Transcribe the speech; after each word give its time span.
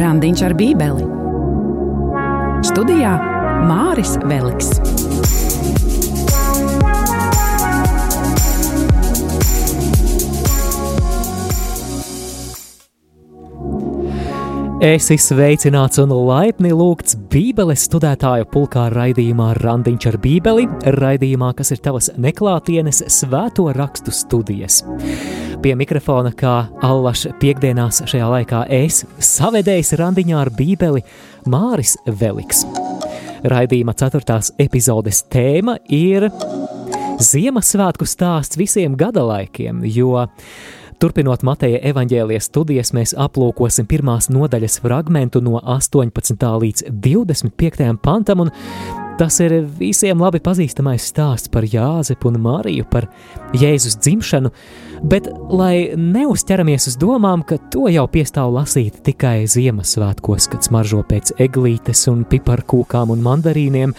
Randiņš 0.00 0.42
ar 0.46 0.52
Bībeli. 0.56 1.02
Studijā 2.64 3.10
Māris 3.68 4.14
Veliks. 4.24 4.70
Es 14.80 15.10
esmu 15.12 15.18
sveicināts 15.20 16.00
un 16.00 16.14
laipni 16.16 16.70
lūgts 16.72 17.18
Bībeles 17.28 17.84
studētāju 17.90 18.48
pulkā 18.54 18.86
raidījumā 18.94 19.50
Randiņš 19.60 20.08
ar 20.14 20.16
Bībeli, 20.24 20.64
raidījumā, 20.96 21.52
kas 21.60 21.74
ir 21.76 21.84
tavas 21.84 22.08
neklātienes 22.16 23.04
svēto 23.20 23.68
rakstu 23.76 24.16
studijas. 24.16 24.80
Pie 25.60 25.74
mikrofona, 25.76 26.30
kā 26.32 26.70
allaž 26.80 27.26
piekdienās 27.36 27.98
šajā 28.08 28.28
laikā, 28.32 28.62
es 28.72 29.02
savedējis 29.20 29.92
randiņā 30.00 30.38
ar 30.40 30.48
Bībeli 30.56 31.02
Māris 31.52 31.98
Veliks. 32.06 32.62
Raidījuma 33.44 33.92
ceturtās 34.00 34.54
epizodes 34.60 35.20
tēma 35.28 35.76
ir 35.92 36.30
Ziemassvētku 37.20 38.08
stāsts 38.08 38.56
visiem 38.56 38.96
gadalaikiem, 38.96 39.84
jo 39.84 40.24
Turpinot 41.00 41.44
Mateja 41.44 41.82
evaņģēlijas 41.92 42.48
studijas, 42.48 42.94
mēs 42.96 43.12
aplūkosim 43.20 43.84
pirmās 43.88 44.30
nodaļas 44.32 44.80
fragmentu 44.80 45.44
no 45.44 45.60
18. 45.60 46.48
līdz 46.64 46.88
25. 47.04 47.92
pantam, 48.00 48.46
un 48.46 48.56
tas 49.20 49.36
ir 49.44 49.52
visiem 49.76 50.20
labi 50.22 50.40
pazīstamais 50.40 51.10
stāsts 51.10 51.50
par 51.52 51.66
Jāzepu 51.68 52.30
un 52.30 52.38
Mariju, 52.40 52.86
par 52.88 53.04
Jēzus 53.52 53.98
dzimšanu, 54.00 54.48
bet 55.12 55.28
lai 55.52 55.92
neuzķeramies 55.92 56.88
uz 56.88 56.96
domām, 57.00 57.44
ka 57.44 57.58
to 57.72 57.90
jau 57.92 58.06
piestāv 58.08 58.54
lasīt 58.54 59.02
tikai 59.04 59.44
Ziemassvētkos, 59.50 60.48
kad 60.52 60.64
smaržo 60.64 61.02
pēc 61.04 61.34
eglītes 61.36 62.06
un 62.12 62.24
piparkūkām 62.32 63.12
un 63.12 63.24
mandarīniem, 63.26 63.96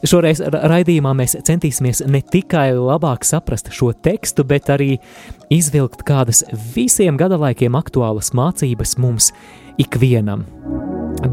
Šoreiz 0.00 0.38
raidījumā 0.40 1.10
mēs 1.12 1.34
centīsimies 1.44 2.00
ne 2.08 2.22
tikai 2.24 2.70
labāk 2.72 3.26
saprast 3.28 3.68
šo 3.76 3.90
tekstu, 3.92 4.46
bet 4.48 4.70
arī 4.72 4.94
izvilkt 5.52 6.06
kādas 6.08 6.40
visiem 6.72 7.20
gadalaikiem 7.20 7.76
aktuālas 7.76 8.32
mācības 8.32 8.96
mums 8.96 9.28
ikvienam. 9.76 10.46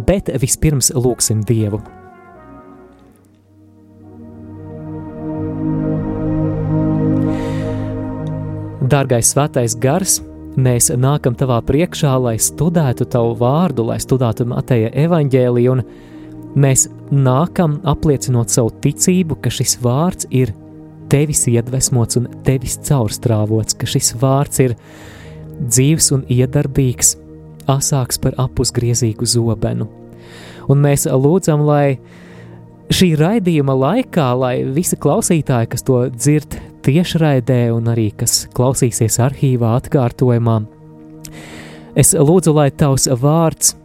Bet 0.03 0.33
vispirms 0.43 0.91
lūksim 0.99 1.47
Dievu. 1.47 1.79
Dārgais 8.87 9.33
svētais 9.33 9.73
gars, 9.83 10.19
mēs 10.55 10.87
nākam 10.95 11.35
tavā 11.35 11.57
priekšā, 11.65 12.13
lai 12.23 12.37
studētu 12.39 13.07
tavu 13.11 13.33
vārdu, 13.35 13.83
lai 13.89 13.97
studētu 13.99 14.45
Mateja 14.47 14.91
evaņģēliju, 15.01 15.73
un 15.73 15.81
mēs 16.55 16.85
nākam 17.11 17.81
apliecinot 17.89 18.53
savu 18.53 18.71
ticību, 18.85 19.39
ka 19.43 19.51
šis 19.51 19.75
vārds 19.83 20.29
ir 20.31 20.53
tevis 21.11 21.43
iedvesmots 21.51 22.21
un 22.21 22.29
tevis 22.47 22.77
caurstrāvots, 22.87 23.75
ka 23.75 23.89
šis 23.89 24.13
vārds 24.21 24.63
ir 24.63 24.77
dzīves 25.57 26.07
un 26.15 26.23
iedarbīgs, 26.31 27.17
asāks 27.67 28.21
par 28.23 28.39
apusgriezīgu 28.45 29.27
zobenu. 29.27 29.89
Un 30.71 30.85
mēs 30.85 31.09
lūdzam, 31.11 31.65
lai 31.67 31.97
šī 32.93 33.17
raidījuma 33.19 33.75
laikā, 33.83 34.31
lai 34.39 34.55
visi 34.63 34.95
klausītāji, 34.95 35.73
kas 35.75 35.83
to 35.83 36.05
dzird 36.13 36.59
tiešraidē 36.87 37.67
un 37.75 37.91
arī 37.91 38.09
kas 38.15 38.45
klausīsies 38.55 39.19
arhīvā 39.23 39.75
atkārtojumā, 39.81 40.61
es 41.97 42.13
lūdzu, 42.15 42.55
lai 42.55 42.69
tavs 42.71 43.09
vārds 43.11 43.75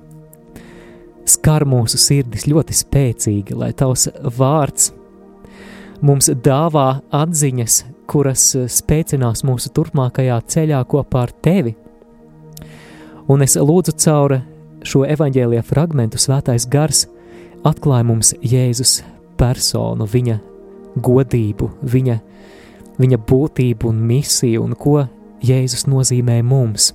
skar 1.28 1.67
mūsu 1.69 1.98
sirdis 2.00 2.47
ļoti 2.50 2.77
spēcīgi, 2.77 3.56
lai 3.59 3.72
tavs 3.77 4.09
vārds 4.38 4.93
mums 6.03 6.31
dāvā 6.44 6.88
atziņas, 7.15 7.82
kuras 8.10 8.49
spēcinās 8.75 9.44
mūsu 9.47 9.71
turpmākajā 9.75 10.38
ceļā 10.55 10.82
kopā 10.91 11.26
ar 11.26 11.34
tevi. 11.44 11.76
Un 13.31 13.44
es 13.47 13.55
lūdzu 13.56 13.94
caur 14.03 14.41
šo 14.87 15.05
evaņģēlīja 15.06 15.62
fragmentu 15.65 16.19
svētais 16.21 16.66
gars 16.71 17.06
atklāja 17.66 18.06
mums 18.06 18.34
Jēzus 18.43 19.00
personu, 19.38 20.09
viņa 20.10 20.41
godību, 21.03 21.71
viņa, 21.94 22.19
viņa 23.02 23.18
būtību 23.28 23.90
un 23.90 24.02
misiju 24.06 24.62
un 24.66 24.76
ko 24.78 25.02
Jēzus 25.42 25.88
nozīmē 25.90 26.38
mums. 26.46 26.92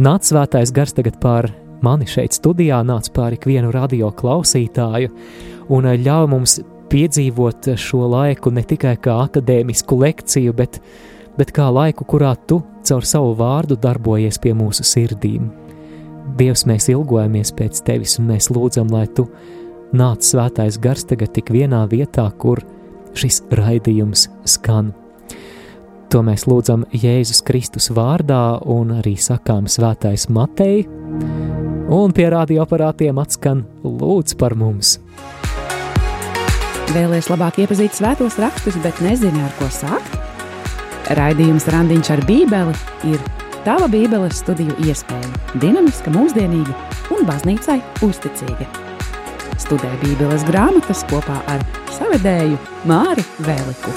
Nāc 0.00 0.24
svētais 0.24 0.72
gars 0.72 0.94
tagad 0.96 1.18
pār 1.20 1.50
mani 1.84 2.06
šeit 2.08 2.32
studijā, 2.32 2.80
nāc 2.86 3.10
pār 3.12 3.36
ikvienu 3.36 3.72
radio 3.74 4.08
klausītāju 4.16 5.12
un 5.72 5.88
ļauj 6.00 6.28
mums 6.32 6.60
piedzīvot 6.92 7.72
šo 7.80 8.06
laiku 8.12 8.52
ne 8.52 8.64
tikai 8.68 8.96
kā 9.00 9.16
akadēmisku 9.26 9.96
lekciju, 10.00 10.52
bet, 10.56 10.78
bet 11.38 11.52
kā 11.56 11.68
laiku, 11.72 12.06
kurā 12.08 12.34
tu 12.48 12.62
caur 12.88 13.06
savu 13.08 13.32
vārdu 13.38 13.78
darbojies 13.80 14.40
pie 14.42 14.52
mūsu 14.56 14.84
sirdīm. 14.86 15.48
Dievs, 16.38 16.64
mēs 16.68 16.88
ilgojamies 16.92 17.52
pēc 17.56 17.82
tevis, 17.86 18.18
un 18.20 18.30
mēs 18.32 18.48
lūdzam, 18.52 18.92
lai 18.92 19.06
tu 19.16 19.26
nāc 19.96 20.24
svētais 20.24 20.78
gars 20.80 21.04
tagad 21.08 21.32
tik 21.36 21.52
vienā 21.52 21.82
vietā, 21.90 22.28
kur 22.38 22.62
šis 23.18 23.42
raidījums 23.52 24.28
skan. 24.48 24.92
To 26.12 26.20
mēs 26.24 26.44
lūdzam 26.44 26.84
Jēzus 26.92 27.40
Kristus 27.46 27.88
vārdā 27.94 28.58
un 28.68 28.92
arī 28.98 29.14
sakām 29.16 29.68
svētais 29.70 30.26
Matei, 30.28 30.82
un 31.92 32.12
pie 32.12 32.26
radioaparātiem 32.34 33.20
atskan 33.22 33.64
lūdz 33.84 34.36
par 34.40 34.56
mums! 34.58 34.98
Vēlēs 36.92 37.30
labāk 37.32 37.62
iepazīt 37.62 37.96
svētos 37.96 38.36
rakstus, 38.42 38.76
bet 38.84 39.00
nezini, 39.00 39.40
ar 39.40 39.56
ko 39.56 39.70
sākt? 39.72 40.18
Raidījums 41.16 41.64
Randiņš 41.72 42.12
ar 42.12 42.20
Bībeli 42.28 42.76
ir 43.08 43.24
tava 43.64 43.88
Bībeles 43.88 44.44
studiju 44.44 44.76
iespēja, 44.84 45.32
dinamiska, 45.64 46.12
mūsdienīga 46.12 46.76
un 47.16 47.24
baznīcai 47.28 47.80
uzticīga. 48.04 48.91
Studē 49.62 49.90
Bībeles 50.00 50.42
grāmatas 50.48 51.04
kopā 51.06 51.36
ar 51.50 51.60
savedēju 51.94 52.56
Māri 52.88 53.22
Vēliku. 53.46 53.92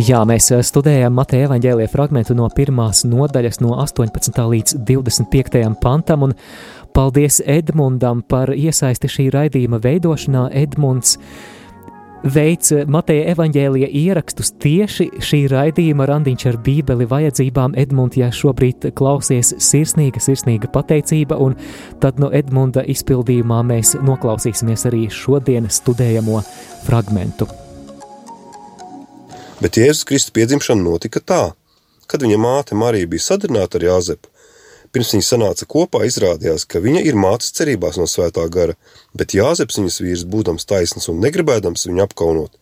Jā, 0.00 0.22
mēs 0.26 0.48
eh, 0.50 0.62
studējam 0.66 1.14
Mateja 1.14 1.46
evaņģēlīja 1.46 1.92
fragmentu 1.92 2.34
no 2.34 2.48
pirmās 2.50 3.04
nodaļas, 3.06 3.60
no 3.62 3.76
18. 3.84 4.42
līdz 4.54 4.74
25. 4.88 5.62
pantam, 5.82 6.26
un 6.26 6.34
Paldies 6.96 7.38
Edmundam 7.46 8.24
par 8.26 8.50
iesaisti 8.56 9.08
šī 9.12 9.28
raidījuma 9.32 9.78
veidošanā. 9.84 10.48
Edmunds 10.64 11.18
veic 12.22 12.70
Mateja 12.90 13.32
evaņģēlija 13.32 13.88
ierakstus 14.02 14.52
tieši 14.62 15.08
šī 15.22 15.40
raidījuma 15.52 16.06
randiņš 16.08 16.46
ar 16.50 16.58
bībeli 16.64 17.06
vajadzībām. 17.10 17.76
Edmund, 17.78 18.16
ja 18.18 18.30
šobrīd 18.34 18.90
klausies 18.98 19.52
sirsnīga, 19.62 20.22
sirsnīga 20.22 20.70
pateicība, 20.72 21.38
un 21.42 21.56
tad 22.02 22.20
no 22.22 22.30
Edmunda 22.34 22.84
izpildījumā 22.86 23.62
mēs 23.66 23.96
noklausīsimies 24.00 24.86
arī 24.90 25.06
šodienas 25.12 25.82
studējamo 25.82 26.42
fragmentu. 26.86 27.48
Bet 29.62 29.78
Jēzus 29.78 30.06
Kristus 30.06 30.34
piedzimšana 30.34 30.82
notika 30.82 31.22
tā, 31.22 31.42
kad 32.10 32.22
viņa 32.24 32.38
māte 32.40 32.78
Marija 32.78 33.10
bija 33.10 33.30
sadarbināta 33.30 33.78
ar 33.78 33.86
Jāzepu 33.90 34.31
Pirms 34.92 35.14
viņi 35.14 35.24
sanāca 35.24 35.64
kopā, 35.64 36.02
izrādījās, 36.04 36.66
ka 36.68 36.80
viņa 36.84 37.00
ir 37.08 37.16
mācis 37.16 37.54
cerībās 37.56 37.96
no 37.96 38.04
svētā 38.10 38.44
gara, 38.52 38.74
bet 39.16 39.32
Jāzeps 39.32 39.78
viņas 39.80 40.00
vīrs, 40.04 40.24
būdams 40.28 40.68
taisns 40.68 41.08
un 41.08 41.22
negribēdams 41.24 41.86
viņu 41.88 42.02
apkaunot, 42.04 42.58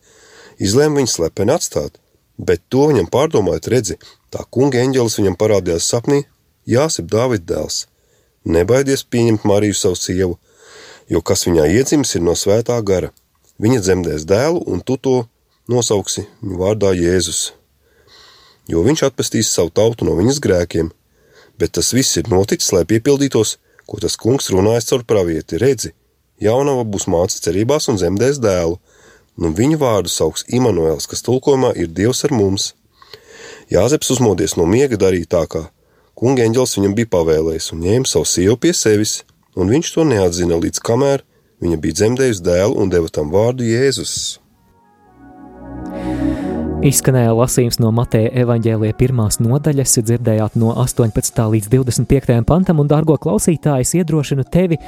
izlēma 0.55 1.01
viņu 1.01 1.11
slepeni 1.11 1.51
atstāt, 1.57 1.99
bet 2.39 2.63
to 2.71 2.85
viņam 2.87 3.09
pārdomājot 3.11 3.67
redzi, 3.73 3.97
tā 4.31 4.45
kunga 4.47 4.79
eņģelis 4.79 5.19
viņam 5.19 5.35
parādījās 5.41 5.89
sapnī, 5.91 6.21
Jāsep 6.71 7.09
Dāvid 7.11 7.43
dēls. 7.49 7.87
Nebaidies 8.45 9.03
pieņemt 9.03 9.43
Mariju 9.49 9.75
savu 9.75 9.97
sievu, 9.99 10.37
jo 11.11 11.19
kas 11.25 11.43
viņā 11.49 11.67
iedzimis 11.73 12.15
ir 12.15 12.23
no 12.23 12.37
svētā 12.37 12.77
gara. 12.85 13.11
Viņa 13.59 13.81
dzemdēs 13.81 14.27
dēlu, 14.29 14.63
un 14.71 14.79
tu 14.79 14.95
to 14.95 15.17
nosauksi 15.67 16.29
viņu 16.39 16.61
vārdā 16.63 16.93
Jēzus. 16.95 17.43
Jo 18.71 18.85
viņš 18.87 19.07
atpestīs 19.09 19.51
savu 19.51 19.73
tautu 19.73 20.07
no 20.07 20.15
viņas 20.21 20.39
grēkiem– 20.39 20.95
bet 21.61 21.75
tas 21.77 21.93
viss 21.93 22.17
ir 22.19 22.29
noticis, 22.33 22.71
lai 22.75 22.83
piepildītos, 22.89 23.57
ko 23.85 24.01
tas 24.01 24.17
kungs 24.19 24.49
runājas 24.53 24.89
caur 24.89 25.05
pravieti. 25.07 25.59
Redzi, 25.61 25.93
jaunava 26.41 26.83
būs 26.87 27.07
māca 27.11 27.37
cerībās 27.45 27.89
un 27.91 28.01
zemdēs 28.01 28.41
dēlu, 28.43 28.79
un 29.41 29.57
viņu 29.57 29.79
vārdu 29.81 30.11
sauks 30.11 30.47
Immanuēls, 30.49 31.07
kas 31.09 31.23
tulkojumā 31.27 31.75
ir 31.79 31.91
Dievs 31.93 32.25
ar 32.27 32.35
mums. 32.35 32.71
Jāzeps 33.71 34.11
uzmodies 34.13 34.57
no 34.59 34.67
miega 34.67 34.99
darīja 34.99 35.31
tā, 35.37 35.43
kā 35.47 35.67
kunga 36.17 36.43
eņģels 36.45 36.77
viņam 36.77 36.95
bija 36.97 37.13
pavēlējis, 37.15 37.71
un 37.73 37.85
ņēma 37.85 38.09
savu 38.09 38.27
sievu 38.27 38.57
pie 38.61 38.73
sevis, 38.77 39.21
un 39.55 39.71
viņš 39.71 39.93
to 39.95 40.07
neatzina 40.07 40.59
līdz 40.61 40.83
kamēr 40.83 41.25
viņa 41.61 41.81
bija 41.81 41.99
dzemdējusi 42.01 42.45
dēlu 42.45 42.79
un 42.81 42.93
deva 42.93 43.11
tam 43.13 43.31
vārdu 43.33 43.67
Jēzus. 43.67 44.39
Izskanēja 46.81 47.35
lasījums 47.37 47.77
no 47.77 47.91
Mateja 47.93 48.31
evaņģēlīja 48.41 48.95
pirmās 48.97 49.35
nodaļas, 49.37 49.99
dzirdējāt 50.01 50.55
no 50.57 50.71
18. 50.81 51.43
līdz 51.53 51.69
25. 51.69 52.39
pantam, 52.49 52.81
un, 52.81 52.89
dārgo 52.89 53.19
klausītāji, 53.21 53.85
es 53.85 53.93
iedrošinu 53.99 54.47
tevi, 54.49 54.79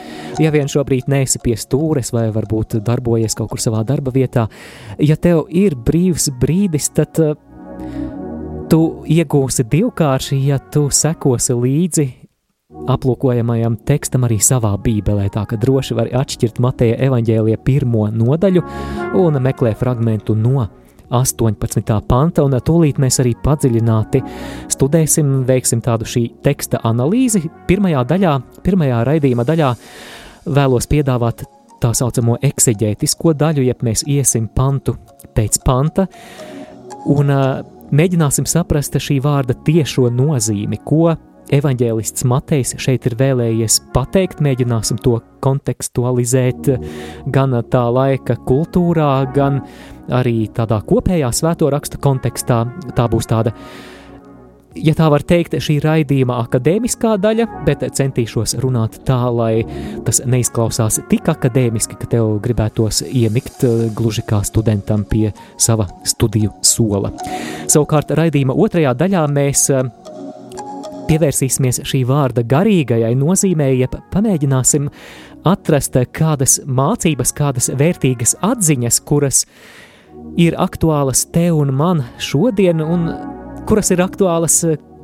ja 0.41 0.49
vien 0.55 0.71
šobrīd 0.73 1.05
neesi 1.13 1.37
pie 1.43 1.53
stūres 1.53 2.09
vai 2.15 2.25
varbūt 2.33 2.79
darbojies 2.81 3.37
kaut 3.37 3.53
kur 3.53 3.61
savā 3.61 3.83
darba 3.85 4.09
vietā, 4.15 4.47
ja 4.97 5.19
tev 5.21 5.45
ir 5.53 5.77
brīvs 5.77 6.31
brīdis, 6.41 6.89
tad 6.97 7.21
uh, 7.21 7.37
tu 8.73 8.81
iegūsi 9.05 9.69
divkārši, 9.69 10.41
ja 10.49 10.57
tu 10.73 10.87
sekosi 10.89 11.61
līdzi 11.61 12.09
aplūkojamajam 12.89 13.77
tekstam 13.85 14.25
arī 14.25 14.41
savā 14.41 14.73
bībelē, 14.81 15.29
tā 15.29 15.45
ka 15.45 15.61
droši 15.61 16.01
var 16.01 16.09
atšķirt 16.23 16.57
Mateja 16.57 16.97
evaņģēlīja 17.05 17.61
pirmo 17.61 18.09
nodaļu 18.09 18.65
un 19.21 19.43
meklē 19.45 19.77
fragmentu 19.77 20.33
no 20.33 20.71
18. 21.09 21.97
panta, 22.07 22.43
un 22.45 22.55
tūlīt 22.55 22.99
mēs 23.01 23.19
arī 23.23 23.33
padziļināti 23.43 24.21
studēsim, 24.73 25.41
veiksim 25.47 25.81
tādu 25.83 26.07
šī 26.09 26.25
teksta 26.45 26.81
analīzi. 26.87 27.43
Pirmajā 27.67 28.05
daļā, 28.09 28.37
pirmajā 28.63 29.03
raidījuma 29.09 29.45
daļā 29.47 29.73
vēlos 30.53 30.89
piedāvāt 30.91 31.45
tā 31.83 31.91
saucamo 31.97 32.37
ekseģētisko 32.43 33.35
daļu, 33.35 33.67
jeb 33.67 33.83
mēs 33.83 34.05
iesim 34.07 34.47
pantu 34.55 34.95
pēc 35.35 35.59
panta, 35.65 36.07
un 37.11 37.31
uh, 37.33 37.61
mēģināsim 37.93 38.47
saprast 38.49 38.95
šī 39.01 39.19
vārda 39.23 39.55
tiešo 39.65 40.09
nozīmi, 40.13 40.79
ko 40.85 41.11
evanģēlists 41.53 42.25
Matejs 42.29 42.75
šeit 42.81 43.07
ir 43.09 43.17
vēlējies 43.19 43.79
pateikt, 43.93 44.41
mēģināsim 44.43 44.99
to 45.03 45.19
kontekstualizēt 45.43 46.69
gan 47.33 47.57
tā 47.69 47.85
laika 47.93 48.37
kultūrā, 48.47 49.13
gan 49.35 49.61
arī 50.13 50.47
tādā 50.55 50.81
kopējā 50.87 51.31
svēto 51.35 51.69
raksta 51.73 51.99
kontekstā. 52.01 52.63
Tā 52.95 53.07
būs 53.11 53.27
tāda, 53.29 53.53
ja 54.75 54.95
tā 54.97 55.09
var 55.13 55.23
teikt, 55.27 55.55
šī 55.63 55.77
raidījuma 55.83 56.39
akadēmiskā 56.43 57.15
daļa, 57.21 57.47
bet 57.67 57.85
centīšos 57.99 58.57
runāt 58.63 59.01
tā, 59.07 59.19
lai 59.31 59.63
tas 60.07 60.23
neizklausās 60.25 61.01
tik 61.11 61.29
akadēmiski, 61.33 61.99
ka 61.99 62.09
tev 62.15 62.37
gribētos 62.43 63.03
iemikt 63.09 63.65
gluži 63.95 64.25
kā 64.27 64.41
studentam 64.47 65.05
pie 65.09 65.29
sava 65.57 65.87
studiju 66.07 66.55
sola. 66.65 67.13
Savukārt 67.67 68.15
raidījuma 68.17 68.55
otrajā 68.65 68.95
daļā 68.97 69.27
mēs 69.31 69.69
pievērsīsimies 71.07 71.81
šī 71.87 72.03
vārda 72.09 72.43
garīgajai 72.47 73.13
nozīmē, 73.19 73.69
jeb 73.77 73.97
pamēģināsim 74.13 74.89
atrast 75.47 75.97
kādas 76.15 76.59
mācības, 76.65 77.33
kādas 77.35 77.69
vērtīgas 77.79 78.37
atziņas, 78.43 78.99
kuras 79.07 79.43
ir 80.39 80.57
aktuālas 80.61 81.25
tev 81.33 81.59
un 81.63 81.73
man 81.75 82.03
šodien, 82.21 82.81
un 82.81 83.09
kuras 83.67 83.91
ir 83.93 84.03
aktuālas 84.03 84.61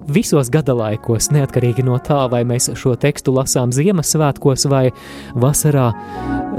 visos 0.10 0.50
gada 0.50 0.74
laikos, 0.74 1.30
neatkarīgi 1.34 1.86
no 1.86 2.00
tā, 2.02 2.24
vai 2.32 2.42
mēs 2.48 2.72
šo 2.80 2.96
tekstu 3.00 3.34
lasām 3.36 3.74
Ziemassvētkos, 3.76 4.66
vai 4.72 4.90
vasarā, 5.38 5.92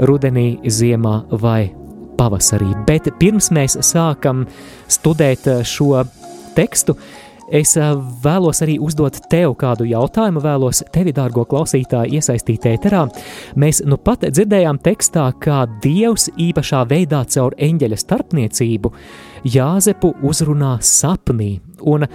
rudenī, 0.07 0.55
ziemā 0.63 1.17
vai 1.41 1.73
pavasarī. 2.19 2.71
Bet 2.87 3.09
pirms 3.19 3.51
mēs 3.53 3.77
sākam 3.85 4.45
studēt 4.91 5.49
šo 5.67 6.05
tekstu, 6.55 6.95
Es 7.51 7.73
vēlos 8.23 8.61
arī 8.63 8.77
uzdot 8.79 9.17
tev 9.31 9.57
kādu 9.59 9.85
jautājumu, 9.89 10.39
vēlos 10.43 10.83
tevi, 10.95 11.11
dārgo 11.15 11.43
klausītāju, 11.49 12.15
iesaistīt 12.15 12.67
ēterā. 12.71 13.03
Mēs 13.59 13.81
nu 13.83 13.99
pat 13.99 14.23
dzirdējām 14.23 14.79
tekstā, 14.83 15.27
kā 15.43 15.65
Dievs 15.83 16.29
īpašā 16.39 16.85
veidā 16.87 17.25
caur 17.35 17.55
eņģeļa 17.59 17.99
starpniecību 18.05 18.93
Jāzepu 19.51 20.13
uzrunā 20.27 20.77
sapnī. 20.85 21.57
Un 21.81 22.07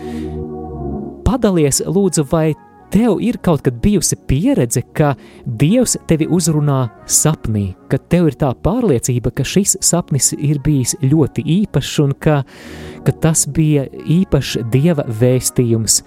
padalies 1.27 1.82
lūdzu, 1.85 2.25
vai 2.31 2.55
tev 2.93 3.19
ir 3.21 3.39
kaut 3.43 3.65
kad 3.67 3.77
bijusi 3.82 4.17
pieredze, 4.29 4.82
ka 4.94 5.15
Dievs 5.44 5.97
tevi 6.09 6.29
uzrunā 6.32 6.87
sapnī, 7.11 7.69
ka 7.91 7.99
tev 7.99 8.31
ir 8.31 8.39
tā 8.41 8.53
pārliecība, 8.62 9.32
ka 9.35 9.44
šis 9.44 9.77
sapnis 9.85 10.32
ir 10.39 10.62
bijis 10.65 10.97
ļoti 11.03 11.44
īpašs 11.61 11.99
un 12.05 12.15
ka, 12.21 12.43
ka 13.06 13.14
tas 13.23 13.47
bija 13.47 13.87
īpašs 13.93 14.67
Dieva 14.73 15.06
vēstījums 15.06 16.03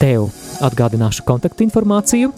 tev. 0.00 0.28
Atgādināšu 0.64 1.24
kontaktinformāciju. 1.28 2.32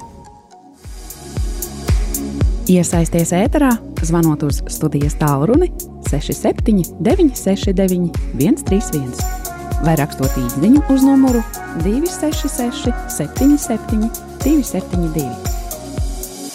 Iesaisties 2.71 3.35
ēterā, 3.37 3.75
zvanot 4.01 4.47
uz 4.47 4.63
studijas 4.73 5.19
tālruni 5.21 5.69
67 6.09 6.95
969 7.05 8.15
131 8.41 9.45
vai 9.85 9.97
rakstot 10.01 10.33
īsiņu 10.41 10.81
uz 10.95 11.05
numuru 11.05 11.43
266, 11.85 12.93
77, 13.13 14.09
272. 14.45 15.29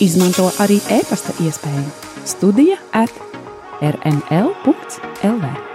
Izmanto 0.02 0.50
arī 0.64 0.80
e-pasta 0.98 1.36
iespēju 1.44 1.88
Studija 2.30 2.78
at 2.96 3.12
rml.lv. 3.82 5.69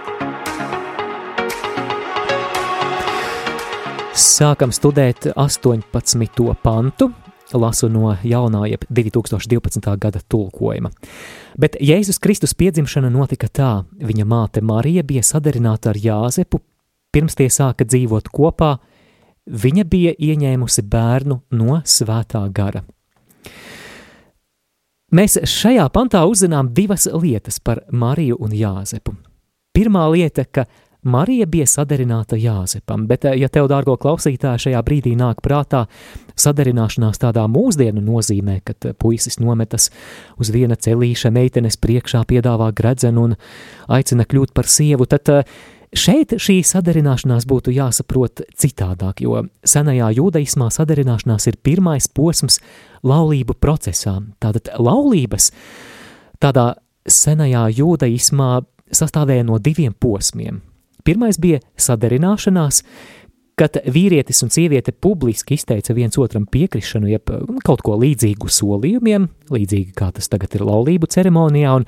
Sākam 4.15 4.71
studēt 4.71 5.25
18. 5.35 6.53
pantu, 6.63 7.09
lasu 7.51 7.89
no 7.91 8.13
jaunā, 8.23 8.61
jeb 8.71 8.85
2012. 8.87 9.89
gada 9.99 10.21
tulkojuma. 10.31 10.87
Bet 11.59 11.75
Jēzus 11.83 12.21
Kristus 12.23 12.55
piedzimšana 12.55 13.09
notika 13.11 13.49
tā, 13.51 13.71
viņa 13.99 14.23
māte 14.23 14.63
Marija 14.63 15.03
bija 15.03 15.19
sadarināta 15.19 15.91
ar 15.91 15.99
Jāzepu, 15.99 16.61
pirms 17.11 17.35
tie 17.35 17.49
sāka 17.51 17.83
dzīvot 17.83 18.31
kopā, 18.31 18.77
viņa 19.51 19.83
bija 19.83 20.15
ieņēmusi 20.15 20.87
bērnu 20.87 21.41
no 21.59 21.81
svētā 21.83 22.45
gara. 22.55 22.85
Mēs 25.11 25.41
šajā 25.43 25.89
pantā 25.91 26.23
uzzinām 26.23 26.71
divas 26.71 27.09
lietas 27.11 27.59
par 27.59 27.83
Mariju 27.91 28.39
un 28.39 28.55
Jāzepu. 28.55 29.11
Pirmā 29.75 30.07
lieta, 30.07 30.47
ka 30.47 30.63
Marija 31.05 31.45
bija 31.45 31.67
sadarināta 31.69 32.37
Jāzepam, 32.39 33.05
bet, 33.05 33.27
ja 33.37 33.49
tev, 33.53 33.67
dārgo 33.69 33.93
klausītāj, 34.01 34.63
šajā 34.65 34.81
brīdī 34.85 35.13
nāk 35.17 35.43
prātā 35.45 35.83
sadarināšanās 36.41 37.21
tādā 37.21 37.45
mūsdienu 37.51 38.01
nozīmē, 38.01 38.59
kad 38.65 38.89
puisis 38.99 39.37
nometas 39.39 39.91
uz 40.41 40.49
viena 40.53 40.75
celīša, 40.75 41.29
meitenes 41.35 41.77
priekšā 41.77 42.25
piedāvā 42.25 42.71
gredzenu 42.75 43.29
un 43.29 43.37
aicina 43.85 44.25
kļūt 44.25 44.55
par 44.57 44.69
sievu, 44.69 45.05
tad 45.09 45.45
Šeit 45.95 46.33
šī 46.41 46.57
sadarināšanās 46.65 47.45
būtu 47.47 47.71
jāsaprot 47.71 48.41
citādāk, 48.59 49.21
jo 49.23 49.45
senajā 49.63 50.09
jūdaismā 50.17 50.67
sadarināšanās 50.73 51.47
ir 51.47 51.55
pirmais 51.63 52.09
posms 52.11 52.57
laulību 53.07 53.55
procesā. 53.63 54.17
Tātad 54.43 54.73
laulības 54.75 55.53
tādā 56.43 56.73
senajā 57.07 57.69
jūdaismā 57.77 58.49
sastāvēja 58.91 59.47
no 59.47 59.61
diviem 59.61 59.95
posmiem. 59.95 60.59
Pirmais 61.05 61.39
bija 61.41 61.61
sadarināšanās, 61.79 62.81
kad 63.55 63.77
vīrietis 63.87 64.41
un 64.43 64.51
sieviete 64.51 64.91
publiski 64.91 65.55
izteica 65.55 65.95
viens 65.95 66.17
otram 66.19 66.47
piekrišanu, 66.51 67.07
jeb 67.13 67.31
kaut 67.63 67.83
ko 67.85 67.95
līdzīgu 68.01 68.49
solījumiem, 68.51 69.29
līdzīgi 69.53 69.93
kā 69.95 70.09
tas 70.15 70.27
tagad 70.31 70.57
ir 70.57 70.65
laulību 70.67 71.11
ceremonijā, 71.11 71.75
un 71.79 71.87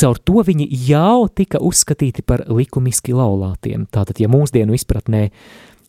Caur 0.00 0.20
to 0.22 0.44
viņi 0.46 0.68
jau 0.86 1.26
tika 1.34 1.58
uzskatīti 1.66 2.22
par 2.22 2.44
likumiski 2.46 3.14
laulātiem. 3.16 3.88
Tātad, 3.90 4.20
ja 4.22 4.30
mūsdienu 4.30 4.76
izpratnē 4.76 5.24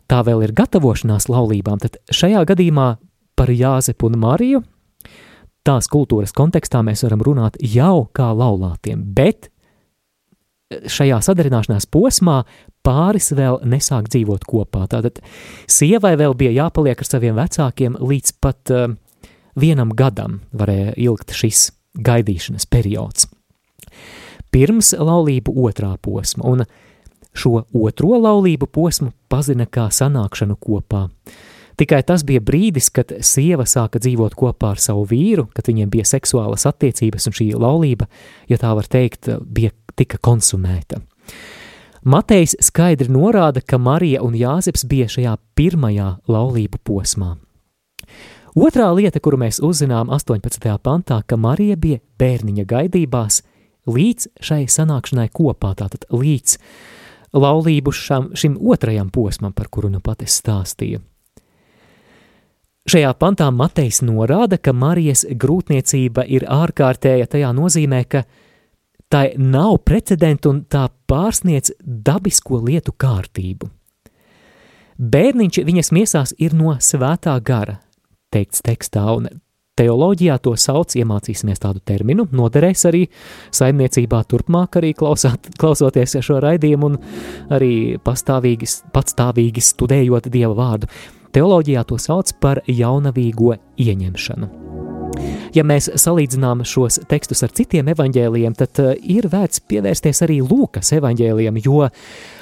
tā 0.10 0.24
vēl 0.26 0.42
ir 0.48 0.56
gatavošanās 0.58 1.30
laulībām, 1.30 1.80
tad 1.84 2.00
šajā 2.10 2.42
gadījumā 2.50 2.88
par 3.38 3.54
Jāzepu 3.54 4.10
un 4.10 4.18
Mariju 4.22 4.64
tās 5.68 5.88
kultūras 5.92 6.34
kontekstā 6.34 6.82
mēs 6.86 7.06
varam 7.06 7.22
runāt 7.26 7.60
jau 7.62 8.08
kā 8.16 8.32
laulātiem, 8.34 9.04
bet 9.16 9.52
šajā 10.92 11.20
sadarināšanās 11.28 11.90
posmā 11.92 12.42
pāris 12.86 13.32
vēl 13.38 13.60
nesāk 13.68 14.10
dzīvot 14.12 14.48
kopā. 14.50 14.88
Tātad 14.92 15.20
sievai 15.70 16.16
vēl 16.20 16.38
bija 16.38 16.56
jāpaliek 16.64 17.04
ar 17.04 17.10
saviem 17.10 17.38
vecākiem 17.38 18.00
līdz 18.00 18.34
pat 18.42 18.74
uh, 18.74 18.88
vienam 19.60 19.94
gadam 19.98 20.42
varēja 20.56 20.96
ilgt 20.98 21.36
šis 21.38 21.70
gaidīšanas 22.00 22.70
periods 22.72 23.28
pirms 24.52 24.94
laulību 25.00 25.54
otrā 25.66 25.94
posma, 26.02 26.46
un 26.48 26.66
šo 27.34 27.64
otro 27.74 28.20
laulību 28.20 28.68
posmu 28.68 29.14
pazina 29.32 29.66
kā 29.66 29.88
sanākšanu 29.94 30.58
kopā. 30.60 31.08
Tikai 31.82 32.04
tas 32.06 32.22
bija 32.22 32.38
brīdis, 32.46 32.92
kad 32.94 33.10
sieva 33.26 33.64
sāka 33.66 33.98
dzīvot 33.98 34.36
kopā 34.38 34.76
ar 34.76 34.82
savu 34.82 35.02
vīru, 35.10 35.48
kad 35.50 35.66
viņiem 35.66 35.90
bija 35.90 36.06
seksuālas 36.06 36.68
attiecības, 36.70 37.26
un 37.26 37.34
šī 37.34 37.48
laulība, 37.58 38.06
ja 38.52 38.60
tā 38.62 38.76
var 38.78 38.86
teikt, 38.86 39.32
bija 39.42 39.74
tika 39.98 40.20
konsumēta. 40.22 41.02
Matejs 42.06 42.54
skaidri 42.62 43.10
norāda, 43.10 43.66
ka 43.66 43.82
Marija 43.82 44.22
un 44.22 44.38
Jāzeps 44.38 44.86
bija 44.86 45.10
šajā 45.10 45.34
pirmajā 45.58 46.12
laulību 46.30 46.84
posmā. 46.86 47.34
Otrā 48.54 48.94
lieta, 48.94 49.18
kuru 49.18 49.42
mēs 49.42 49.58
uzzinām 49.66 50.14
18. 50.14 50.72
pantā, 50.86 51.24
ka 51.26 51.38
Marija 51.38 51.82
bija 51.82 52.06
bērniņa 52.22 52.70
gaidībās, 52.70 53.42
līdz 53.90 54.36
šai 54.38 54.68
sanākšanai 54.70 55.32
kopā, 55.34 55.74
tātad 55.82 56.06
līdz 56.14 56.60
laulību 57.34 57.94
šam, 57.96 58.36
šim 58.38 58.62
otrajam 58.62 59.10
posmam, 59.10 59.54
par 59.54 59.74
kuru 59.74 59.90
nu 59.90 60.02
pat 60.04 60.22
es 60.22 60.38
stāstīju. 60.44 61.08
Šajā 62.90 63.12
pantā 63.14 63.46
Matejs 63.54 64.00
norāda, 64.02 64.58
ka 64.58 64.74
Marijas 64.74 65.22
grūtniecība 65.30 66.24
ir 66.26 66.48
ārkārtēja 66.50 67.28
tajā 67.30 67.52
nozīmē, 67.54 68.00
ka 68.10 68.24
tai 69.12 69.36
nav 69.38 69.84
precedentu 69.86 70.50
un 70.50 70.64
tā 70.66 70.88
pārsniec 71.12 71.70
dabisko 71.86 72.64
lietu 72.66 72.96
kārtību. 72.98 73.70
Bērniņš 74.98 75.62
viņas 75.68 75.94
miesās 75.94 76.34
ir 76.42 76.58
no 76.58 76.74
svētā 76.82 77.38
gara, 77.46 77.78
teikts 78.34 78.66
tekstā, 78.66 79.06
un 79.14 79.30
teoloģijā 79.78 80.40
to 80.42 80.56
sauc, 80.58 80.98
iemācīsimies 80.98 81.62
tādu 81.62 81.82
terminu, 81.86 82.26
noderēs 82.34 82.86
arī 82.90 83.06
saimniecībā 83.54 84.26
turpmāk, 84.26 84.82
arī 84.82 84.94
klausāt, 84.98 85.54
klausoties 85.62 86.18
šo 86.26 86.42
raidījumu 86.42 86.92
un 86.92 87.00
arī 87.54 87.74
pastāvīgi, 88.02 88.70
patstāvīgi 88.94 89.70
studējot 89.70 90.34
Dieva 90.34 90.56
vārdu. 90.58 90.90
Teoloģijā 91.32 91.84
to 91.88 91.98
sauc 92.02 92.34
par 92.44 92.62
jaunavīgo 92.68 93.56
ieņemšanu. 93.80 94.50
Ja 95.56 95.64
mēs 95.68 95.90
salīdzinām 96.00 96.64
šos 96.68 97.02
tekstus 97.12 97.44
ar 97.44 97.52
citiem 97.56 97.92
evaņģēliem, 97.92 98.56
tad 98.60 98.80
uh, 98.80 98.94
ir 98.96 99.28
vērts 99.32 99.64
pievērsties 99.68 100.24
arī 100.26 100.40
Lūkas 100.46 100.94
evaņģēliem, 100.96 101.60
jo 101.66 101.90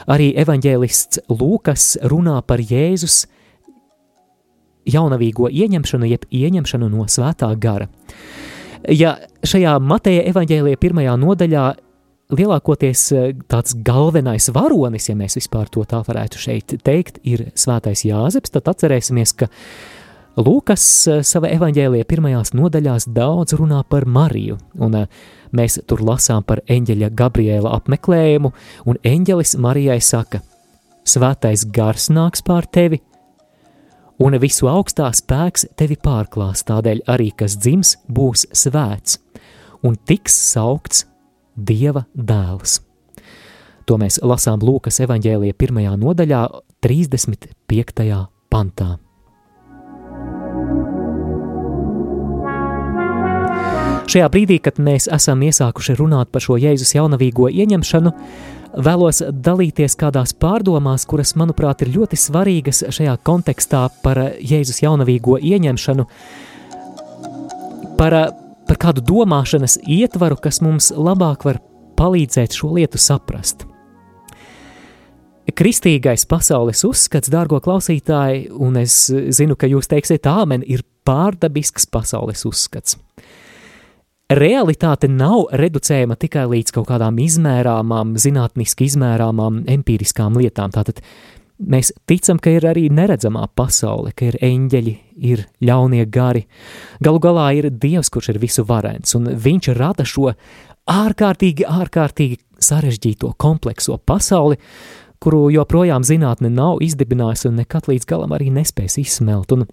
arī 0.09 0.29
evaņģēlists 0.43 1.25
Lūkas 1.33 1.95
runā 2.11 2.37
par 2.45 2.61
Jēzus 2.61 3.23
jaunavīgo 4.89 5.49
ieņemšanu, 5.49 6.09
jeb 6.09 6.25
ieņemšanu 6.29 6.89
no 6.93 7.05
svētā 7.09 7.49
gara. 7.61 7.89
Ja 8.89 9.17
šajā 9.43 9.75
Mateja 9.83 10.23
evaņģēlija 10.31 10.79
pirmajā 10.79 11.17
nodaļā 11.19 11.65
lielākoties 12.33 13.03
eh, 13.13 13.29
tāds 13.49 13.75
galvenais 13.85 14.49
varonis, 14.53 15.09
ja 15.09 15.15
mēs 15.17 15.37
vispār 15.39 15.69
to 15.73 15.85
tā 15.89 16.01
varētu 16.05 16.41
šeit 16.41 16.75
teikt, 16.85 17.21
ir 17.25 17.49
svētais 17.57 18.05
Jāzeps, 18.05 18.53
tad 18.53 18.69
atcerēsimies, 18.69 19.33
ka 19.39 19.49
Lūkas 20.39 20.83
eh, 21.09 21.23
sava 21.25 21.49
evaņģēlija 21.55 22.07
pirmajās 22.09 22.53
nodaļās 22.55 23.09
daudz 23.15 23.57
runā 23.59 23.81
par 23.89 24.05
Mariju, 24.05 24.59
un 24.77 25.01
eh, 25.01 25.09
mēs 25.55 25.79
tur 25.89 26.05
lasām 26.05 26.45
par 26.45 26.61
eņģeļa 26.69 27.11
Gabriela 27.17 27.73
apmeklējumu, 27.79 28.53
un 28.85 29.03
eņģelis 29.03 29.57
Marijai 29.59 29.99
saka, 30.03 30.43
svētais 31.09 31.65
gars 31.73 32.11
nāks 32.13 32.45
pār 32.45 32.69
tevi, 32.69 33.01
un 34.21 34.37
visu 34.37 34.69
augstā 34.69 35.09
spēks 35.15 35.71
tevi 35.79 35.97
pārklās, 35.97 36.61
tādēļ 36.67 37.07
arī, 37.09 37.31
kas 37.33 37.57
dzims, 37.57 37.97
būs 38.05 38.45
svēts, 38.53 39.17
un 39.81 39.97
tiks 40.05 40.35
saukts 40.53 41.08
Dieva 41.59 42.05
dēls. 42.15 42.79
To 43.89 43.97
mēs 43.97 44.19
lasām 44.21 44.61
Lūkas 44.61 45.01
evanģēlija 45.03 45.57
pirmajā 45.57 45.95
nodaļā, 45.97 46.41
35. 46.85 48.17
pantā. 48.53 48.95
Šajā 54.09 54.25
brīdī, 54.33 54.55
kad 54.65 54.79
mēs 54.81 55.05
esam 55.13 55.43
iesākuši 55.45 55.93
runāt 55.99 56.31
par 56.33 56.41
šo 56.41 56.55
Jēzus 56.57 56.95
jaunavīgo 56.95 57.45
ieņemšanu, 57.49 58.13
vēlos 58.85 59.19
dalīties 59.29 59.93
kādās 60.01 60.33
pārdomās, 60.33 61.05
kuras, 61.09 61.35
manuprāt, 61.37 61.83
ir 61.85 61.91
ļoti 61.93 62.17
svarīgas 62.17 62.87
šajā 62.89 63.13
kontekstā 63.25 63.83
par 64.01 64.23
Jēzus 64.41 64.81
jaunavīgo 64.81 65.37
ieņemšanu, 65.37 66.07
par 68.01 68.17
par 68.69 68.77
kādu 68.77 69.03
domāšanas 69.05 69.79
ietvaru, 69.89 70.37
kas 70.37 70.61
mums 70.61 70.91
labāk 70.93 71.47
var 71.47 71.57
palīdzēt 71.99 72.55
šo 72.59 72.75
lietu 72.77 73.01
saprast. 73.01 73.65
Kristīgais 75.59 76.27
pasaules 76.29 76.83
uzskats, 76.85 77.31
dārgo 77.33 77.57
klausītāji, 77.63 78.51
un 78.53 78.77
es 78.79 79.07
zinu, 79.09 79.57
ka 79.59 79.67
jūs 79.67 79.89
teiksiet, 79.89 80.29
āmen, 80.29 80.61
ir 80.61 80.85
pārdabisks 81.09 81.89
pasaules 81.89 82.45
uzskats. 82.45 82.99
Realitāte 84.29 85.09
nav 85.09 85.47
reducējama 85.57 86.13
tikai 86.21 86.45
līdz 86.51 86.75
kaut 86.75 86.85
kādām 86.91 87.17
izmērāmām, 87.23 88.13
zinātniski 88.21 88.85
izmērāmām, 88.85 89.63
empiriskām 89.73 90.37
lietām. 90.37 90.69
Tātad 90.75 91.01
Mēs 91.59 91.91
ticam, 92.07 92.37
ka 92.39 92.53
ir 92.55 92.63
arī 92.69 92.85
neredzamā 92.87 93.49
pasaule, 93.51 94.13
ka 94.15 94.29
ir 94.29 94.37
eņģeļi, 94.39 94.93
ir 95.27 95.43
ļaunie 95.67 96.05
gari. 96.07 96.45
Galu 97.03 97.19
galā 97.19 97.49
ir 97.57 97.67
Dievs, 97.69 98.07
kurš 98.13 98.31
ir 98.31 98.39
visu 98.39 98.63
varens, 98.63 99.11
un 99.17 99.27
Viņš 99.35 99.73
rada 99.75 100.05
šo 100.07 100.31
ārkārtīgi, 100.89 101.67
ārkārtīgi 101.67 102.39
sarežģīto, 102.63 103.33
komplekso 103.37 103.97
pasauli, 103.99 104.55
kuru 105.19 105.49
joprojām 105.51 106.05
zinātne 106.07 106.47
nav 106.53 106.79
izdibinājusi 106.83 107.49
un 107.49 107.59
nekad 107.59 107.91
līdz 107.91 108.07
galam 108.07 108.31
arī 108.35 108.49
nespēs 108.55 108.95
izsmelt. 109.01 109.51
Un 109.51 109.67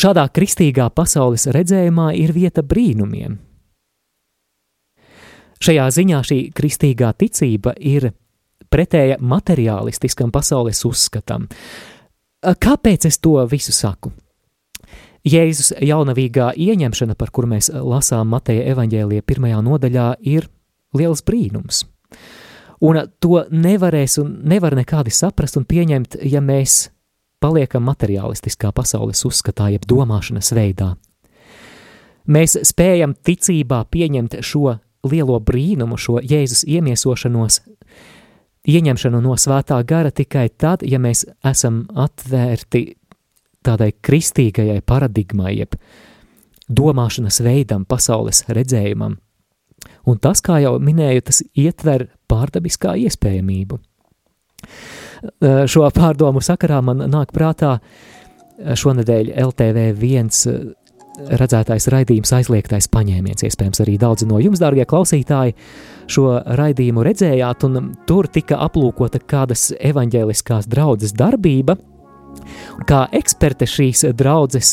šādā 0.00 0.24
kristīgā 0.32 0.88
pasaules 0.96 1.44
redzējumā 1.52 2.14
ir 2.16 2.32
vieta 2.32 2.64
brīnumiem. 2.64 3.36
Šajā 5.60 5.86
ziņā 5.92 6.22
šī 6.24 6.38
kristīgā 6.56 7.12
ticība 7.20 7.74
ir 7.76 8.14
pretēja 8.70 9.18
materiālistiskam 9.20 10.32
pasaules 10.32 10.84
uzskatam. 10.88 11.48
Kāpēc 12.40 13.06
es 13.10 13.18
to 13.20 13.36
visu 13.50 13.74
saku? 13.76 14.12
Jēzus 15.26 15.74
jaunavīgā 15.84 16.54
ieņemšana, 16.56 17.14
par 17.18 17.28
kuru 17.34 17.50
mēs 17.52 17.68
lasām 17.68 18.30
Mateja 18.32 18.70
evaņģēlija 18.72 19.26
pirmajā 19.28 19.58
nodaļā, 19.66 20.06
ir 20.24 20.48
liels 20.96 21.20
brīnums. 21.26 21.84
Un 22.80 22.96
to 23.20 23.42
nevarēs 23.52 24.16
un 24.22 24.38
nevar 24.48 24.72
nekādi 24.78 25.12
saprast 25.12 25.58
un 25.60 25.66
pieņemt, 25.68 26.16
ja 26.24 26.40
mēs 26.40 26.86
paliekam 27.40 27.84
materiālistiskā 27.88 28.72
pasaules 28.72 29.20
uzskatā, 29.28 29.68
jeb 29.74 29.84
domāšanas 29.88 30.54
veidā. 30.56 30.94
Mēs 32.30 32.56
spējam 32.68 33.12
ticībā 33.12 33.82
pieņemt 33.92 34.38
šo 34.44 34.78
lielo 35.10 35.36
brīnumu, 35.40 35.98
šo 36.00 36.20
Jēzus 36.24 36.64
iemiesošanos 36.68 37.60
ieņemšanu 38.68 39.20
no 39.24 39.36
svētā 39.40 39.80
gara 39.86 40.10
tikai 40.10 40.48
tad, 40.58 40.84
ja 40.84 41.00
mēs 41.00 41.24
esam 41.46 41.84
atvērti 41.94 42.84
tādai 43.64 43.92
kristīgajai 43.92 44.80
paradigmai, 44.86 45.54
jeb 45.58 45.76
domāšanas 46.70 47.40
veidam, 47.44 47.84
pasaules 47.88 48.44
redzējumam. 48.48 49.18
Un 50.08 50.18
tas, 50.20 50.40
kā 50.44 50.60
jau 50.62 50.76
minēju, 50.80 51.24
tas 51.28 51.42
ietver 51.56 52.08
pārdabiskā 52.30 52.94
iespējamību. 53.06 53.78
Šo 55.40 55.88
pārdomu 55.94 56.40
sakarā 56.44 56.80
man 56.84 57.04
nāk 57.12 57.32
prātā 57.36 57.78
šonadēļ 58.60 59.32
LTV 59.40 59.84
viens 59.96 60.44
redzētais 61.28 61.88
raidījums 61.92 62.32
aizliegtais 62.36 62.88
paņēmiens. 62.92 63.44
Iespējams, 63.46 63.82
arī 63.84 63.96
daudzi 64.00 64.28
no 64.30 64.40
jums, 64.42 64.60
dārgie 64.62 64.86
klausītāji, 64.88 65.56
šo 66.10 66.26
raidījumu 66.58 67.04
redzējāt, 67.06 67.66
un 67.68 67.92
tur 68.08 68.28
tika 68.32 68.60
aplūkota 68.64 69.20
kādas 69.20 69.70
evaņģēliskās 69.76 70.68
draudzes 70.70 71.14
darbība. 71.16 71.76
Kā 72.88 73.04
eksperte 73.16 73.66
šīs 73.68 74.06
draudzes 74.16 74.72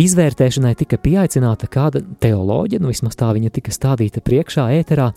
izvērtēšanai 0.00 0.74
tika 0.78 0.98
pieaicināta 1.00 1.68
kāda 1.70 2.02
teoloģija, 2.22 2.80
nu 2.80 2.92
vismaz 2.92 3.16
tā 3.20 3.32
viņa 3.36 3.52
tika 3.56 3.72
stādīta 3.74 4.22
priekšā 4.24 4.68
ēterā, 4.78 5.10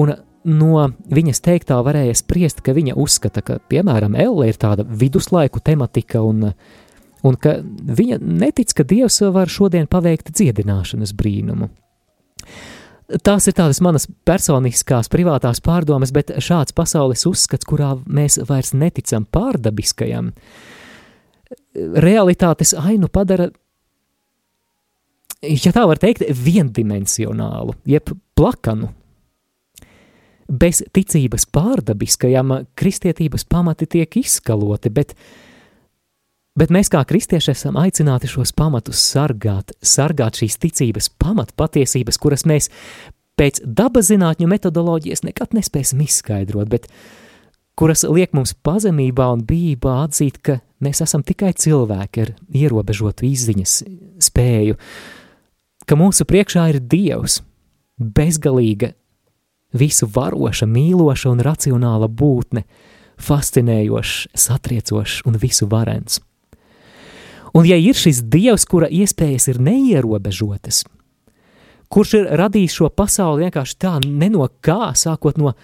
un 0.00 0.14
no 0.44 0.86
viņas 1.08 1.40
teiktā 1.44 1.78
varēja 1.84 2.16
spriest, 2.18 2.60
ka 2.64 2.74
viņa 2.76 2.96
uzskata, 3.00 3.40
ka, 3.44 3.58
piemēram, 3.68 4.16
Elle 4.20 4.50
ir 4.50 4.58
tāda 4.60 4.84
viduslaiku 4.84 5.62
tematika 5.64 6.20
un 6.24 6.50
uh, 6.50 6.74
un 7.24 7.38
ka 7.40 7.56
viņa 7.64 8.20
netic, 8.20 8.74
ka 8.76 8.86
Dievs 8.86 9.22
var 9.34 9.50
šodien 9.50 9.88
paveikt 9.90 10.32
dziedināšanas 10.34 11.14
brīnumu. 11.16 11.70
Tās 13.24 13.44
ir 13.48 13.56
tādas 13.56 13.82
manas 13.84 14.06
personiskās, 14.24 15.10
privātās 15.12 15.60
pārdomas, 15.64 16.12
bet 16.12 16.32
šāds 16.40 16.72
pasaules 16.76 17.26
uzskats, 17.28 17.66
kurā 17.68 17.92
mēs 18.08 18.38
vairs 18.48 18.72
neticam 18.76 19.26
pārdabiskajam, 19.28 20.32
realitātes 21.74 22.72
ainu 22.80 23.10
padara, 23.12 23.50
ja 25.44 25.72
tā 25.76 25.84
var 25.88 26.00
teikt, 26.00 26.24
viendimensionālu, 26.32 27.76
jeb 27.88 28.14
plakanu. 28.36 28.94
Bez 30.48 30.82
ticības 30.92 31.46
pārdabiskajam 31.52 32.58
kristietības 32.76 33.46
pamati 33.48 33.88
tiek 33.88 34.16
izskaloti, 34.20 34.90
bet 34.92 35.12
uh, 35.12 35.43
Bet 36.54 36.70
mēs 36.70 36.86
kā 36.86 37.00
kristieši 37.02 37.50
esam 37.50 37.74
aicināti 37.80 38.28
šos 38.30 38.52
pamatus 38.54 39.00
sargāt, 39.02 39.72
sargāt 39.82 40.38
šīs 40.38 40.54
ticības 40.62 41.08
pamatpatiesības, 41.18 42.18
kuras 42.22 42.44
mēs 42.46 42.68
pēc 43.34 43.58
dabas 43.66 44.12
zinātņu 44.12 44.46
metodoloģijas 44.52 45.24
nekad 45.26 45.56
nespēsim 45.56 46.04
izskaidrot, 46.04 46.68
bet 46.70 46.86
kuras 47.74 48.04
liek 48.06 48.30
mums 48.38 48.54
pazemībā 48.54 49.26
un 49.34 49.42
bībā 49.42 49.96
atzīt, 50.04 50.38
ka 50.46 50.60
mēs 50.84 51.02
esam 51.02 51.24
tikai 51.26 51.50
cilvēki 51.58 52.22
ar 52.22 52.30
ierobežotu 52.54 53.26
izziņas 53.26 53.72
spēju, 54.22 54.78
ka 55.90 55.98
mūsu 55.98 56.26
priekšā 56.28 56.68
ir 56.70 56.78
Dievs, 56.78 57.40
bezgalīga 57.98 58.92
visu 59.74 60.06
varoša, 60.06 60.70
mīloša 60.70 61.32
un 61.34 61.42
racionāla 61.42 62.06
būtne, 62.06 62.62
fascinējošs, 63.18 64.30
satriecošs 64.38 65.24
un 65.26 65.40
visu 65.42 65.66
varens. 65.70 66.20
Un 67.54 67.66
ja 67.68 67.76
ir 67.78 67.94
šis 67.94 68.24
dievs, 68.26 68.66
kura 68.66 68.88
iespējas 68.90 69.46
ir 69.52 69.60
neierobežotas, 69.62 70.82
kurš 71.86 72.14
ir 72.18 72.30
radījis 72.40 72.74
šo 72.80 72.90
pasauli 72.90 73.46
vienkārši 73.46 73.76
tā 73.78 73.92
neno 74.02 74.48
kā, 74.64 74.90
sākot 74.98 75.38
no 75.38 75.54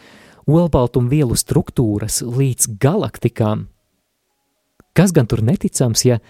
olbaltumvielu 0.50 1.34
struktūras 1.38 2.20
līdz 2.22 2.76
galaktikām, 2.82 3.66
kas 4.94 5.14
gan 5.16 5.26
tur 5.30 5.42
neticams, 5.46 6.04
ja 6.06 6.20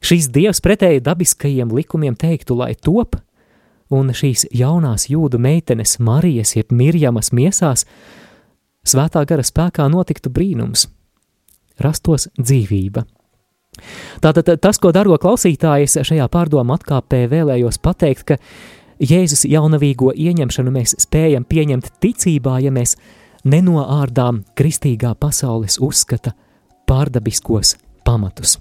šīs 0.00 0.30
dievs 0.32 0.64
pretēji 0.64 1.04
dabiskajiem 1.04 1.76
likumiem 1.76 2.16
teiktu, 2.16 2.56
lai 2.56 2.72
top, 2.72 3.18
un 3.92 4.14
šīs 4.16 4.46
jaunās 4.54 5.10
jūdu 5.12 5.40
meitenes 5.42 5.98
Marijas 6.00 6.54
jeb 6.56 6.72
Mirjamas 6.72 7.34
miesās 7.36 7.84
svētā 8.86 9.26
gara 9.28 9.44
spēkā 9.44 9.90
notiktu 9.92 10.32
brīnums, 10.32 10.88
rastos 11.84 12.30
dzīvība. 12.40 13.04
Tātad 14.20 14.50
tas, 14.60 14.78
ko 14.82 14.92
daro 14.92 15.16
klausītājs 15.20 16.00
šajā 16.06 16.26
pārdomu 16.32 16.74
atkāpē, 16.76 17.24
vēlējos 17.30 17.80
pateikt, 17.82 18.26
ka 18.32 18.38
Jēzus 19.00 19.46
jaunavīgo 19.48 20.12
ieņemšanu 20.12 20.72
mēs 20.74 20.92
spējam 21.00 21.46
pieņemt 21.48 21.88
ticībā, 22.04 22.58
ja 22.60 22.72
mēs 22.74 22.98
nenoārdām 23.48 24.42
kristīgā 24.58 25.14
pasaules 25.16 25.78
uzskata 25.80 26.34
pārdabiskos 26.90 27.78
pamatus. 28.04 28.58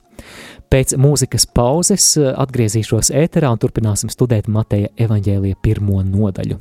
Pēc 0.69 0.93
mūzikas 1.01 1.47
pauzes 1.49 2.13
atgriezīšos 2.19 3.11
ēterā 3.11 3.51
un 3.51 3.59
turpināsim 3.59 4.11
studēt 4.13 4.47
Mateja 4.47 4.93
evaņģēlija 5.07 5.59
pirmo 5.63 6.03
nodaļu. 6.05 6.59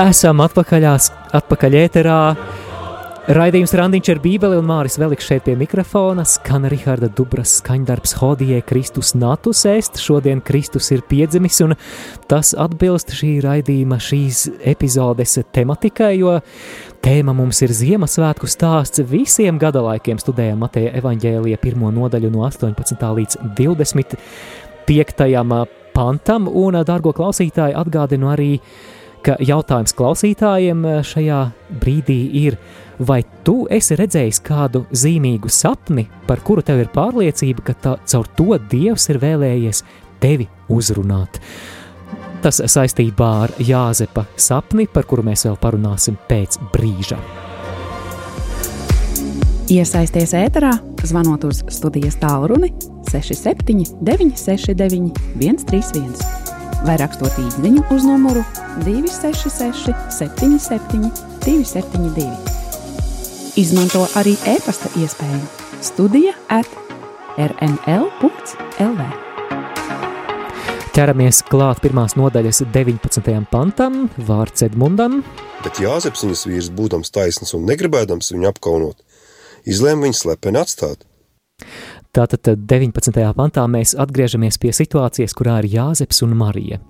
Esam 0.00 0.38
atpakaļās, 0.40 1.10
atpakaļ 1.36 1.74
ēterā. 1.76 2.18
Raidījums 3.36 3.74
Randiņš 3.76 4.08
ar 4.14 4.20
Bībeli 4.22 4.56
un 4.56 4.64
Māris 4.64 4.94
Veliks 4.96 5.26
šeit 5.28 5.42
pie 5.44 5.52
mikrofona. 5.60 6.22
Skan 6.24 6.64
Riharda 6.72 7.10
Dubras 7.12 7.58
skaņdarbs 7.58 8.14
Hodijē 8.16 8.62
Kristus 8.64 9.10
natus 9.18 9.66
ēst. 9.68 9.98
Šodien 10.00 10.40
Kristus 10.46 10.88
ir 10.94 11.02
piedzimis 11.10 11.60
un 11.66 11.74
tas 12.30 12.54
atbilst 12.56 13.12
šī 13.18 13.42
raidījuma, 13.44 13.98
šīs 14.00 14.46
epizodes 14.72 15.36
tematikai, 15.52 16.14
jo 16.22 16.38
tēma 17.04 17.34
mums 17.36 17.60
ir 17.66 17.74
Ziemassvētku 17.76 18.48
stāsts. 18.48 19.02
Visiem 19.10 19.60
gadalaikiem 19.60 20.22
studējam 20.22 20.64
Mateja 20.64 20.94
evaņģēlija 21.02 21.58
pirmo 21.60 21.92
nodaļu 21.92 22.30
no 22.32 22.46
18. 22.48 23.04
līdz 23.20 23.36
25. 23.60 25.28
pantam 25.92 26.48
un, 26.48 26.80
dārgo 26.88 27.12
klausītāji, 27.20 27.76
atgādinu 27.84 28.32
arī 28.32 28.54
ka 29.24 29.36
jautājums 29.44 29.94
klausītājiem 29.96 30.84
eh, 30.86 31.00
šajā 31.06 31.40
brīdī 31.82 32.20
ir, 32.44 32.56
vai 32.98 33.22
tu 33.44 33.64
esi 33.72 33.96
redzējis 33.98 34.40
kādu 34.44 34.84
zīmīgu 34.92 35.50
sapni, 35.52 36.06
par 36.26 36.42
kuru 36.44 36.64
tev 36.66 36.82
ir 36.84 36.92
pārliecība, 36.94 37.64
ka 37.70 37.76
tā, 37.84 37.96
caur 38.12 38.30
to 38.36 38.56
Dievs 38.70 39.08
ir 39.12 39.20
vēlējies 39.22 39.84
tevi 40.20 40.48
uzrunāt. 40.72 41.40
Tas 42.40 42.62
saistībā 42.72 43.30
ar 43.44 43.52
Jāzepa 43.60 44.24
sapni, 44.40 44.86
par 44.88 45.04
kuru 45.08 45.26
mēs 45.26 45.44
vēl 45.48 45.58
parunāsim 45.60 46.16
pēc 46.28 46.56
brīža. 46.72 47.20
Iesaisties 49.70 50.32
ēterā, 50.34 50.72
zvanot 51.06 51.44
uz 51.46 51.60
studijas 51.70 52.16
tālruni 52.18 52.72
67 53.12 54.00
969 54.02 55.12
131 55.38 56.49
vai 56.86 56.96
rakstot 57.00 57.36
īsiņu 57.40 57.84
uz 57.94 58.04
numuru 58.08 58.42
266, 58.84 59.94
77, 60.16 61.10
272. 61.44 62.28
Izmanto 63.60 64.06
arī 64.18 64.36
e-pasta 64.48 64.92
iespēju 65.00 65.40
Studija 65.84 66.36
at 66.52 66.68
rml.lv. 67.40 69.08
Ķeramies 70.90 71.44
klāt 71.46 71.78
pirmās 71.84 72.16
nodaļas 72.18 72.64
19. 72.74 73.30
pantam, 73.52 74.08
vārds 74.26 74.64
Edmundam. 74.66 75.20
Bet 75.64 75.78
Jāzeps 75.82 76.24
viņas 76.26 76.42
vīrs, 76.48 76.72
būdams 76.74 77.12
taisns 77.14 77.54
un 77.56 77.62
negribēdams 77.68 78.32
viņu 78.34 78.50
apkaunot, 78.50 78.98
izlēma 79.70 80.08
viņu 80.08 80.18
slepeni 80.18 80.60
atstāt. 80.60 81.06
Tātad 82.10 82.42
19. 82.42 83.22
pantā 83.38 83.64
mēs 83.70 83.92
atgriežamies 83.94 84.56
pie 84.58 84.72
situācijas, 84.74 85.34
kurā 85.38 85.60
ir 85.62 85.68
Jāzeps 85.70 86.24
un 86.26 86.32
Marija. 86.38 86.80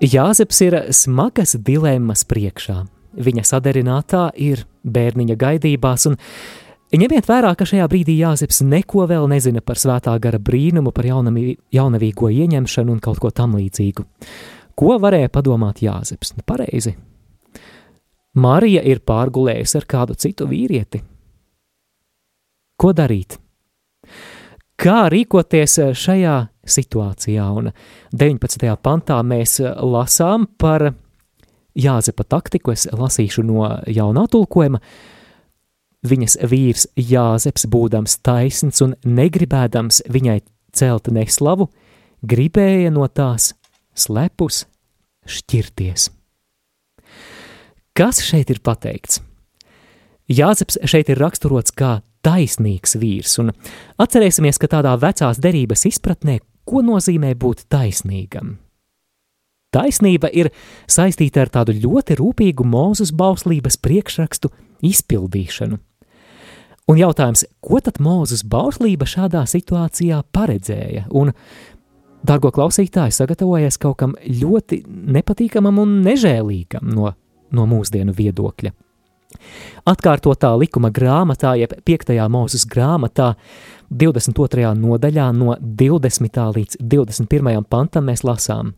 Jāzeps 0.00 0.60
ir 0.64 0.76
smagas 0.96 1.56
dilemmas 1.66 2.22
priekšā. 2.24 2.86
Viņa 3.18 3.42
sadarinātā 3.44 4.28
ir 4.40 4.62
bērniņa 4.88 5.34
gaidībās, 5.36 6.06
un 6.08 6.16
ņemiet 6.94 7.28
vērā, 7.28 7.50
ka 7.58 7.66
šajā 7.68 7.88
brīdī 7.90 8.14
Jāzeps 8.22 8.62
neko 8.64 9.04
vēl 9.10 9.26
nezina 9.28 9.60
par 9.60 9.76
svētā 9.76 10.14
gara 10.22 10.40
brīnumu, 10.40 10.92
par 10.94 11.08
jaunamī, 11.08 11.58
jaunavīgo 11.74 12.30
ieņemšanu 12.32 12.94
un 12.94 13.02
kaut 13.04 13.20
ko 13.20 13.32
tam 13.34 13.58
līdzīgu. 13.58 14.06
Ko 14.78 14.94
varēja 15.02 15.28
padomāt 15.34 15.82
Jāzeps? 15.84 16.32
Nu, 16.38 16.46
pareizi. 16.46 16.94
Marija 18.38 18.80
ir 18.86 19.02
pārgulējusi 19.04 19.76
ar 19.82 19.88
kādu 19.90 20.16
citu 20.16 20.46
vīrieti. 20.48 21.02
Ko 22.78 22.94
darīt? 22.94 23.36
Kā 24.78 25.08
rīkoties 25.10 25.72
eh, 25.82 25.90
šajā 25.96 26.36
situācijā? 26.68 27.44
Un 27.50 27.72
19. 28.14 28.68
pantā 28.78 29.18
mēs 29.26 29.58
eh, 29.62 29.74
lasām 29.82 30.46
par 30.58 30.92
Jāzepa 31.78 32.24
taktiku, 32.26 32.72
es 32.74 32.86
lasīšu 32.90 33.42
no 33.46 33.66
jaunā 33.90 34.26
tulkojuma. 34.30 34.80
Viņas 36.06 36.38
vīrs 36.46 36.86
Jāzeps, 36.94 37.66
būdams 37.70 38.20
taisns 38.22 38.82
un 38.82 38.94
negribēdams 39.02 40.04
viņai 40.10 40.40
celt 40.78 41.10
neslavu, 41.10 41.68
gribēja 42.22 42.94
no 42.94 43.06
tās 43.10 43.52
slepus 43.98 44.64
šķirties. 45.26 46.10
Kas 47.98 48.22
šeit 48.22 48.50
ir 48.54 48.62
pateikts? 48.62 49.24
Jāzeps 50.30 50.78
šeit 50.86 51.10
ir 51.10 51.18
raksturots 51.18 51.74
kā 51.74 51.98
taisnīgs 52.26 52.96
vīrs, 53.00 53.38
un 53.42 53.52
atcerēsimies, 54.00 54.60
ka 54.60 54.70
tādā 54.78 54.94
vecās 55.00 55.40
derības 55.42 55.86
izpratnē, 55.90 56.38
ko 56.68 56.82
nozīmē 56.84 57.34
būt 57.38 57.66
taisnīgam. 57.72 58.56
Taisnība 59.74 60.30
ir 60.32 60.48
saistīta 60.88 61.44
ar 61.44 61.52
tādu 61.52 61.74
ļoti 61.76 62.16
rūpīgu 62.16 62.64
mūzes 62.64 63.12
bauslības 63.12 63.76
priekšrakstu 63.84 64.48
izpildīšanu. 64.88 65.76
Un 66.88 66.96
jautājums, 66.96 67.44
ko 67.60 67.82
tad 67.84 67.98
Mūzes 68.00 68.46
bauslība 68.48 69.04
šādā 69.04 69.42
situācijā 69.44 70.22
paredzēja? 70.32 71.04
Un, 71.20 71.34
dārgo 72.24 72.48
klausītāji, 72.54 73.12
sagatavojies 73.12 73.76
kaut 73.82 73.98
kam 74.00 74.14
ļoti 74.24 74.80
nepatīkamam 74.88 75.82
un 75.82 75.98
nežēlīgam 76.06 76.88
no, 76.88 77.12
no 77.52 77.66
mūsdienu 77.68 78.16
viedokļa. 78.16 78.72
Atkārtotā 79.88 80.50
likuma 80.56 80.90
grāmatā, 80.94 81.54
jeb 81.60 81.74
5. 81.86 82.14
mūzes 82.32 82.64
grāmatā, 82.68 83.34
22. 83.90 84.72
nodaļā, 84.76 85.28
no 85.36 85.56
20. 85.60 86.40
līdz 86.56 86.80
21. 86.80 87.64
pantam 87.68 88.08
mēs 88.08 88.24
lasām. 88.24 88.74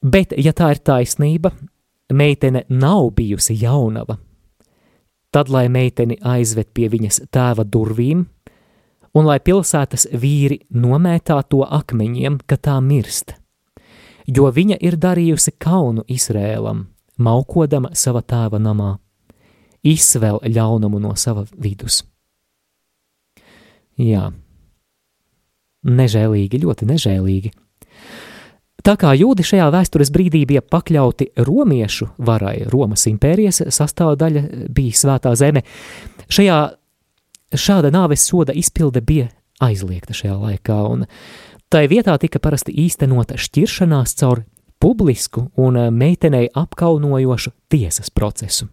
Bet, 0.00 0.32
ja 0.38 0.54
tā 0.56 0.70
ir 0.74 0.80
taisnība, 0.86 1.52
meitene 2.14 2.64
nav 2.68 3.10
bijusi 3.18 3.58
jaunava, 3.60 4.16
tad 5.30 5.50
lai 5.50 5.68
meiteni 5.68 6.16
aizved 6.22 6.70
pie 6.74 6.88
viņas 6.90 7.26
tēva 7.30 7.66
durvīm, 7.66 8.24
un 9.14 9.26
lai 9.26 9.38
pilsētas 9.42 10.08
vīri 10.14 10.62
nomētā 10.70 11.42
to 11.50 11.62
akmeņiem, 11.66 12.40
ka 12.46 12.56
tā 12.56 12.78
mirst, 12.80 13.34
jo 14.26 14.48
viņa 14.50 14.78
ir 14.80 14.96
darījusi 14.96 15.58
kaunu 15.58 16.06
Izrēlam 16.08 16.86
maukodama 17.20 17.92
sava 17.94 18.22
tēva 18.22 18.60
namā, 18.62 18.94
izsvel 19.86 20.40
ļaunumu 20.44 21.00
no 21.00 21.14
sava 21.16 21.46
vidus. 21.56 22.02
Jā, 24.00 24.30
nežēlīgi, 25.84 26.62
ļoti 26.64 26.88
nežēlīgi. 26.88 27.52
Tā 28.80 28.94
kā 28.96 29.12
jūdi 29.12 29.44
šajā 29.44 29.66
vēstures 29.74 30.08
brīdī 30.12 30.46
bija 30.48 30.62
pakļauti 30.64 31.30
romiešu 31.44 32.14
varai, 32.24 32.62
Romas 32.72 33.04
impērijas 33.10 33.60
sastāvdaļa 33.68 34.44
bija 34.72 35.00
svētā 35.02 35.34
zeme, 35.36 35.66
šajā 36.32 36.60
šāda 37.60 37.90
nāves 37.92 38.24
soda 38.24 38.54
izpilde 38.56 39.02
bija 39.04 39.28
aizliegta 39.60 40.16
šajā 40.16 40.36
laikā, 40.38 40.78
un 40.88 41.04
tai 41.68 41.84
vietā 41.90 42.16
tika 42.20 42.40
parasti 42.40 42.72
īstenota 42.86 43.36
šķiršanās 43.36 44.16
caur 44.22 44.44
publisku 44.80 45.50
un 45.56 45.76
eh, 45.76 45.90
meitenei 45.90 46.48
apkaunojošu 46.54 47.52
tiesas 47.68 48.10
procesu. 48.10 48.68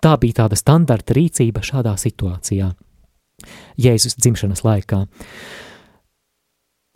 Tā 0.00 0.14
bija 0.16 0.44
tāda 0.44 0.56
standarta 0.56 1.14
rīcība 1.16 1.62
šādā 1.64 1.92
situācijā, 2.00 2.70
Jēzus 3.80 4.16
dzimšanas 4.20 4.62
laikā. 4.64 5.02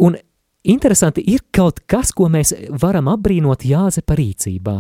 Un 0.05 0.17
interesanti 0.65 1.25
ir 1.33 1.45
kaut 1.53 1.83
kas, 1.87 2.13
ko 2.17 2.29
mēs 2.33 2.55
varam 2.81 3.09
apbrīnot 3.13 3.65
Jāzepa 3.69 4.17
rīcībā. 4.19 4.79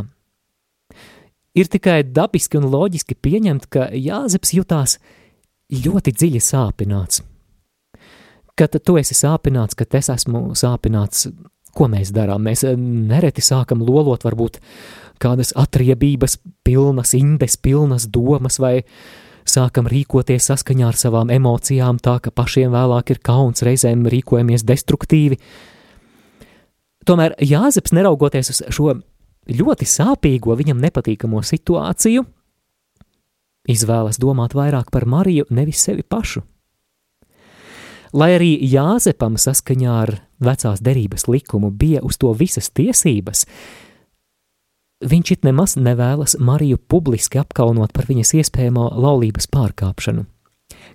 Ir 1.55 1.71
tikai 1.71 2.01
dabiski 2.03 2.59
un 2.59 2.67
loģiski 2.73 3.15
pieņemt, 3.15 3.69
ka 3.71 3.91
Jāzeps 3.93 4.55
jutās 4.57 4.97
ļoti 5.71 6.13
dziļi 6.17 6.43
sāpināts. 6.43 7.23
Kad 8.59 8.77
tu 8.87 8.97
esi 8.99 9.17
sāpināts, 9.19 9.77
kad 9.79 9.95
es 9.99 10.11
esmu 10.11 10.53
sāpināts, 10.59 11.29
Ko 11.75 11.89
mēs 11.91 12.13
darām? 12.15 12.45
Mēs 12.47 12.65
eh, 12.67 12.77
nereti 12.79 13.43
sākam 13.45 13.83
lolot 13.85 14.25
varbūt 14.27 14.61
kādas 15.23 15.53
atriebības 15.59 16.39
pilnas, 16.67 17.15
indes 17.19 17.57
pilnas 17.61 18.09
domas 18.11 18.59
vai 18.63 18.81
sākam 19.49 19.89
rīkoties 19.91 20.49
saskaņā 20.51 20.89
ar 20.89 20.99
savām 20.99 21.31
emocijām, 21.35 22.01
tā 22.03 22.19
ka 22.23 22.33
pašiem 22.35 22.73
vēlāk 22.75 23.15
ir 23.15 23.21
kauns, 23.25 23.65
reizēm 23.67 24.07
rīkojamies 24.11 24.65
destruktīvi. 24.67 25.39
Tomēr 27.05 27.37
Jāzeps, 27.45 27.93
neraugoties 27.93 28.51
uz 28.55 28.63
šo 28.73 28.95
ļoti 29.51 29.89
sāpīgo, 29.89 30.57
viņam 30.57 30.81
nepatīkamo 30.81 31.43
situāciju, 31.45 32.25
izvēlas 33.69 34.21
domāt 34.21 34.57
vairāk 34.57 34.91
par 34.93 35.05
Mariju, 35.09 35.49
nevis 35.53 35.85
sevi 35.85 36.03
pašu. 36.03 36.45
Lai 38.15 38.31
arī 38.37 38.55
Jāzepam 38.71 39.37
saskaņā 39.41 39.95
ar 40.05 40.15
vecās 40.43 40.83
derības 40.85 41.29
likumu 41.29 41.71
bija 41.71 42.03
uz 42.03 42.19
to 42.19 42.33
visas 42.33 42.71
tiesības, 42.71 43.45
viņš 45.05 45.33
it 45.37 45.45
nemaz 45.45 45.77
nevēlas 45.77 46.39
Mariju 46.41 46.79
publiski 46.89 47.41
apkaunot 47.43 47.93
par 47.93 48.09
viņas 48.09 48.35
iespējamo 48.41 48.91
laulības 49.05 49.49
pārkāpšanu. 49.53 50.27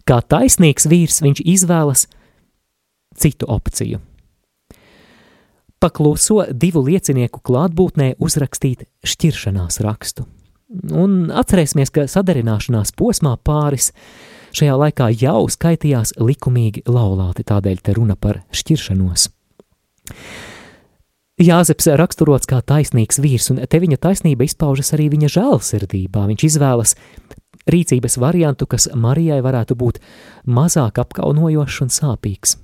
Kā 0.08 0.22
taisnīgs 0.26 0.88
vīrs 0.90 1.22
viņš 1.22 1.44
izvēlas 1.46 2.08
citu 3.20 3.50
opciju. 3.50 4.00
Pakluso 5.80 6.44
divu 6.52 6.82
liecinieku 6.84 7.40
klātbūtnē 7.46 8.18
uzrakstīt 8.20 8.84
šķiršanās 9.08 9.80
rakstu. 9.86 10.26
Un 10.92 11.30
atcerēsimies, 11.34 11.90
ka 11.90 12.04
sadarināšanās 12.12 12.92
posmā 13.00 13.38
pāris 13.42 13.94
šajā 14.56 14.78
laikā 14.84 15.10
jau 15.20 15.44
skaitījās 15.52 16.16
likumīgi 16.20 16.86
laulāti, 16.90 17.46
tādēļ 17.48 17.84
te 17.84 17.96
runa 17.98 18.16
par 18.20 18.44
šķiršanos. 18.56 19.30
Jāzeps 21.40 21.88
raksturots 21.96 22.50
kā 22.50 22.60
taisnīgs 22.60 23.22
vīrs, 23.24 23.48
un 23.54 23.62
te 23.64 23.80
viņa 23.80 24.00
taisnība 24.04 24.44
izpaužas 24.44 24.92
arī 24.98 25.08
viņa 25.14 25.30
žēlsirdībā. 25.38 26.26
Viņš 26.34 26.44
izvēlas 26.50 26.96
rīcības 27.70 28.18
variantu, 28.20 28.68
kas 28.68 28.90
Marijai 28.92 29.40
varētu 29.46 29.78
būt 29.80 30.02
mazāk 30.52 31.00
apkaunojošs 31.00 31.86
un 31.86 31.94
sāpīgs. 31.96 32.58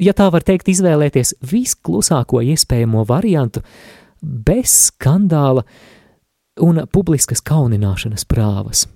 Ja 0.00 0.12
tā 0.16 0.30
var 0.32 0.44
teikt, 0.44 0.68
izvēlēties 0.68 1.36
visklusāko 1.44 2.40
iespējamo 2.44 3.04
variantu, 3.08 3.62
bez 4.20 4.90
skandāla 4.90 5.64
un 6.64 6.84
publiskas 6.92 7.44
kaunināšanas 7.44 8.24
prāvas. 8.28 8.86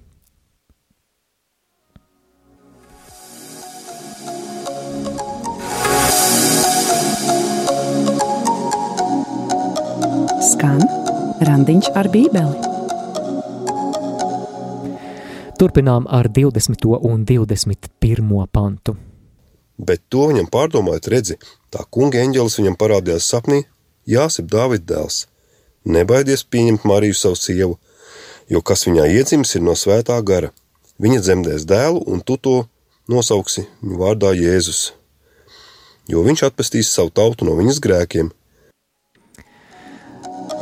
Skan 10.60 10.82
Randiņš 11.40 11.86
ar 11.96 12.08
Bībeli. 12.12 12.68
Turpinām 15.56 16.04
ar 16.04 16.28
20. 16.28 16.84
un 17.00 17.22
21. 17.24 18.42
pantu. 18.52 18.92
Bet 19.80 20.02
to 20.12 20.26
viņam 20.28 20.50
pārdomājot, 20.52 21.08
redzi, 21.08 21.36
tā 21.72 21.80
kunga 21.88 22.20
eņģelis 22.20 22.58
viņam 22.60 22.76
parādījās 22.76 23.28
sapnī, 23.32 23.62
Jāsip 24.04 24.50
Dāvid 24.52 24.84
dēls. 24.84 25.22
Nebaidies 25.88 26.44
pieņemt 26.44 26.84
Mariju 26.84 27.16
savu 27.16 27.38
sievu, 27.40 27.78
jo 28.52 28.60
kas 28.60 28.84
viņā 28.88 29.06
iedzims 29.16 29.54
ir 29.56 29.64
no 29.64 29.72
svētā 29.72 30.18
gara. 30.20 30.50
Viņa 31.00 31.22
dzemdēs 31.24 31.64
dēlu, 31.64 32.02
un 32.04 32.20
tu 32.20 32.36
to 32.36 32.56
nosauksi 33.08 33.64
viņu 33.80 34.02
vārdā 34.02 34.34
Jēzus. 34.36 34.90
Jo 36.10 36.26
viņš 36.26 36.44
atpestīs 36.50 36.92
savu 36.92 37.14
tautu 37.16 37.48
no 37.48 37.56
viņas 37.56 37.80
grēkiem– 37.80 38.28